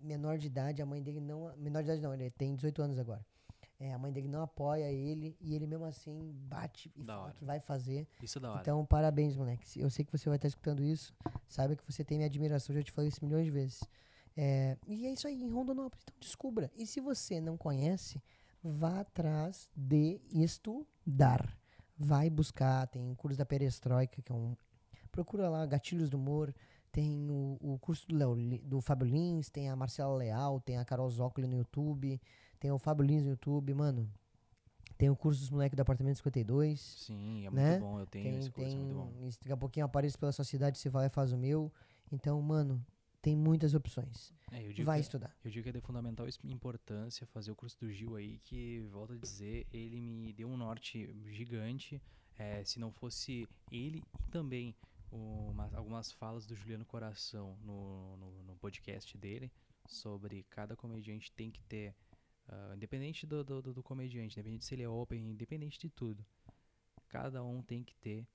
menor 0.00 0.38
de 0.38 0.46
idade. 0.46 0.82
A 0.82 0.86
mãe 0.86 1.02
dele 1.02 1.20
não... 1.20 1.54
Menor 1.56 1.82
de 1.82 1.90
idade 1.90 2.02
não, 2.02 2.12
ele 2.12 2.30
tem 2.30 2.54
18 2.54 2.82
anos 2.82 2.98
agora. 2.98 3.24
É, 3.84 3.92
a 3.92 3.98
mãe 3.98 4.12
dele 4.12 4.28
não 4.28 4.42
apoia 4.42 4.90
ele. 4.92 5.36
E 5.40 5.54
ele 5.54 5.66
mesmo 5.66 5.84
assim 5.84 6.30
bate 6.48 6.92
e 6.94 7.02
Da 7.02 7.14
fala 7.14 7.24
hora. 7.26 7.34
que 7.34 7.44
vai 7.44 7.58
fazer. 7.58 8.06
Isso 8.22 8.38
é 8.38 8.40
da 8.40 8.50
hora. 8.52 8.60
Então, 8.60 8.86
parabéns, 8.86 9.36
moleque. 9.36 9.80
Eu 9.80 9.90
sei 9.90 10.04
que 10.04 10.12
você 10.16 10.28
vai 10.28 10.36
estar 10.36 10.46
escutando 10.48 10.84
isso. 10.84 11.12
Saiba 11.48 11.74
que 11.74 11.84
você 11.90 12.04
tem 12.04 12.18
minha 12.18 12.26
admiração. 12.28 12.74
Já 12.74 12.82
te 12.82 12.92
falei 12.92 13.08
isso 13.08 13.24
milhões 13.24 13.44
de 13.44 13.50
vezes. 13.50 13.82
É, 14.36 14.76
e 14.86 15.06
é 15.06 15.12
isso 15.12 15.26
aí, 15.26 15.42
em 15.42 15.50
Rondonópolis. 15.50 16.04
Então, 16.04 16.14
descubra. 16.20 16.70
E 16.76 16.86
se 16.86 17.00
você 17.00 17.40
não 17.40 17.56
conhece, 17.56 18.22
vá 18.62 19.00
atrás 19.00 19.68
de 19.76 20.20
estudar. 20.30 21.58
Vai 21.98 22.30
buscar. 22.30 22.86
Tem 22.86 23.10
o 23.10 23.16
curso 23.16 23.36
da 23.36 23.44
Perestroika, 23.46 24.22
que 24.22 24.30
é 24.32 24.34
um. 24.34 24.56
Procura 25.10 25.48
lá, 25.48 25.66
Gatilhos 25.66 26.08
do 26.08 26.16
Humor. 26.16 26.54
Tem 26.90 27.28
o, 27.30 27.58
o 27.60 27.78
curso 27.78 28.06
do, 28.06 28.34
Li- 28.34 28.58
do 28.60 28.80
Fábio 28.80 29.06
Lins. 29.08 29.50
Tem 29.50 29.68
a 29.68 29.76
Marcela 29.76 30.14
Leal. 30.16 30.60
Tem 30.60 30.78
a 30.78 30.84
Carol 30.84 31.08
Zócoli 31.10 31.46
no 31.46 31.56
YouTube. 31.56 32.20
Tem 32.62 32.70
o 32.70 32.78
Fábio 32.78 33.04
Lins 33.04 33.24
no 33.24 33.30
YouTube. 33.30 33.74
Mano, 33.74 34.08
tem 34.96 35.10
o 35.10 35.16
curso 35.16 35.40
dos 35.40 35.50
moleques 35.50 35.74
do 35.76 35.80
Apartamento 35.82 36.14
52. 36.18 36.80
Sim, 36.80 37.44
é 37.46 37.50
muito 37.50 37.54
né? 37.60 37.78
bom. 37.80 37.98
Eu 37.98 38.06
tenho 38.06 38.24
Tem, 38.30 38.38
esse 38.38 38.50
curso, 38.52 38.76
é 38.76 38.78
muito 38.78 38.94
bom. 38.94 39.12
tem, 39.18 39.28
daqui 39.40 39.52
a 39.52 39.56
pouquinho 39.56 39.84
apareço 39.86 40.16
pela 40.16 40.30
sua 40.30 40.44
cidade, 40.44 40.78
você 40.78 40.88
vai 40.88 41.06
e 41.06 41.10
faz 41.10 41.32
o 41.32 41.36
meu. 41.36 41.72
Então, 42.12 42.40
mano, 42.40 42.80
tem 43.20 43.36
muitas 43.36 43.74
opções. 43.74 44.32
É, 44.52 44.62
Vai 44.84 44.98
que- 44.98 45.02
estudar. 45.06 45.34
Eu 45.44 45.50
digo 45.50 45.64
que 45.64 45.70
é 45.70 45.72
de 45.72 45.80
fundamental 45.80 46.24
importância 46.44 47.26
fazer 47.26 47.50
o 47.50 47.56
curso 47.56 47.76
do 47.80 47.90
Gil 47.90 48.14
aí, 48.14 48.38
que, 48.44 48.80
volto 48.92 49.14
a 49.14 49.16
dizer, 49.16 49.66
ele 49.72 50.00
me 50.00 50.32
deu 50.32 50.48
um 50.48 50.56
norte 50.56 51.12
gigante. 51.32 52.00
Eh, 52.38 52.62
se 52.64 52.78
não 52.78 52.92
fosse 52.92 53.48
ele 53.72 54.04
e 54.20 54.30
também 54.30 54.72
uma- 55.10 55.68
algumas 55.74 56.12
falas 56.12 56.46
do 56.46 56.54
Juliano 56.54 56.84
Coração 56.84 57.56
no, 57.64 58.16
no, 58.18 58.42
no 58.44 58.54
podcast 58.56 59.18
dele, 59.18 59.50
sobre 59.88 60.44
cada 60.48 60.76
comediante 60.76 61.30
tem 61.32 61.50
que 61.50 61.60
ter, 61.64 61.92
ah, 62.48 62.72
independente 62.76 63.26
do, 63.26 63.42
do, 63.44 63.62
do- 63.62 63.82
comediante, 63.82 64.34
independente 64.38 64.64
se 64.64 64.74
ele 64.74 64.82
é 64.82 64.88
open, 64.88 65.30
independente 65.30 65.78
de 65.78 65.88
tudo, 65.90 66.24
cada 67.08 67.42
um 67.44 67.62
tem 67.62 67.82
que 67.84 67.94
ter 67.96 68.26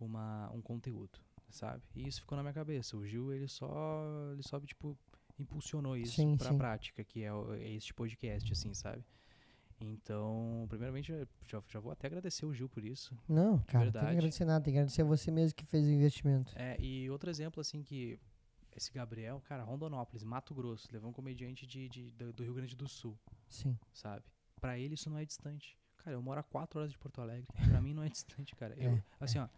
uma, 0.00 0.50
um 0.52 0.60
conteúdo, 0.62 1.18
sabe? 1.50 1.82
E 1.94 2.06
isso 2.06 2.20
ficou 2.20 2.36
na 2.36 2.42
minha 2.42 2.52
cabeça. 2.54 2.96
O 2.96 3.06
Gil, 3.06 3.32
ele 3.32 3.48
só, 3.48 4.30
ele 4.32 4.42
só 4.42 4.60
tipo, 4.60 4.96
impulsionou 5.38 5.96
isso 5.96 6.14
Sim, 6.16 6.36
pra 6.36 6.50
sim. 6.50 6.58
prática, 6.58 7.02
que 7.04 7.22
é, 7.24 7.28
é 7.60 7.70
este 7.74 7.92
podcast, 7.94 8.52
assim, 8.52 8.72
sabe? 8.74 9.04
Então, 9.80 10.66
primeiramente, 10.68 11.12
já, 11.46 11.62
já 11.68 11.78
vou 11.80 11.92
até 11.92 12.08
agradecer 12.08 12.44
o 12.44 12.52
Gil 12.52 12.68
por 12.68 12.84
isso. 12.84 13.16
Não, 13.28 13.58
cara, 13.60 13.84
tem 13.84 13.92
verdade. 13.92 14.06
que 14.06 14.12
agradecer 14.16 14.44
nada. 14.44 14.64
Tem 14.64 14.72
que 14.72 14.78
agradecer 14.78 15.02
a 15.02 15.04
você 15.04 15.30
mesmo 15.30 15.54
que 15.56 15.64
fez 15.64 15.86
o 15.86 15.90
investimento. 15.90 16.52
É, 16.56 16.76
e 16.80 17.08
outro 17.10 17.30
exemplo, 17.30 17.60
assim, 17.60 17.82
que 17.82 18.18
esse 18.76 18.92
Gabriel, 18.92 19.40
cara, 19.46 19.62
Rondonópolis, 19.62 20.24
Mato 20.24 20.52
Grosso, 20.54 20.88
levou 20.92 21.10
um 21.10 21.12
comediante 21.12 21.64
de, 21.66 21.88
de- 21.88 22.10
do 22.10 22.42
Rio 22.42 22.54
Grande 22.54 22.74
do 22.74 22.88
Sul, 22.88 23.16
Sim. 23.48 23.78
sabe? 23.92 24.24
Pra 24.60 24.78
ele 24.78 24.94
isso 24.94 25.08
não 25.10 25.18
é 25.18 25.24
distante. 25.24 25.78
Cara, 25.98 26.16
eu 26.16 26.22
moro 26.22 26.40
a 26.40 26.42
quatro 26.42 26.78
horas 26.80 26.90
de 26.92 26.98
Porto 26.98 27.20
Alegre. 27.20 27.46
Pra 27.68 27.80
mim 27.80 27.92
não 27.94 28.02
é 28.02 28.08
distante, 28.08 28.54
cara. 28.56 28.74
Eu, 28.76 28.92
É, 28.92 29.02
assim, 29.20 29.38
ó. 29.38 29.48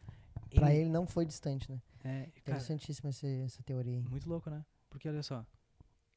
Pra 0.54 0.74
ele 0.74 0.88
não 0.90 1.06
foi 1.06 1.24
distante, 1.24 1.70
né? 1.70 1.80
É, 2.02 2.28
Interessantíssima 2.36 3.10
essa, 3.10 3.26
essa 3.26 3.62
teoria 3.62 3.96
aí. 3.98 4.02
muito 4.08 4.28
louco, 4.28 4.50
né? 4.50 4.64
Porque 4.88 5.08
olha 5.08 5.22
só, 5.22 5.46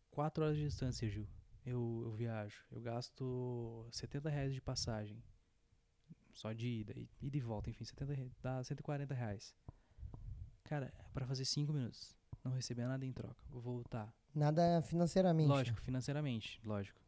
quatro 0.10 0.44
horas 0.44 0.58
de 0.58 0.64
distância, 0.64 1.08
Gil. 1.10 1.28
Eu, 1.66 2.02
eu 2.06 2.12
viajo. 2.14 2.64
Eu 2.72 2.82
gasto 2.82 3.86
70 3.92 4.30
reais 4.30 4.54
de 4.54 4.60
passagem. 4.62 5.22
Só 6.34 6.52
de 6.52 6.68
ida. 6.68 6.94
E, 6.98 7.08
e 7.22 7.40
volta, 7.40 7.70
enfim, 7.70 7.84
70, 7.86 8.14
re- 8.14 8.32
dá 8.42 8.64
140 8.64 9.14
reais. 9.14 9.54
Cara, 10.64 10.92
é 10.98 11.04
pra 11.14 11.26
fazer 11.28 11.46
5 11.46 11.72
minutos. 11.72 12.18
Não 12.44 12.52
receber 12.54 12.86
nada 12.88 13.06
em 13.06 13.12
troca. 13.14 13.38
Vou 13.50 13.62
voltar. 13.62 14.12
Nada 14.34 14.82
financeiramente. 14.82 15.48
né? 15.48 15.54
Lógico, 15.56 15.82
financeiramente, 15.82 16.60
lógico. 16.66 17.00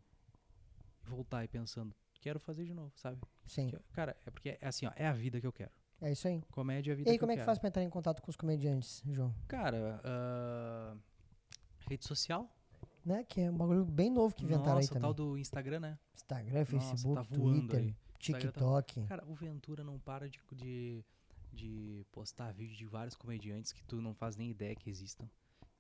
Voltar 1.08 1.44
e 1.44 1.48
pensando, 1.48 1.96
quero 2.22 2.40
fazer 2.40 2.66
de 2.66 2.74
novo, 2.74 2.92
sabe? 2.96 3.20
Sim. 3.46 3.68
Que- 3.70 3.80
cara, 3.94 4.16
é 4.26 4.32
porque 4.32 4.58
é 4.60 4.68
assim, 4.68 4.86
ó, 4.88 4.92
é 4.96 5.08
a 5.08 5.14
vida 5.14 5.40
que 5.40 5.48
eu 5.48 5.54
quero. 5.54 5.72
É 6.02 6.12
isso 6.12 6.28
aí. 6.28 6.42
Comédia 6.52 6.92
é 6.92 6.94
a 6.94 6.96
vida 6.96 7.10
E 7.10 7.12
aí, 7.12 7.16
que 7.18 7.20
como 7.20 7.32
eu 7.32 7.34
é 7.34 7.36
que 7.38 7.40
quero. 7.40 7.46
faz 7.46 7.58
pra 7.60 7.68
entrar 7.70 7.84
em 7.84 7.90
contato 7.90 8.22
com 8.22 8.30
os 8.30 8.36
comediantes, 8.36 9.02
João? 9.10 9.34
Cara, 9.48 10.02
ah, 10.04 10.96
rede 11.88 12.06
social? 12.06 12.50
Né? 13.06 13.24
Que 13.24 13.42
é 13.42 13.52
um 13.52 13.58
bagulho 13.58 13.86
bem 13.86 14.10
novo 14.10 14.36
que 14.36 14.44
inventaram 14.44 14.76
Nossa, 14.76 14.94
aí 14.94 14.98
o 14.98 15.02
tal 15.02 15.14
também. 15.14 15.32
do 15.34 15.38
Instagram, 15.38 15.80
né? 15.80 16.00
Instagram, 16.16 16.60
Nossa, 16.60 16.72
Facebook, 16.90 17.16
tá 17.16 17.36
voando 17.38 17.60
Twitter, 17.68 17.80
aí. 17.80 17.92
Tá- 17.94 18.00
TikTok. 18.20 19.04
Cara, 19.06 19.24
o 19.28 19.36
Ventura 19.36 19.84
não 19.84 20.00
para 20.00 20.28
de, 20.28 20.40
de, 20.54 21.06
de 21.54 22.06
postar 22.12 22.52
vídeo 22.52 22.76
de 22.76 22.86
vários 22.88 23.16
comediantes 23.16 23.72
que 23.72 23.84
tu 23.84 24.02
não 24.02 24.14
faz 24.16 24.36
nem 24.36 24.50
ideia 24.50 24.76
que 24.76 24.90
existam, 24.90 25.30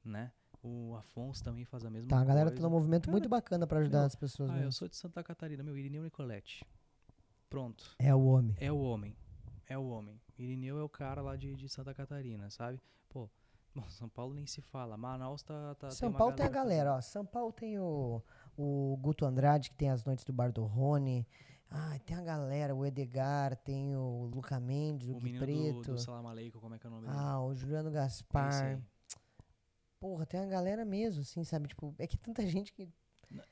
né? 0.04 0.32
O 0.68 0.96
Afonso 0.96 1.44
também 1.44 1.64
faz 1.64 1.86
a 1.86 1.90
mesma 1.92 2.10
Tá, 2.10 2.16
a 2.16 2.20
coisa. 2.20 2.34
galera 2.34 2.52
tá 2.56 2.62
num 2.62 2.70
movimento 2.72 3.04
Cara, 3.04 3.12
muito 3.12 3.30
bacana 3.30 3.68
pra 3.68 3.80
ajudar 3.80 4.00
meu, 4.00 4.08
as 4.08 4.16
pessoas. 4.16 4.50
Ah, 4.50 4.56
né? 4.56 4.66
eu 4.66 4.72
sou 4.72 4.88
de 4.88 4.96
Santa 4.96 5.24
Catarina, 5.24 5.62
meu, 5.62 5.78
Irineu 5.78 6.02
Nicolete. 6.02 6.66
Pronto. 7.50 7.96
É 8.00 8.14
o 8.16 8.26
homem. 8.26 8.56
É 8.60 8.72
o 8.72 8.80
homem. 8.80 9.16
É 9.68 9.78
o 9.78 9.86
homem. 9.88 10.20
Irineu 10.38 10.80
é 10.80 10.84
o 10.84 10.90
cara 10.90 11.22
lá 11.22 11.36
de, 11.36 11.56
de 11.56 11.70
Santa 11.70 11.94
Catarina, 11.94 12.50
sabe? 12.50 12.82
Pô, 13.10 13.30
bom, 13.76 13.88
São 13.90 14.10
Paulo 14.10 14.34
nem 14.34 14.46
se 14.48 14.62
fala. 14.62 14.98
Manaus 14.98 15.44
tá. 15.44 15.76
tá 15.76 15.92
São 15.92 16.10
uma 16.10 16.18
Paulo 16.18 16.34
tem 16.34 16.46
a 16.46 16.50
galera, 16.50 16.90
fazendo. 16.96 16.98
ó. 16.98 17.02
São 17.02 17.26
Paulo 17.26 17.52
tem 17.54 17.78
o, 17.80 18.22
o 18.58 18.98
Guto 19.02 19.26
Andrade, 19.26 19.70
que 19.70 19.76
tem 19.76 19.90
as 19.92 20.04
noites 20.04 20.26
do 20.26 20.34
Bar 20.34 20.52
do 20.52 20.64
Rony. 20.66 21.28
Ah, 21.70 21.98
tem 22.06 22.16
a 22.16 22.22
galera, 22.24 22.76
o 22.76 22.86
Edgar, 22.86 23.56
tem 23.58 23.96
o 23.96 24.30
Luca 24.34 24.60
Mendes, 24.60 25.10
o, 25.10 25.18
O 25.18 25.20
Gui 25.20 25.34
do, 25.34 25.40
Preto. 25.40 25.92
do 25.94 25.98
Salam 26.00 26.28
Aleikum, 26.28 26.60
como 26.60 26.76
é 26.76 26.80
que 26.80 26.86
é 26.86 26.90
o 26.90 26.94
nome 26.94 27.06
dele? 27.08 27.18
ah, 27.20 27.40
o 27.42 27.54
Juliano 27.56 27.90
É 27.90 27.92
Gaspar. 27.92 28.64
aí. 28.64 28.78
Porra, 30.06 30.24
tem 30.24 30.40
a 30.40 30.46
galera 30.46 30.86
mesmo, 30.86 31.22
assim, 31.22 31.44
sabe? 31.44 31.68
Tipo, 31.68 31.96
é 31.98 32.06
que 32.06 32.16
tanta 32.16 32.46
gente 32.46 32.72
que 32.72 32.88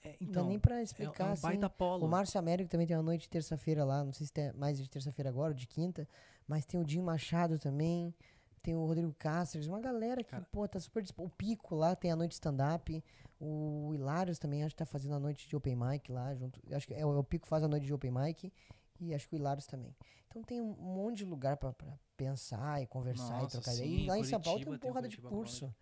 É, 0.04 0.10
não 0.12 0.16
então, 0.22 0.44
dá 0.44 0.50
nem 0.50 0.60
pra 0.60 0.80
é, 0.80 0.84
explicar, 0.84 1.24
é 1.24 1.28
um 1.30 1.34
assim. 1.34 1.42
baita 1.42 1.68
polo. 1.68 2.06
O 2.06 2.08
Márcio 2.08 2.38
Américo 2.40 2.70
também 2.70 2.86
tem 2.86 2.96
uma 2.96 3.02
noite 3.02 3.22
de 3.24 3.30
terça-feira 3.30 3.84
lá, 3.84 4.04
não 4.04 4.12
sei 4.14 4.28
se 4.28 4.32
tem 4.32 4.54
mais 4.54 4.78
de 4.78 4.88
terça-feira 4.88 5.30
agora, 5.32 5.50
ou 5.50 5.56
de 5.56 5.66
quinta, 5.66 6.08
mas 6.48 6.64
tem 6.64 6.80
o 6.80 6.84
Dinho 6.86 7.04
Machado 7.04 7.58
também, 7.58 8.14
tem 8.62 8.76
o 8.76 8.86
Rodrigo 8.86 9.12
Cáceres, 9.18 9.66
uma 9.66 9.80
galera 9.80 10.24
que, 10.24 10.30
Cara. 10.30 10.48
pô, 10.52 10.68
tá 10.68 10.80
super 10.80 11.02
dispo... 11.02 11.24
O 11.24 11.30
Pico 11.30 11.74
lá 11.74 11.96
tem 11.96 12.12
a 12.12 12.16
noite 12.16 12.34
stand-up, 12.34 13.04
o 13.40 13.92
Hilários 13.96 14.38
também 14.38 14.64
acho 14.64 14.76
que 14.76 14.80
tá 14.80 14.86
fazendo 14.86 15.16
a 15.16 15.20
noite 15.20 15.48
de 15.50 15.56
open 15.56 15.76
mic 15.76 16.12
lá, 16.12 16.36
junto, 16.36 16.62
acho 16.72 16.86
que 16.88 16.94
é, 16.94 17.04
o- 17.04 17.16
é 17.16 17.18
o 17.18 17.24
Pico 17.24 17.48
faz 17.48 17.64
a 17.64 17.68
noite 17.68 17.88
de 17.88 17.94
open 17.96 18.12
mic, 18.12 18.54
e 19.00 19.12
acho 19.16 19.28
que 19.28 19.34
o 19.36 19.38
Hilários 19.38 19.66
também. 19.66 19.96
Então 20.28 20.44
tem 20.44 20.62
um 20.62 20.76
monte 20.76 21.18
de 21.18 21.26
lugar 21.26 21.58
pra, 21.58 21.74
pra 21.74 21.98
pensar 22.16 22.80
e 22.80 22.86
conversar 22.86 23.40
e 23.40 23.42
Nossa, 23.42 23.60
trocar 23.60 23.74
ideia. 23.74 23.88
E 23.90 24.08
lá 24.08 24.20
em 24.20 24.24
São 24.24 24.40
Paulo 24.40 24.60
tem 24.60 24.72
uma 24.72 24.78
porrada 24.80 25.08
de 25.08 25.18
Comedy. 25.18 25.74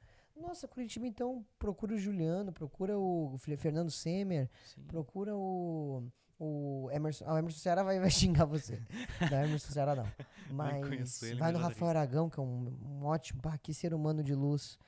Nossa, 0.42 0.68
Curitiba, 0.68 1.06
então, 1.08 1.46
procura 1.60 1.94
o 1.94 1.98
Juliano, 1.98 2.52
procura 2.52 2.98
o 2.98 3.36
Fe- 3.38 3.58
Fernando 3.58 3.92
Semer, 3.92 4.50
Sim. 4.66 4.84
Procura 4.84 5.36
o. 5.36 6.04
O 6.44 6.90
Emerson. 6.92 7.24
Ah, 7.28 7.36
o 7.36 7.38
Emerson 7.38 7.60
Ceará 7.60 7.84
vai, 7.84 8.00
vai 8.02 8.10
xingar 8.10 8.46
você. 8.46 8.82
Não 9.30 9.38
é 9.38 9.46
Emerson 9.46 9.72
Ceará, 9.72 9.96
não. 9.96 10.06
Mas 10.52 11.22
ele, 11.22 11.36
vai 11.40 11.52
no 11.52 11.60
Rafael 11.60 11.90
Aragão, 11.90 12.30
que 12.32 12.40
é 12.40 12.44
um, 12.44 12.76
um 12.84 13.06
ótimo. 13.06 13.42
Que 13.62 13.74
ser 13.74 13.94
humano 13.94 14.24
de 14.24 14.34
luz. 14.34 14.80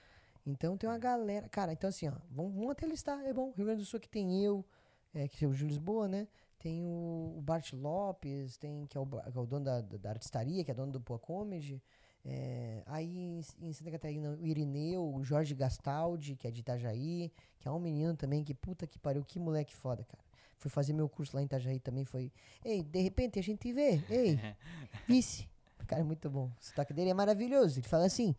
Então 0.46 0.76
tem 0.76 0.90
uma 0.90 0.98
galera. 0.98 1.48
Cara, 1.50 1.72
então 1.72 1.88
assim, 1.90 2.08
ó. 2.08 2.14
Vamos, 2.32 2.54
vamos 2.56 2.72
até 2.72 2.88
listar. 2.88 3.24
É 3.24 3.32
bom. 3.32 3.54
Rio 3.56 3.66
Grande 3.66 3.82
do 3.82 3.86
Sul 3.86 4.00
que 4.00 4.10
tem 4.10 4.44
eu, 4.44 4.66
é, 5.14 5.28
que 5.28 5.46
é 5.46 5.48
o 5.48 5.54
Júlio 5.54 5.70
Lisboa, 5.70 6.08
né? 6.08 6.28
Tem 6.58 6.84
o, 6.88 7.36
o 7.38 7.42
Bart 7.42 7.72
Lopes, 7.74 8.58
tem, 8.58 8.88
que, 8.88 8.98
é 8.98 9.02
o, 9.02 9.06
que 9.06 9.38
é 9.38 9.42
o 9.42 9.46
dono 9.46 9.66
da, 9.66 9.82
da, 9.82 9.98
da 9.98 10.10
artistaria, 10.10 10.64
que 10.64 10.72
é 10.72 10.74
dono 10.74 10.92
do 10.92 11.00
Poa 11.02 11.20
Comedy. 11.20 11.82
É, 12.26 12.82
aí 12.86 13.18
em, 13.18 13.42
em 13.62 13.74
Santa 13.74 13.92
Catarina, 13.92 14.32
o 14.32 14.46
Irineu, 14.46 15.14
o 15.14 15.24
Jorge 15.24 15.54
Gastaldi, 15.54 16.36
que 16.36 16.48
é 16.48 16.52
de 16.52 16.62
Itajaí, 16.62 17.32
que 17.60 17.68
é 17.68 17.72
um 17.72 17.80
menino 17.80 18.16
também 18.16 18.44
que, 18.44 18.54
puta 18.54 18.88
que 18.88 18.98
pariu, 18.98 19.24
que 19.26 19.40
moleque 19.40 19.74
foda, 19.74 20.04
cara. 20.04 20.24
Fui 20.58 20.72
fazer 20.72 20.94
meu 20.94 21.10
curso 21.10 21.36
lá 21.36 21.42
em 21.42 21.46
Itajaí 21.46 21.80
também, 21.80 22.06
foi. 22.06 22.32
Ei, 22.64 22.82
de 22.82 23.02
repente 23.02 23.38
a 23.38 23.44
gente 23.44 23.72
vê, 23.74 24.02
ei, 24.10 24.40
vice. 25.08 25.50
Cara, 25.86 26.02
é 26.02 26.06
muito 26.06 26.30
bom. 26.30 26.46
O 26.46 26.64
sotaque 26.64 26.94
dele 26.94 27.10
é 27.10 27.14
maravilhoso. 27.14 27.80
Ele 27.80 27.88
fala 27.88 28.06
assim: 28.06 28.34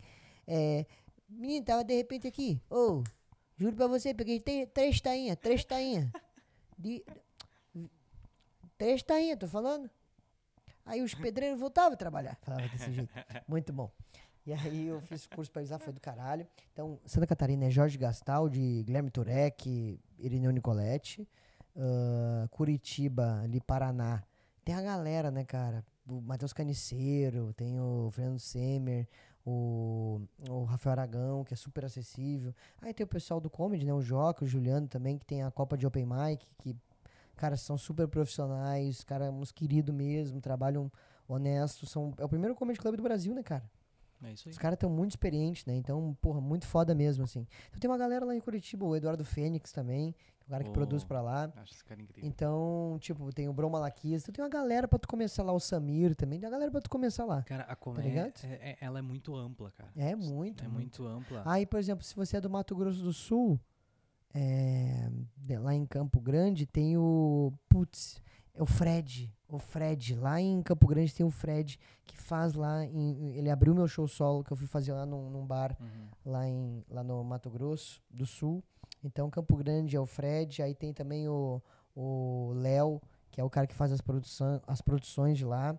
é, 0.46 0.86
Menino, 1.28 1.64
tava 1.64 1.84
de 1.84 1.94
repente 1.94 2.26
aqui. 2.26 2.60
Ô, 2.70 3.02
juro 3.56 3.76
pra 3.76 3.86
você, 3.86 4.14
peguei 4.14 4.40
três 4.40 5.00
tainhas, 5.00 5.36
três 5.36 5.64
tainhas. 5.64 6.10
De, 6.78 7.04
três 8.78 9.02
tainhas, 9.02 9.38
tô 9.38 9.46
falando. 9.46 9.90
Aí 10.84 11.02
os 11.02 11.14
pedreiros 11.14 11.58
voltavam 11.58 11.94
a 11.94 11.96
trabalhar. 11.96 12.36
Falava 12.42 12.68
desse 12.68 12.92
jeito. 12.92 13.12
Muito 13.48 13.72
bom. 13.72 13.90
E 14.46 14.52
aí 14.52 14.88
eu 14.88 15.00
fiz 15.00 15.26
curso 15.26 15.50
pra 15.50 15.62
eles 15.62 15.70
lá, 15.70 15.78
foi 15.78 15.92
do 15.92 16.00
caralho. 16.00 16.46
Então, 16.72 16.98
Santa 17.06 17.26
Catarina 17.26 17.64
é 17.64 17.70
Jorge 17.70 17.96
Gastaldi, 17.96 18.82
Guilherme 18.84 19.10
Turek, 19.10 19.98
Irineu 20.18 20.50
Nicoletti. 20.50 21.26
Ah, 21.76 22.46
Curitiba, 22.50 23.40
ali 23.42 23.60
Paraná. 23.60 24.22
Tem 24.64 24.74
a 24.74 24.82
galera, 24.82 25.30
né, 25.30 25.44
cara? 25.44 25.84
O 26.06 26.20
Matheus 26.20 26.52
Caniceiro, 26.52 27.52
tem 27.54 27.80
o 27.80 28.10
Fernando 28.12 28.38
Semer, 28.38 29.08
o, 29.44 30.20
o 30.48 30.64
Rafael 30.64 30.92
Aragão, 30.92 31.44
que 31.44 31.54
é 31.54 31.56
super 31.56 31.84
acessível. 31.84 32.54
Aí 32.80 32.94
tem 32.94 33.04
o 33.04 33.08
pessoal 33.08 33.40
do 33.40 33.50
comedy, 33.50 33.84
né? 33.84 33.92
O 33.92 34.00
Joca, 34.00 34.44
o 34.44 34.46
Juliano 34.46 34.86
também, 34.86 35.18
que 35.18 35.24
tem 35.24 35.42
a 35.42 35.50
Copa 35.50 35.76
de 35.76 35.86
Open 35.86 36.06
Mic, 36.06 36.46
que, 36.58 36.76
cara, 37.36 37.56
são 37.56 37.76
super 37.78 38.06
profissionais, 38.08 39.02
cara, 39.04 39.30
uns 39.30 39.50
queridos 39.52 39.94
mesmo, 39.94 40.40
trabalham 40.40 40.90
honestos. 41.28 41.90
São, 41.90 42.12
é 42.18 42.24
o 42.24 42.28
primeiro 42.28 42.54
comedy 42.54 42.78
club 42.78 42.96
do 42.96 43.02
Brasil, 43.02 43.34
né, 43.34 43.42
cara? 43.42 43.64
É 44.22 44.32
isso 44.32 44.48
aí. 44.48 44.52
Os 44.52 44.58
caras 44.58 44.76
estão 44.76 44.88
muito 44.88 45.10
experientes, 45.10 45.66
né? 45.66 45.74
Então, 45.74 46.16
porra, 46.20 46.40
muito 46.40 46.66
foda 46.66 46.94
mesmo, 46.94 47.24
assim. 47.24 47.46
Então 47.68 47.78
tem 47.80 47.90
uma 47.90 47.98
galera 47.98 48.24
lá 48.24 48.34
em 48.34 48.40
Curitiba, 48.40 48.84
o 48.86 48.96
Eduardo 48.96 49.24
Fênix 49.24 49.70
também, 49.70 50.14
o 50.46 50.50
cara 50.50 50.64
que 50.64 50.70
produz 50.70 51.02
Oh. 51.02 51.06
pra 51.06 51.20
lá. 51.20 51.52
Acho 51.56 51.74
esse 51.74 51.84
cara 51.84 52.00
incrível. 52.00 52.26
Então, 52.28 52.96
tipo, 53.00 53.30
tem 53.34 53.48
o 53.50 53.52
Brom 53.52 53.68
Malaquias, 53.68 54.22
então 54.22 54.32
tem 54.32 54.42
uma 54.42 54.48
galera 54.50 54.88
pra 54.88 54.98
tu 54.98 55.08
começar 55.08 55.42
lá, 55.42 55.52
o 55.52 55.60
Samir 55.60 56.14
também, 56.14 56.38
tem 56.38 56.46
uma 56.48 56.52
galera 56.52 56.70
pra 56.70 56.80
tu 56.80 56.88
começar 56.88 57.24
lá. 57.26 57.42
Cara, 57.42 57.64
a 57.64 57.76
comédia, 57.76 58.08
ligado? 58.08 58.44
é- 58.44 58.70
é- 58.70 58.76
ela 58.80 58.98
é 58.98 59.02
muito 59.02 59.36
ampla, 59.36 59.70
cara. 59.72 59.90
É 59.96 60.14
muito, 60.14 60.64
É 60.64 60.68
muito. 60.68 61.02
muito 61.02 61.06
ampla. 61.06 61.42
Aí, 61.44 61.66
por 61.66 61.78
exemplo, 61.78 62.02
se 62.04 62.14
você 62.14 62.38
é 62.38 62.40
do 62.40 62.48
Mato 62.48 62.74
Grosso 62.74 63.02
do 63.02 63.12
Sul, 63.12 63.60
é, 64.34 65.08
de- 65.36 65.56
lá 65.58 65.74
em 65.74 65.86
Campo 65.86 66.20
Grande, 66.20 66.66
tem 66.66 66.96
o. 66.98 67.52
Putz, 67.68 68.20
é 68.52 68.62
o 68.62 68.66
Fred. 68.66 69.32
O 69.48 69.58
Fred. 69.58 70.16
Lá 70.16 70.40
em 70.40 70.60
Campo 70.62 70.86
Grande 70.88 71.14
tem 71.14 71.24
o 71.24 71.30
Fred, 71.30 71.78
que 72.04 72.16
faz 72.16 72.54
lá. 72.54 72.84
em- 72.84 73.36
ele 73.36 73.48
abriu 73.50 73.74
meu 73.74 73.86
show 73.86 74.08
solo, 74.08 74.42
que 74.42 74.52
eu 74.52 74.56
fui 74.56 74.66
fazer 74.66 74.92
lá 74.92 75.06
num, 75.06 75.30
num 75.30 75.46
bar 75.46 75.76
Uhum. 75.80 76.08
lá, 76.32 76.48
em, 76.48 76.84
lá 76.90 77.02
no 77.04 77.22
Mato 77.22 77.48
Grosso 77.48 78.02
do 78.10 78.26
Sul. 78.26 78.62
Então, 79.02 79.30
Campo 79.30 79.56
Grande 79.56 79.94
é 79.96 80.00
o 80.00 80.06
Fred. 80.06 80.62
Aí 80.62 80.74
tem 80.74 80.92
também 80.92 81.28
o 81.28 82.52
Léo, 82.56 83.00
que 83.30 83.40
é 83.40 83.44
o 83.44 83.50
cara 83.50 83.66
que 83.66 83.74
faz 83.74 83.92
as, 83.92 84.00
produção, 84.00 84.60
as 84.66 84.80
produções 84.80 85.38
de 85.38 85.44
lá. 85.44 85.78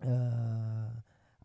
Ah, 0.00 0.90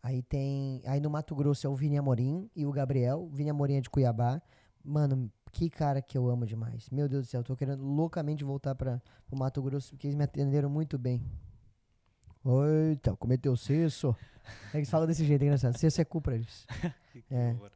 aí 0.02 0.22
tem. 0.22 0.82
Aí 0.86 1.00
no 1.00 1.10
Mato 1.10 1.34
Grosso 1.34 1.66
é 1.66 1.70
o 1.70 1.74
Vini 1.74 1.98
Amorim 1.98 2.48
e 2.54 2.66
o 2.66 2.72
Gabriel. 2.72 3.28
Vini 3.32 3.50
Amorim 3.50 3.74
é 3.74 3.80
de 3.80 3.90
Cuiabá. 3.90 4.40
Mano, 4.82 5.30
que 5.52 5.68
cara 5.70 6.00
que 6.00 6.16
eu 6.16 6.28
amo 6.28 6.46
demais. 6.46 6.88
Meu 6.90 7.08
Deus 7.08 7.26
do 7.26 7.30
céu, 7.30 7.40
eu 7.40 7.44
tô 7.44 7.56
querendo 7.56 7.82
loucamente 7.82 8.44
voltar 8.44 8.74
para 8.74 9.02
o 9.30 9.36
Mato 9.36 9.60
Grosso, 9.62 9.90
porque 9.90 10.06
eles 10.06 10.16
me 10.16 10.24
atenderam 10.24 10.68
muito 10.70 10.98
bem. 10.98 11.22
Eita, 12.44 13.14
cometeu 13.16 13.56
cesso. 13.56 14.16
É 14.72 14.78
eles 14.78 14.88
falam 14.90 15.06
desse 15.06 15.24
jeito, 15.24 15.42
é 15.42 15.46
engraçado. 15.46 15.76
Cesso 15.76 16.00
é 16.00 16.04
cu 16.04 16.20
pra 16.20 16.34
eles. 16.34 16.66
É. 17.30 17.52
horror. 17.52 17.70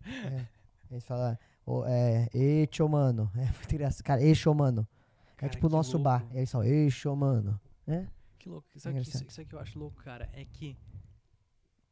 Eles 0.91 1.05
falam, 1.05 1.37
ô, 1.67 1.85
é, 1.85 2.29
eixo, 2.33 2.89
mano. 2.89 3.31
É 3.37 3.45
muito 3.45 3.75
engraçado. 3.75 4.05
Cara, 4.05 4.23
eixo, 4.23 4.53
mano. 4.55 4.87
É 5.33 5.41
Cara, 5.41 5.53
tipo 5.53 5.67
o 5.67 5.71
nosso 5.71 5.99
louco. 5.99 6.05
bar. 6.05 6.27
Eles 6.33 6.51
falam, 6.51 6.67
eixo, 6.67 7.15
mano. 7.17 7.61
É? 7.87 8.07
Que 8.39 8.49
louco. 8.49 8.67
Sabe 8.77 9.01
que, 9.01 9.09
isso, 9.09 9.41
é 9.41 9.45
que 9.45 9.55
eu 9.55 9.59
acho 9.59 9.79
louco, 9.79 10.03
cara? 10.03 10.29
É 10.33 10.45
que 10.45 10.77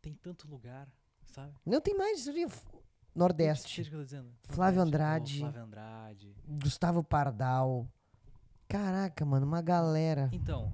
tem 0.00 0.14
tanto 0.14 0.48
lugar, 0.48 0.88
sabe? 1.26 1.52
Não 1.66 1.80
tem 1.80 1.96
mais. 1.96 2.26
Nordeste. 3.14 3.82
que 3.84 3.88
eu 3.94 3.98
tô 3.98 4.04
dizendo? 4.04 4.30
Flávio 4.44 4.78
Nordeste, 4.84 4.96
Andrade. 4.96 5.38
Flávio 5.40 5.62
Andrade. 5.62 6.36
Gustavo 6.46 7.04
Pardal. 7.04 7.86
Caraca, 8.68 9.24
mano, 9.24 9.46
uma 9.46 9.60
galera. 9.60 10.30
Então, 10.32 10.72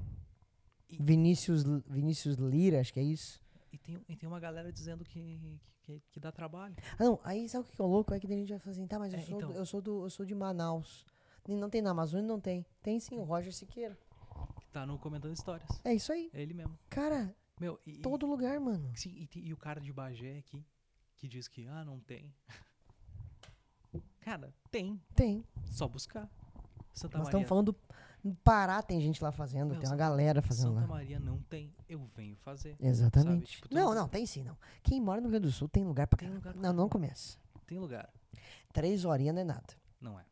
Vinícius, 1.01 1.65
L- 1.65 1.83
Vinícius 1.89 2.37
Lira, 2.37 2.81
acho 2.81 2.93
que 2.93 3.01
é 3.01 3.03
isso. 3.03 3.41
e 3.73 3.79
tem, 3.79 4.05
e 4.09 4.17
tem 4.17 4.29
uma 4.29 4.41
galera 4.41 4.73
dizendo 4.73 5.05
que, 5.05 5.61
que, 5.83 6.01
que 6.11 6.21
dá 6.21 6.31
trabalho. 6.33 6.75
Ah, 6.99 7.05
não, 7.05 7.21
aí 7.25 7.49
sabe 7.49 7.65
o 7.69 7.73
que 7.73 7.81
é 7.81 7.85
louco? 7.85 8.15
É 8.15 8.21
que 8.21 8.27
a 8.27 8.31
gente 8.31 8.49
vai 8.51 8.59
falar 8.59 8.73
assim, 8.73 8.87
tá, 8.87 8.99
mas 8.99 9.13
eu, 9.13 9.19
É, 9.19 9.23
sou, 9.23 9.37
então. 9.39 9.53
eu, 9.53 9.67
sou, 9.67 9.81
do, 9.83 10.05
eu 10.05 10.11
sou 10.11 10.25
de 10.25 10.35
Manaus. 10.35 11.05
E 11.49 11.55
Não 11.57 11.69
tem 11.71 11.81
na 11.83 11.91
Amazônia? 11.91 12.27
Não 12.27 12.39
tem. 12.41 12.65
Tem 12.83 13.01
sim, 13.01 13.19
o 13.19 13.25
Roger 13.25 13.53
Siqueira. 13.53 13.99
Que 14.61 14.69
tá 14.69 14.87
no 14.87 14.99
Comentando 14.99 15.33
Histórias. 15.33 15.69
É 15.85 15.95
isso 15.95 16.13
aí. 16.13 16.31
É 16.33 16.41
ele 16.43 16.55
mesmo. 16.55 16.79
Cara, 16.91 17.35
Meu, 17.61 17.81
e, 17.87 17.99
todo 17.99 18.27
lugar, 18.27 18.61
mano. 18.61 18.91
Sim, 18.95 19.11
e, 19.35 19.49
e 19.49 19.53
o 19.53 19.57
cara 19.57 19.81
de 19.81 19.93
Bagé 19.93 20.39
aqui, 20.39 20.65
que 21.19 21.29
diz 21.29 21.47
que, 21.49 21.67
ah, 21.67 21.85
não 21.85 21.99
tem. 22.01 22.33
Cara, 24.21 24.53
tem. 24.71 25.01
Tem. 25.15 25.45
Só 25.71 25.89
buscar. 25.89 26.29
Santa 26.93 27.19
Nós 27.19 27.27
Maria. 27.27 27.39
estamos 27.43 27.49
falando. 27.49 27.77
No 28.23 28.35
Pará 28.37 28.83
tem 28.83 29.01
gente 29.01 29.23
lá 29.23 29.31
fazendo, 29.31 29.69
Meu, 29.71 29.77
tem 29.81 29.89
uma 29.89 29.95
Santa- 29.95 29.97
galera 29.97 30.43
fazendo 30.43 30.69
Santa 30.75 30.81
lá. 30.81 30.87
Maria 30.87 31.21
não 31.21 31.41
tem. 31.43 31.73
Eu 31.89 32.05
venho 32.17 32.37
fazer. 32.37 32.77
Exatamente. 32.81 33.53
Tipo, 33.53 33.73
não, 33.73 33.87
não- 33.87 33.95
não, 33.95 34.09
tem 34.09 34.27
sim, 34.27 34.43
não. 34.43 34.57
Quem 34.83 35.01
mora 35.01 35.21
no 35.21 35.29
Rio 35.29 35.33
Grande 35.33 35.47
do 35.47 35.53
Sul 35.53 35.69
tem 35.69 35.85
lugar 35.85 36.07
pra 36.09 36.19
Tem 36.19 36.29
lugar 36.33 36.53
pra 36.53 36.61
Não, 36.63 36.73
não 36.73 36.89
começa. 36.89 37.39
Tem 37.67 37.79
lugar. 37.79 38.13
Três 38.73 39.05
horinhas 39.05 39.35
não 39.35 39.43
é 39.43 39.45
nada. 39.45 39.75
Não 40.01 40.19
é. 40.19 40.25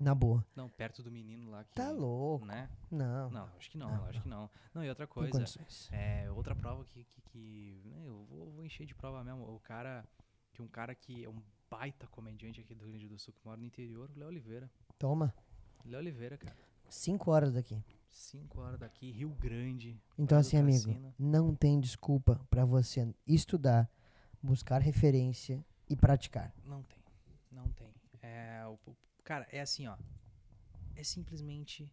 Na 0.00 0.14
boa. 0.14 0.44
Não, 0.56 0.68
perto 0.68 1.02
do 1.02 1.10
menino 1.10 1.50
lá 1.50 1.64
que. 1.64 1.74
Tá 1.74 1.90
louco. 1.90 2.44
Né? 2.44 2.68
Não. 2.90 3.30
Não, 3.30 3.44
acho 3.56 3.70
que 3.70 3.78
não, 3.78 3.88
Não, 3.96 4.04
acho 4.06 4.20
que 4.22 4.28
não. 4.28 4.50
Não, 4.74 4.84
e 4.84 4.88
outra 4.88 5.06
coisa. 5.06 5.44
É, 5.92 6.30
outra 6.32 6.54
prova 6.54 6.84
que. 6.84 7.04
que, 7.04 7.20
que 7.22 7.80
né, 7.84 8.02
eu 8.06 8.24
vou, 8.28 8.50
vou 8.52 8.64
encher 8.64 8.86
de 8.86 8.94
prova 8.94 9.22
mesmo. 9.22 9.42
O 9.54 9.60
cara. 9.60 10.04
Que 10.52 10.62
um 10.62 10.68
cara 10.68 10.94
que 10.94 11.24
é 11.24 11.28
um 11.28 11.42
baita 11.68 12.06
comediante 12.08 12.60
aqui 12.60 12.74
do 12.74 12.82
Rio 12.84 12.90
Grande 12.90 13.08
do 13.08 13.18
Sul, 13.18 13.34
que 13.34 13.40
mora 13.44 13.56
no 13.58 13.64
interior, 13.66 14.08
o 14.14 14.18
Léo 14.18 14.28
Oliveira. 14.28 14.70
Toma. 14.98 15.34
Léo 15.84 15.98
Oliveira, 15.98 16.36
cara. 16.38 16.56
Cinco 16.88 17.30
horas 17.32 17.52
daqui. 17.52 17.82
Cinco 18.08 18.60
horas 18.60 18.78
daqui, 18.78 19.10
Rio 19.10 19.30
Grande. 19.30 20.00
Então, 20.16 20.38
assim, 20.38 20.56
amigo, 20.56 20.94
não 21.18 21.52
tem 21.54 21.80
desculpa 21.80 22.40
pra 22.48 22.64
você 22.64 23.12
estudar, 23.26 23.90
buscar 24.40 24.80
referência 24.80 25.64
e 25.90 25.96
praticar. 25.96 26.52
Não 26.64 26.82
tem. 26.84 26.98
Não 27.50 27.68
tem. 27.70 27.92
É, 28.22 28.64
o- 28.66 28.96
cara, 29.24 29.46
é 29.50 29.60
assim, 29.60 29.86
ó. 29.86 29.96
É 30.96 31.02
simplesmente 31.02 31.90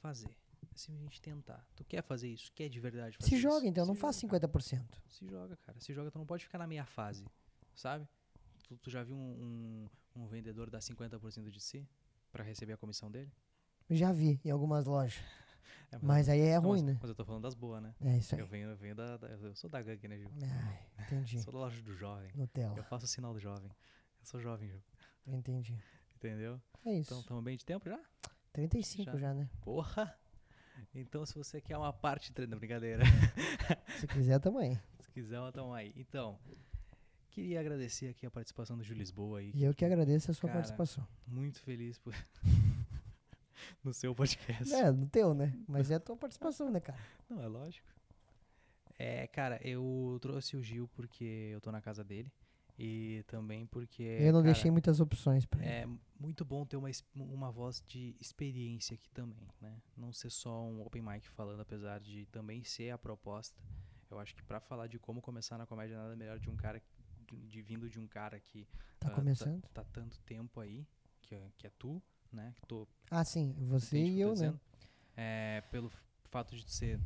fazer. 0.00 0.30
É 0.72 0.76
simplesmente 0.76 1.20
tentar. 1.20 1.66
Tu 1.74 1.84
quer 1.84 2.02
fazer 2.02 2.28
isso? 2.28 2.52
Quer 2.52 2.68
de 2.68 2.78
verdade 2.78 3.16
fazer 3.16 3.28
Se 3.28 3.34
isso? 3.34 3.42
joga, 3.42 3.66
então, 3.66 3.84
não 3.86 3.94
Se 3.94 4.00
faz 4.00 4.20
joga, 4.20 4.38
cara. 4.38 4.52
50%. 4.52 5.02
Se 5.08 5.26
joga, 5.26 5.56
cara. 5.56 5.80
Se 5.80 5.92
joga, 5.92 6.10
tu 6.10 6.18
não 6.18 6.26
pode 6.26 6.44
ficar 6.44 6.58
na 6.58 6.66
meia 6.66 6.84
fase. 6.84 7.24
Sabe? 7.74 8.06
Tu, 8.64 8.76
tu 8.76 8.90
já 8.90 9.02
viu 9.02 9.16
um, 9.16 9.88
um, 10.16 10.22
um 10.22 10.26
vendedor 10.26 10.70
dar 10.70 10.78
50% 10.80 11.50
de 11.50 11.60
si 11.60 11.88
pra 12.30 12.44
receber 12.44 12.74
a 12.74 12.76
comissão 12.76 13.10
dele? 13.10 13.32
Já 13.90 14.12
vi 14.12 14.40
em 14.44 14.50
algumas 14.50 14.84
lojas. 14.86 15.18
É, 15.90 15.98
Mas 16.02 16.28
aí 16.28 16.40
é 16.40 16.56
não, 16.60 16.68
ruim, 16.68 16.82
mas, 16.82 16.92
né? 16.94 16.98
mas 17.00 17.08
eu 17.08 17.14
tô 17.14 17.24
falando 17.24 17.42
das 17.44 17.54
boas, 17.54 17.82
né? 17.82 17.94
É 18.02 18.18
isso 18.18 18.34
aí. 18.34 18.40
Eu 18.42 18.46
venho, 18.46 18.68
eu 18.68 18.76
venho 18.76 18.94
da, 18.94 19.16
da- 19.16 19.28
Eu 19.28 19.54
sou 19.54 19.70
da 19.70 19.80
gangue, 19.80 20.06
né, 20.06 20.18
Gil? 20.18 20.30
Ai, 20.42 20.86
entendi. 21.06 21.40
Sou 21.42 21.50
da 21.50 21.60
loja 21.60 21.80
do 21.80 21.94
jovem. 21.94 22.30
Eu 22.34 22.40
Nutella. 22.40 22.82
faço 22.82 23.06
o 23.06 23.08
sinal 23.08 23.32
do 23.32 23.40
jovem. 23.40 23.70
Eu 24.20 24.26
sou 24.26 24.38
jovem, 24.38 24.68
Gil. 24.68 24.82
Entendi. 25.26 25.82
Entendeu? 26.18 26.60
É 26.84 26.92
isso. 26.94 27.10
Então, 27.10 27.20
estamos 27.20 27.44
bem 27.44 27.56
de 27.56 27.64
tempo 27.64 27.88
já? 27.88 28.00
35 28.52 29.12
já. 29.12 29.18
já, 29.18 29.34
né? 29.34 29.48
Porra! 29.62 30.18
Então, 30.92 31.24
se 31.24 31.34
você 31.36 31.60
quer 31.60 31.76
uma 31.76 31.92
parte... 31.92 32.32
Não, 32.48 32.58
brincadeira. 32.58 33.04
Se 34.00 34.06
quiser, 34.08 34.40
também. 34.40 34.76
se 35.00 35.10
quiser, 35.12 35.40
então 35.48 35.72
aí. 35.72 35.92
Então, 35.96 36.38
queria 37.30 37.60
agradecer 37.60 38.08
aqui 38.08 38.26
a 38.26 38.30
participação 38.30 38.76
do 38.76 38.82
Júlio 38.82 38.98
Lisboa 38.98 39.38
aí. 39.38 39.52
E 39.54 39.62
eu 39.62 39.72
que 39.72 39.84
agradeço 39.84 40.30
a 40.30 40.34
sua 40.34 40.48
Cara, 40.48 40.58
participação. 40.58 41.06
Muito 41.24 41.60
feliz 41.60 41.98
por... 41.98 42.12
no 43.84 43.94
seu 43.94 44.12
podcast. 44.12 44.74
É, 44.74 44.90
no 44.90 45.06
teu, 45.06 45.34
né? 45.34 45.56
Mas 45.68 45.90
é 45.90 45.94
a 45.94 46.00
tua 46.00 46.16
participação, 46.16 46.68
né, 46.68 46.80
cara? 46.80 46.98
Não, 47.30 47.40
é 47.40 47.46
lógico. 47.46 47.86
É, 48.98 49.28
cara, 49.28 49.60
eu 49.62 50.18
trouxe 50.20 50.56
o 50.56 50.62
Gil 50.62 50.88
porque 50.88 51.50
eu 51.52 51.60
tô 51.60 51.70
na 51.70 51.80
casa 51.80 52.02
dele. 52.02 52.32
E 52.78 53.24
também 53.26 53.66
porque. 53.66 54.02
eu 54.02 54.32
não 54.32 54.40
cara, 54.40 54.52
deixei 54.52 54.70
muitas 54.70 55.00
opções 55.00 55.44
pra 55.44 55.60
ele. 55.60 55.68
É 55.68 55.88
muito 56.18 56.44
bom 56.44 56.64
ter 56.64 56.76
uma, 56.76 56.88
uma 57.14 57.50
voz 57.50 57.82
de 57.86 58.14
experiência 58.20 58.94
aqui 58.94 59.10
também, 59.10 59.48
né? 59.60 59.76
Não 59.96 60.12
ser 60.12 60.30
só 60.30 60.62
um 60.62 60.80
open 60.82 61.02
mic 61.02 61.28
falando, 61.28 61.60
apesar 61.60 61.98
de 61.98 62.26
também 62.26 62.62
ser 62.62 62.90
a 62.90 62.98
proposta. 62.98 63.60
Eu 64.08 64.18
acho 64.20 64.34
que 64.34 64.42
pra 64.44 64.60
falar 64.60 64.86
de 64.86 64.98
como 64.98 65.20
começar 65.20 65.58
na 65.58 65.66
comédia, 65.66 65.96
nada 65.96 66.14
melhor 66.14 66.38
de 66.38 66.48
um 66.48 66.56
cara, 66.56 66.80
de, 67.26 67.36
de 67.48 67.62
vindo 67.62 67.90
de 67.90 67.98
um 67.98 68.06
cara 68.06 68.38
que 68.38 68.66
Tá 69.00 69.08
ah, 69.08 69.10
começando? 69.10 69.60
tá, 69.74 69.84
tanto 69.84 70.18
tempo 70.20 70.60
aí, 70.60 70.86
que, 71.22 71.34
é- 71.34 71.50
que 71.58 71.66
é 71.66 71.70
tu, 71.78 72.00
né? 72.32 72.54
Que 72.56 72.66
tô 72.66 72.86
Ah, 73.10 73.24
sim. 73.24 73.54
Você 73.68 73.98
e 73.98 74.20
eu, 74.20 74.34
né? 74.36 74.54
É, 75.16 75.62
pelo 75.72 75.90
fato 76.30 76.54
de 76.56 76.70
ser 76.72 77.00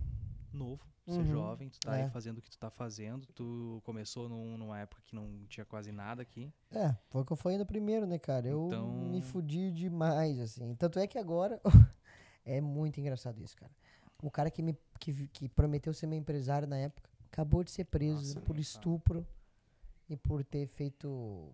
novo, 0.52 0.84
ser 1.07 1.18
Uhum, 1.18 1.24
jovem, 1.26 1.68
tu 1.68 1.80
tá 1.80 1.96
é. 1.96 2.05
aí 2.05 2.11
fazendo 2.11 2.38
o 2.38 2.42
que 2.42 2.50
tu 2.50 2.59
tá 2.59 2.70
fazendo. 2.70 3.26
Tu 3.34 3.80
começou 3.84 4.28
num- 4.28 4.57
numa 4.57 4.78
época 4.78 5.03
que 5.05 5.14
não 5.14 5.44
tinha 5.48 5.64
quase 5.66 5.90
nada 5.90 6.22
aqui. 6.22 6.53
É, 6.70 6.94
foi 7.11 7.24
que 7.24 7.32
eu 7.32 7.36
falei 7.36 7.59
no 7.59 7.66
primeiro, 7.66 8.07
né, 8.07 8.18
cara? 8.18 8.46
Eu 8.48 8.66
Então- 8.68 8.88
me 9.11 9.20
fudi 9.20 9.72
demais, 9.72 10.38
assim. 10.38 10.74
Tanto 10.76 10.98
é 10.98 11.07
que 11.07 11.18
agora. 11.18 11.61
é 12.44 12.61
muito 12.61 13.00
engraçado 13.00 13.40
isso, 13.42 13.57
cara. 13.57 13.72
O 14.22 14.30
cara 14.30 14.50
que 14.50 14.62
me 14.62 14.76
que, 15.00 15.26
que 15.28 15.48
prometeu 15.48 15.92
ser 15.92 16.07
meu 16.07 16.16
empresário 16.18 16.68
na 16.68 16.76
época 16.76 17.11
acabou 17.32 17.64
de 17.64 17.72
ser 17.72 17.84
preso 17.84 18.34
Nossa, 18.36 18.40
por 18.42 18.57
estupro 18.57 19.26
e 20.09 20.16
por 20.16 20.44
ter 20.44 20.68
feito, 20.68 21.53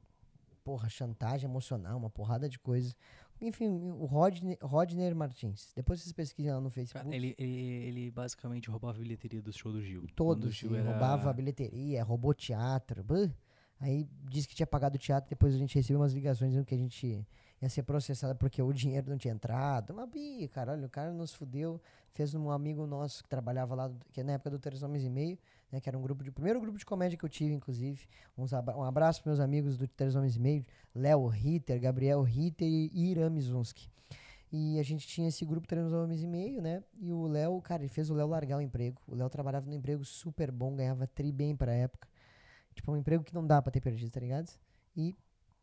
porra, 0.62 0.86
chantagem 0.90 1.48
emocional, 1.48 1.96
uma 1.96 2.10
porrada 2.10 2.46
de 2.48 2.58
coisa. 2.58 2.94
Enfim, 3.40 3.68
o 3.68 4.04
Rodner, 4.04 4.58
Rodner 4.60 5.14
Martins. 5.14 5.72
Depois 5.76 6.00
vocês 6.00 6.12
pesquisam 6.12 6.54
lá 6.56 6.60
no 6.60 6.68
Cara, 6.70 6.74
Facebook. 6.74 7.14
ele, 7.14 7.34
ele, 7.38 7.56
ele 7.86 8.10
basicamente 8.10 8.68
roubava 8.68 8.98
a 8.98 9.00
bilheteria 9.00 9.40
do 9.40 9.52
show 9.52 9.70
do 9.72 9.80
Gil. 9.82 10.06
Todos, 10.16 10.54
Gil 10.54 10.74
era- 10.74 10.90
roubava 10.90 11.30
a 11.30 11.32
bilheteria, 11.32 12.02
roubou 12.02 12.34
teatro. 12.34 13.04
Aí 13.80 14.08
disse 14.28 14.48
que 14.48 14.56
tinha 14.56 14.66
pagado 14.66 14.96
o 14.96 14.98
teatro, 14.98 15.30
depois 15.30 15.54
a 15.54 15.58
gente 15.58 15.74
recebeu 15.76 16.00
umas 16.00 16.12
ligações 16.12 16.50
dizendo 16.50 16.66
que 16.66 16.74
a 16.74 16.78
gente 16.78 17.24
ia 17.60 17.68
ser 17.68 17.82
processado 17.82 18.36
porque 18.36 18.62
o 18.62 18.72
dinheiro 18.72 19.10
não 19.10 19.18
tinha 19.18 19.34
entrado. 19.34 19.92
Uma 19.92 20.06
bi, 20.06 20.48
caralho, 20.48 20.86
o 20.86 20.88
cara 20.88 21.12
nos 21.12 21.32
fudeu. 21.34 21.80
Fez 22.12 22.34
um 22.34 22.50
amigo 22.50 22.86
nosso 22.86 23.22
que 23.22 23.28
trabalhava 23.28 23.74
lá, 23.74 23.92
que 24.12 24.22
na 24.22 24.32
época 24.32 24.50
do 24.50 24.58
Três 24.58 24.82
Homens 24.82 25.04
e 25.04 25.10
Meio, 25.10 25.38
né, 25.70 25.80
que 25.80 25.88
era 25.88 25.96
um 25.96 26.02
grupo 26.02 26.24
de, 26.24 26.30
primeiro 26.32 26.60
grupo 26.60 26.76
de 26.78 26.84
comédia 26.84 27.16
que 27.16 27.24
eu 27.24 27.28
tive, 27.28 27.54
inclusive. 27.54 28.06
Uns 28.36 28.52
abra- 28.52 28.76
um 28.76 28.82
abraço 28.82 29.22
para 29.22 29.30
meus 29.30 29.40
amigos 29.40 29.76
do 29.76 29.86
Três 29.86 30.14
Homens 30.16 30.34
e 30.36 30.40
Meio, 30.40 30.66
Léo 30.94 31.26
Ritter, 31.26 31.80
Gabriel 31.80 32.22
Ritter 32.22 32.66
e 32.66 32.90
Ira 32.94 33.30
Mizunski. 33.30 33.88
E 34.50 34.80
a 34.80 34.82
gente 34.82 35.06
tinha 35.06 35.28
esse 35.28 35.44
grupo 35.44 35.68
Três 35.68 35.92
Homens 35.92 36.22
e 36.22 36.26
Meio, 36.26 36.62
né? 36.62 36.82
E 36.98 37.12
o 37.12 37.26
Léo, 37.26 37.60
cara, 37.60 37.82
ele 37.82 37.88
fez 37.90 38.08
o 38.08 38.14
Léo 38.14 38.26
largar 38.26 38.56
o 38.56 38.62
emprego. 38.62 39.00
O 39.06 39.14
Léo 39.14 39.28
trabalhava 39.28 39.66
num 39.66 39.76
emprego 39.76 40.04
super 40.04 40.50
bom, 40.50 40.74
ganhava 40.74 41.06
tri 41.06 41.30
bem 41.30 41.54
pra 41.54 41.72
época. 41.72 42.08
Tipo, 42.74 42.92
um 42.92 42.96
emprego 42.96 43.22
que 43.22 43.34
não 43.34 43.46
dá 43.46 43.60
pra 43.60 43.70
ter 43.70 43.80
perdido, 43.80 44.10
tá 44.10 44.20
ligado? 44.20 44.48
E 44.96 45.14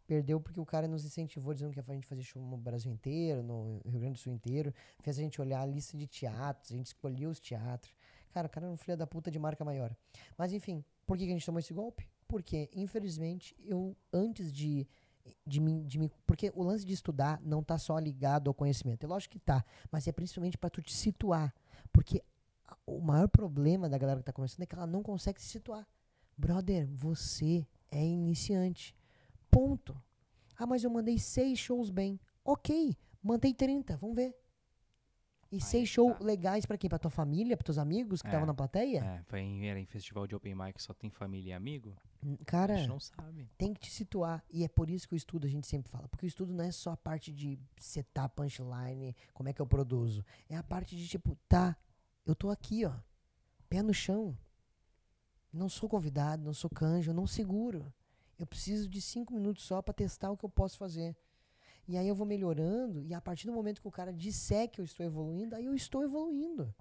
perdeu 0.05 0.39
porque 0.39 0.59
o 0.59 0.65
cara 0.65 0.87
nos 0.87 1.03
incentivou, 1.05 1.53
dizendo 1.53 1.71
que 1.71 1.79
ia 1.79 1.85
a 1.87 1.93
gente 1.93 2.07
fazer 2.07 2.23
show 2.23 2.41
no 2.41 2.57
Brasil 2.57 2.91
inteiro, 2.91 3.43
no 3.43 3.81
Rio 3.85 3.99
Grande 3.99 4.13
do 4.13 4.19
Sul 4.19 4.33
inteiro. 4.33 4.73
Fez 5.01 5.17
a 5.17 5.21
gente 5.21 5.41
olhar 5.41 5.61
a 5.61 5.65
lista 5.65 5.97
de 5.97 6.07
teatros, 6.07 6.71
a 6.71 6.75
gente 6.75 6.87
escolhia 6.87 7.29
os 7.29 7.39
teatros. 7.39 7.93
Cara, 8.31 8.47
o 8.47 8.49
cara 8.49 8.65
era 8.65 8.73
um 8.73 8.77
filho 8.77 8.97
da 8.97 9.07
puta 9.07 9.31
de 9.31 9.39
marca 9.39 9.63
maior. 9.63 9.95
Mas 10.37 10.53
enfim, 10.53 10.83
por 11.05 11.17
que, 11.17 11.25
que 11.25 11.31
a 11.31 11.33
gente 11.33 11.45
tomou 11.45 11.59
esse 11.59 11.73
golpe? 11.73 12.07
Porque, 12.27 12.69
infelizmente, 12.73 13.55
eu, 13.63 13.95
antes 14.11 14.51
de 14.51 14.87
de 15.45 15.59
mim, 15.59 15.83
de 15.85 15.97
mim, 15.97 16.11
porque 16.25 16.51
o 16.53 16.63
lance 16.63 16.85
de 16.85 16.93
estudar 16.93 17.41
não 17.41 17.63
tá 17.63 17.77
só 17.79 17.97
ligado 17.97 18.47
ao 18.47 18.53
conhecimento. 18.53 19.03
É 19.03 19.07
lógico 19.07 19.33
que 19.33 19.39
tá, 19.39 19.65
mas 19.91 20.07
é 20.07 20.11
principalmente 20.11 20.57
para 20.57 20.69
tu 20.69 20.83
te 20.83 20.93
situar, 20.93 21.53
porque 21.91 22.21
o 22.85 22.99
maior 22.99 23.27
problema 23.27 23.89
da 23.89 23.97
galera 23.97 24.19
que 24.19 24.25
tá 24.25 24.33
começando 24.33 24.61
é 24.61 24.65
que 24.65 24.75
ela 24.75 24.87
não 24.87 25.01
consegue 25.01 25.41
se 25.41 25.47
situar. 25.47 25.87
Brother, 26.37 26.87
você 26.87 27.65
é 27.91 28.03
iniciante. 28.03 28.95
Ponto. 29.55 29.95
Ah, 30.57 30.65
mas 30.65 30.83
eu 30.83 30.89
mandei 30.89 31.17
seis 31.17 31.57
shows 31.59 31.89
bem. 31.89 32.19
Ok, 32.43 32.95
mandei 33.23 33.53
30, 33.53 33.95
vamos 33.97 34.15
ver. 34.15 34.35
E 35.51 35.55
Aí 35.55 35.61
seis 35.61 35.87
shows 35.87 36.17
tá. 36.17 36.23
legais 36.23 36.65
pra 36.65 36.77
quem? 36.77 36.89
Pra 36.89 36.99
tua 36.99 37.11
família, 37.11 37.55
pros 37.55 37.65
teus 37.65 37.77
amigos 37.77 38.21
que 38.21 38.27
estavam 38.27 38.43
É, 38.45 38.47
na 38.47 38.53
plateia? 38.53 38.99
É, 38.99 39.23
foi 39.23 39.39
em, 39.39 39.67
era 39.69 39.79
em 39.79 39.85
festival 39.85 40.27
de 40.27 40.35
open 40.35 40.55
mic, 40.55 40.81
só 40.81 40.93
tem 40.93 41.09
família 41.09 41.51
e 41.51 41.53
amigo. 41.53 41.95
N- 42.21 42.37
a 42.41 42.45
Cara, 42.45 42.77
gente 42.77 42.89
não 42.89 42.99
sabe. 42.99 43.49
tem 43.57 43.73
que 43.73 43.79
te 43.79 43.91
situar. 43.91 44.43
E 44.49 44.63
é 44.63 44.67
por 44.67 44.89
isso 44.89 45.07
que 45.07 45.13
o 45.13 45.17
estudo 45.17 45.45
a 45.47 45.49
gente 45.49 45.67
sempre 45.67 45.89
fala. 45.89 46.07
Porque 46.09 46.25
o 46.25 46.27
estudo 46.27 46.51
não 46.53 46.63
é 46.65 46.71
só 46.71 46.91
a 46.91 46.97
parte 46.97 47.31
de 47.31 47.57
setar 47.77 48.27
punchline, 48.29 49.15
como 49.33 49.47
é 49.47 49.53
que 49.53 49.61
eu 49.61 49.67
produzo. 49.67 50.25
É 50.49 50.57
a 50.57 50.63
parte 50.63 50.95
de 50.97 51.07
tipo, 51.07 51.37
tá, 51.47 51.77
eu 52.25 52.35
tô 52.35 52.49
aqui, 52.49 52.83
ó, 52.85 52.93
pé 53.69 53.81
no 53.81 53.93
chão. 53.93 54.37
Não 55.53 55.69
sou 55.69 55.87
convidado, 55.87 56.43
não 56.43 56.53
sou 56.53 56.69
canjo, 56.69 57.13
não 57.13 57.25
seguro. 57.27 57.93
Eu 58.37 58.45
preciso 58.45 58.89
de 58.89 59.01
cinco 59.01 59.33
minutos 59.33 59.63
só 59.63 59.81
pra 59.81 59.93
testar 59.93 60.31
o 60.31 60.37
que 60.37 60.43
eu 60.45 60.49
posso 60.49 60.77
fazer. 60.77 61.15
E 61.87 61.97
aí 61.97 62.07
eu 62.07 62.15
vou 62.15 62.25
melhorando, 62.25 63.03
e 63.03 63.13
a 63.13 63.21
partir 63.21 63.45
do 63.45 63.53
momento 63.53 63.79
que 63.79 63.87
o 63.87 63.91
cara 63.91 64.11
disser 64.11 64.69
que 64.69 64.81
eu 64.81 64.85
estou 64.85 65.05
evoluindo, 65.05 65.55
aí 65.55 65.65
eu 65.65 65.75
estou 65.75 66.03
evoluindo. 66.03 66.73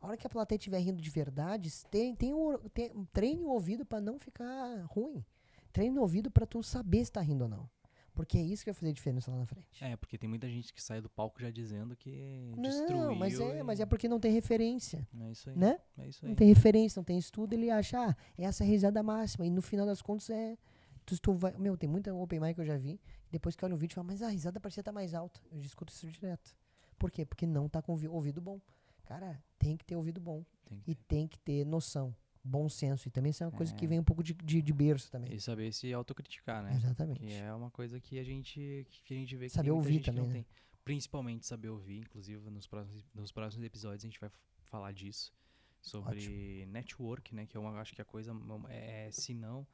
A 0.00 0.06
hora 0.06 0.16
que 0.16 0.26
a 0.26 0.30
plateia 0.30 0.56
estiver 0.56 0.78
rindo 0.78 1.02
de 1.02 1.10
verdade, 1.10 1.70
tem, 1.90 2.14
tem 2.14 2.32
tem- 2.72 3.06
treine 3.12 3.42
o 3.44 3.48
ouvido 3.48 3.84
pra 3.84 4.00
não 4.00 4.18
ficar 4.18 4.84
ruim. 4.86 5.24
Treine 5.72 5.98
o 5.98 6.02
ouvido 6.02 6.30
pra 6.30 6.46
tu 6.46 6.62
saber 6.62 7.04
se 7.04 7.10
tá 7.10 7.20
rindo 7.20 7.44
ou 7.44 7.50
não. 7.50 7.68
Porque 8.14 8.38
é 8.38 8.42
isso 8.42 8.62
que 8.64 8.70
vai 8.70 8.78
fazer 8.78 8.92
diferença 8.92 9.30
lá 9.30 9.36
na 9.38 9.44
frente. 9.46 9.82
É, 9.84 9.96
porque 9.96 10.16
tem 10.16 10.28
muita 10.30 10.48
gente 10.48 10.72
que 10.72 10.80
sai 10.80 11.00
do 11.00 11.08
palco 11.10 11.40
já 11.40 11.50
dizendo 11.50 11.96
que 11.96 12.52
não, 12.56 12.62
destruiu. 12.62 13.14
mas 13.16 13.40
é, 13.40 13.58
e- 13.58 13.62
mas 13.64 13.80
é 13.80 13.86
porque 13.86 14.08
não 14.08 14.20
tem 14.20 14.30
referência, 14.32 15.06
É 15.20 15.30
isso 15.32 15.50
aí. 15.50 15.56
né? 15.58 15.80
É 15.98 16.06
isso 16.08 16.24
Não 16.24 16.30
aí. 16.30 16.36
tem 16.36 16.46
referência, 16.48 17.00
não 17.00 17.04
tem 17.04 17.18
estudo, 17.18 17.52
ele 17.54 17.70
acha, 17.70 17.98
ah, 18.10 18.16
essa 18.38 18.62
é 18.62 18.66
a 18.66 18.70
risada 18.70 19.02
máxima. 19.02 19.44
E 19.46 19.50
no 19.50 19.60
final 19.60 19.84
das 19.84 20.00
contas 20.00 20.30
é. 20.30 20.56
Tu, 21.04 21.20
tu 21.20 21.32
vai, 21.34 21.54
meu, 21.58 21.76
tem 21.76 21.88
muita 21.90 22.14
open 22.14 22.40
mic 22.40 22.54
que 22.54 22.60
eu 22.60 22.64
já 22.64 22.78
vi. 22.78 22.98
Depois 23.30 23.54
que 23.56 23.64
olha 23.64 23.74
o 23.74 23.76
vídeo, 23.76 23.94
fala, 23.94 24.06
mas 24.06 24.22
a 24.22 24.28
risada 24.28 24.58
parecia 24.60 24.80
estar 24.80 24.92
mais 24.92 25.12
alta. 25.12 25.40
Eu 25.50 25.60
já 25.60 25.66
escuto 25.66 25.92
isso 25.92 26.06
direto. 26.08 26.56
Por 26.98 27.10
quê? 27.10 27.26
Porque 27.26 27.46
não 27.46 27.68
tá 27.68 27.82
com 27.82 27.92
ouvi- 27.92 28.08
ouvido 28.08 28.40
bom. 28.40 28.58
Cara, 29.04 29.42
tem 29.58 29.76
que 29.76 29.84
ter 29.84 29.96
ouvido 29.96 30.20
bom. 30.20 30.42
Tem 30.64 30.82
E 30.86 30.94
tem 30.94 31.26
que 31.28 31.38
ter 31.40 31.64
noção, 31.66 32.14
bom 32.44 32.68
senso. 32.68 33.08
E 33.08 33.10
também 33.10 33.30
isso 33.30 33.42
é 33.42 33.46
uma 33.46 33.56
coisa 33.56 33.74
que 33.74 33.84
É. 33.84 33.88
vem 33.88 33.98
um 33.98 34.04
pouco 34.04 34.22
de, 34.22 34.34
de, 34.34 34.60
de 34.62 34.72
berço 34.72 35.10
também. 35.10 35.32
E 35.32 35.40
saber 35.40 35.72
se 35.72 35.92
autocriticar, 35.92 36.62
né? 36.62 36.74
Exatamente. 36.74 37.20
Que 37.20 37.32
é 37.32 37.52
uma 37.54 37.70
coisa 37.70 37.98
que 37.98 38.18
a 38.18 38.24
gente, 38.24 38.86
que 39.04 39.14
a 39.14 39.16
gente 39.16 39.34
vê 39.36 39.46
que 39.46 39.52
Saber 39.52 39.70
ouvir 39.70 39.94
gente 39.94 40.04
que 40.04 40.10
não 40.10 40.24
também, 40.24 40.42
né? 40.42 40.44
tem. 40.44 40.78
Principalmente 40.84 41.46
saber 41.46 41.70
ouvir, 41.70 42.00
inclusive 42.00 42.50
nos 42.50 42.66
próximos, 42.66 43.04
nos 43.14 43.32
próximos 43.32 43.64
episódios 43.64 44.04
a 44.04 44.06
gente 44.06 44.20
vai 44.20 44.30
falar 44.64 44.92
disso. 44.92 45.32
Sobre 45.80 46.64
network, 46.66 47.34
né? 47.34 47.46
Que 47.46 47.56
eu 47.56 47.66
acho 47.68 47.94
que 47.94 48.00
a 48.00 48.04
coisa, 48.04 48.32
é, 48.68 49.10
se 49.10 49.34
não, 49.34 49.66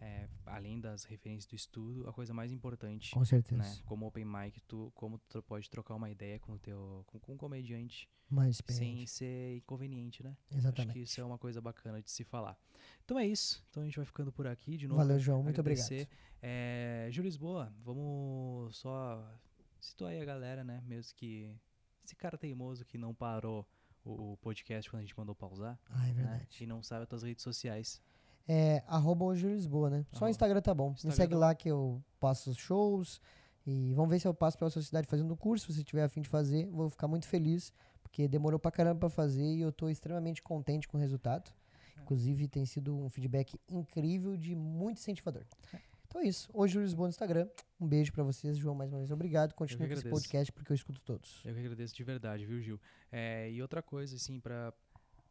é, 0.00 0.28
além 0.46 0.80
das 0.80 1.04
referências 1.04 1.46
do 1.46 1.54
estudo, 1.54 2.08
a 2.08 2.12
coisa 2.12 2.34
mais 2.34 2.52
importante, 2.52 3.12
Com 3.12 3.24
certeza. 3.24 3.62
né? 3.62 3.78
Como 3.86 4.06
open 4.06 4.24
mic, 4.24 4.60
tu, 4.62 4.90
como 4.94 5.18
tu 5.28 5.42
pode 5.42 5.68
trocar 5.70 5.94
uma 5.94 6.10
ideia 6.10 6.38
com 6.38 6.52
o 6.52 6.58
teu, 6.58 7.04
com, 7.06 7.18
com 7.18 7.32
um 7.34 7.36
comediante 7.36 8.08
Mais 8.28 8.60
sem 8.68 9.06
ser 9.06 9.56
inconveniente, 9.58 10.22
né? 10.22 10.36
Acho 10.50 10.58
Exatamente. 10.58 10.92
que 10.92 10.98
isso 11.00 11.20
é 11.20 11.24
uma 11.24 11.38
coisa 11.38 11.60
bacana 11.60 12.02
de 12.02 12.10
se 12.10 12.24
falar. 12.24 12.58
Então 13.04 13.18
é 13.18 13.26
isso. 13.26 13.64
Então 13.70 13.82
a 13.82 13.86
gente 13.86 13.96
vai 13.96 14.04
ficando 14.04 14.30
por 14.32 14.46
aqui 14.46 14.76
de 14.76 14.86
novo. 14.88 14.98
Valeu, 15.00 15.18
João. 15.18 15.42
Muito 15.42 15.60
agradecer. 15.60 16.02
obrigado. 16.02 16.18
É, 16.42 17.08
Júlio 17.10 17.28
Lisboa, 17.28 17.72
vamos 17.82 18.76
só 18.76 19.26
situar 19.80 20.12
aí 20.12 20.20
a 20.20 20.24
galera, 20.24 20.62
né? 20.64 20.82
Mesmo 20.86 21.14
que 21.16 21.50
esse 22.04 22.14
cara 22.14 22.36
teimoso 22.36 22.84
que 22.84 22.98
não 22.98 23.14
parou 23.14 23.66
o, 24.04 24.32
o 24.32 24.36
podcast 24.38 24.90
quando 24.90 25.00
a 25.00 25.02
gente 25.04 25.16
mandou 25.16 25.34
pausar, 25.34 25.78
Ah, 25.88 26.04
é 26.04 26.12
né? 26.12 26.14
verdade. 26.14 26.62
E 26.62 26.66
não 26.66 26.82
sabe 26.82 27.04
as 27.04 27.08
tuas 27.08 27.22
redes 27.22 27.42
sociais. 27.42 28.02
É, 28.46 28.82
arroba 28.86 29.24
hoje 29.24 29.46
Lisboa, 29.46 29.88
né? 29.88 30.06
Só 30.12 30.26
o. 30.26 30.28
Instagram 30.28 30.60
tá 30.60 30.74
bom. 30.74 30.92
Instagram 30.92 31.10
Me 31.10 31.16
segue 31.16 31.32
tá 31.32 31.38
lá 31.38 31.54
que 31.54 31.68
eu 31.68 32.02
passo 32.20 32.50
os 32.50 32.56
shows. 32.56 33.20
E 33.66 33.94
vamos 33.94 34.10
ver 34.10 34.20
se 34.20 34.28
eu 34.28 34.34
passo 34.34 34.58
pela 34.58 34.70
sua 34.70 34.82
cidade 34.82 35.08
fazendo 35.08 35.32
o 35.32 35.36
curso. 35.36 35.66
Se 35.66 35.78
você 35.78 35.84
tiver 35.84 36.04
afim 36.04 36.20
de 36.20 36.28
fazer, 36.28 36.66
vou 36.66 36.90
ficar 36.90 37.08
muito 37.08 37.26
feliz. 37.26 37.72
Porque 38.02 38.28
demorou 38.28 38.58
pra 38.58 38.70
caramba 38.70 39.00
pra 39.00 39.08
fazer 39.08 39.54
e 39.54 39.60
eu 39.60 39.72
tô 39.72 39.88
extremamente 39.88 40.42
contente 40.42 40.86
com 40.86 40.98
o 40.98 41.00
resultado. 41.00 41.50
Inclusive, 42.02 42.46
tem 42.48 42.66
sido 42.66 42.94
um 42.94 43.08
feedback 43.08 43.58
incrível 43.68 44.36
de 44.36 44.54
muito 44.54 44.98
incentivador. 44.98 45.42
Então 46.06 46.20
é 46.20 46.26
isso. 46.26 46.48
Hoje 46.52 46.78
Lisboa 46.78 47.08
no 47.08 47.10
Instagram. 47.10 47.48
Um 47.80 47.88
beijo 47.88 48.12
pra 48.12 48.22
vocês, 48.22 48.56
João, 48.56 48.74
mais 48.74 48.92
uma 48.92 48.98
vez. 48.98 49.10
Obrigado. 49.10 49.54
Continue 49.54 49.88
com 49.88 49.94
esse 49.94 50.08
podcast 50.08 50.52
porque 50.52 50.70
eu 50.70 50.74
escuto 50.74 51.00
todos. 51.00 51.42
Eu 51.44 51.54
que 51.54 51.60
agradeço 51.60 51.94
de 51.94 52.04
verdade, 52.04 52.44
viu, 52.44 52.60
Gil? 52.60 52.80
É, 53.10 53.50
e 53.50 53.60
outra 53.62 53.82
coisa, 53.82 54.14
assim, 54.16 54.38
pra. 54.38 54.72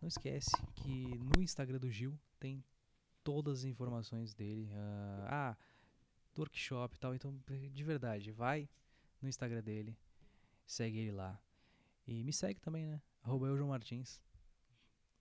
Não 0.01 0.07
esquece 0.07 0.51
que 0.75 1.17
no 1.33 1.41
Instagram 1.41 1.77
do 1.77 1.89
Gil 1.89 2.19
tem 2.37 2.61
todas 3.23 3.59
as 3.59 3.65
informações 3.65 4.33
dele. 4.33 4.69
ah, 4.73 5.27
ah, 5.29 5.57
do 6.33 6.41
workshop 6.41 6.95
e 6.95 6.99
tal. 6.99 7.15
Então, 7.15 7.39
de 7.47 7.83
verdade, 7.83 8.31
vai 8.31 8.67
no 9.21 9.29
Instagram 9.29 9.61
dele, 9.61 9.97
segue 10.65 10.97
ele 10.97 11.11
lá. 11.11 11.39
E 12.05 12.23
me 12.23 12.33
segue 12.33 12.59
também, 12.59 12.85
né? 12.85 13.01
Arroba 13.23 13.47
eu, 13.47 13.55
João 13.57 13.69
Martins. 13.69 14.21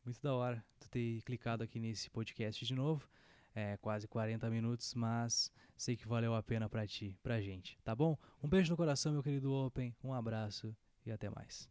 Muito 0.04 0.20
da 0.20 0.34
hora 0.34 0.64
tu 0.80 0.90
ter 0.90 1.22
clicado 1.22 1.62
aqui 1.62 1.78
nesse 1.78 2.10
podcast 2.10 2.64
de 2.64 2.74
novo. 2.74 3.08
É 3.54 3.76
quase 3.76 4.08
40 4.08 4.48
minutos, 4.50 4.94
mas 4.94 5.52
sei 5.76 5.94
que 5.94 6.08
valeu 6.08 6.34
a 6.34 6.42
pena 6.42 6.68
pra 6.68 6.86
ti, 6.86 7.16
pra 7.22 7.40
gente, 7.40 7.78
tá 7.84 7.94
bom? 7.94 8.16
Um 8.42 8.48
beijo 8.48 8.70
no 8.70 8.76
coração, 8.76 9.12
meu 9.12 9.22
querido 9.22 9.52
Open. 9.52 9.94
Um 10.02 10.12
abraço 10.12 10.74
e 11.04 11.12
até 11.12 11.28
mais. 11.28 11.68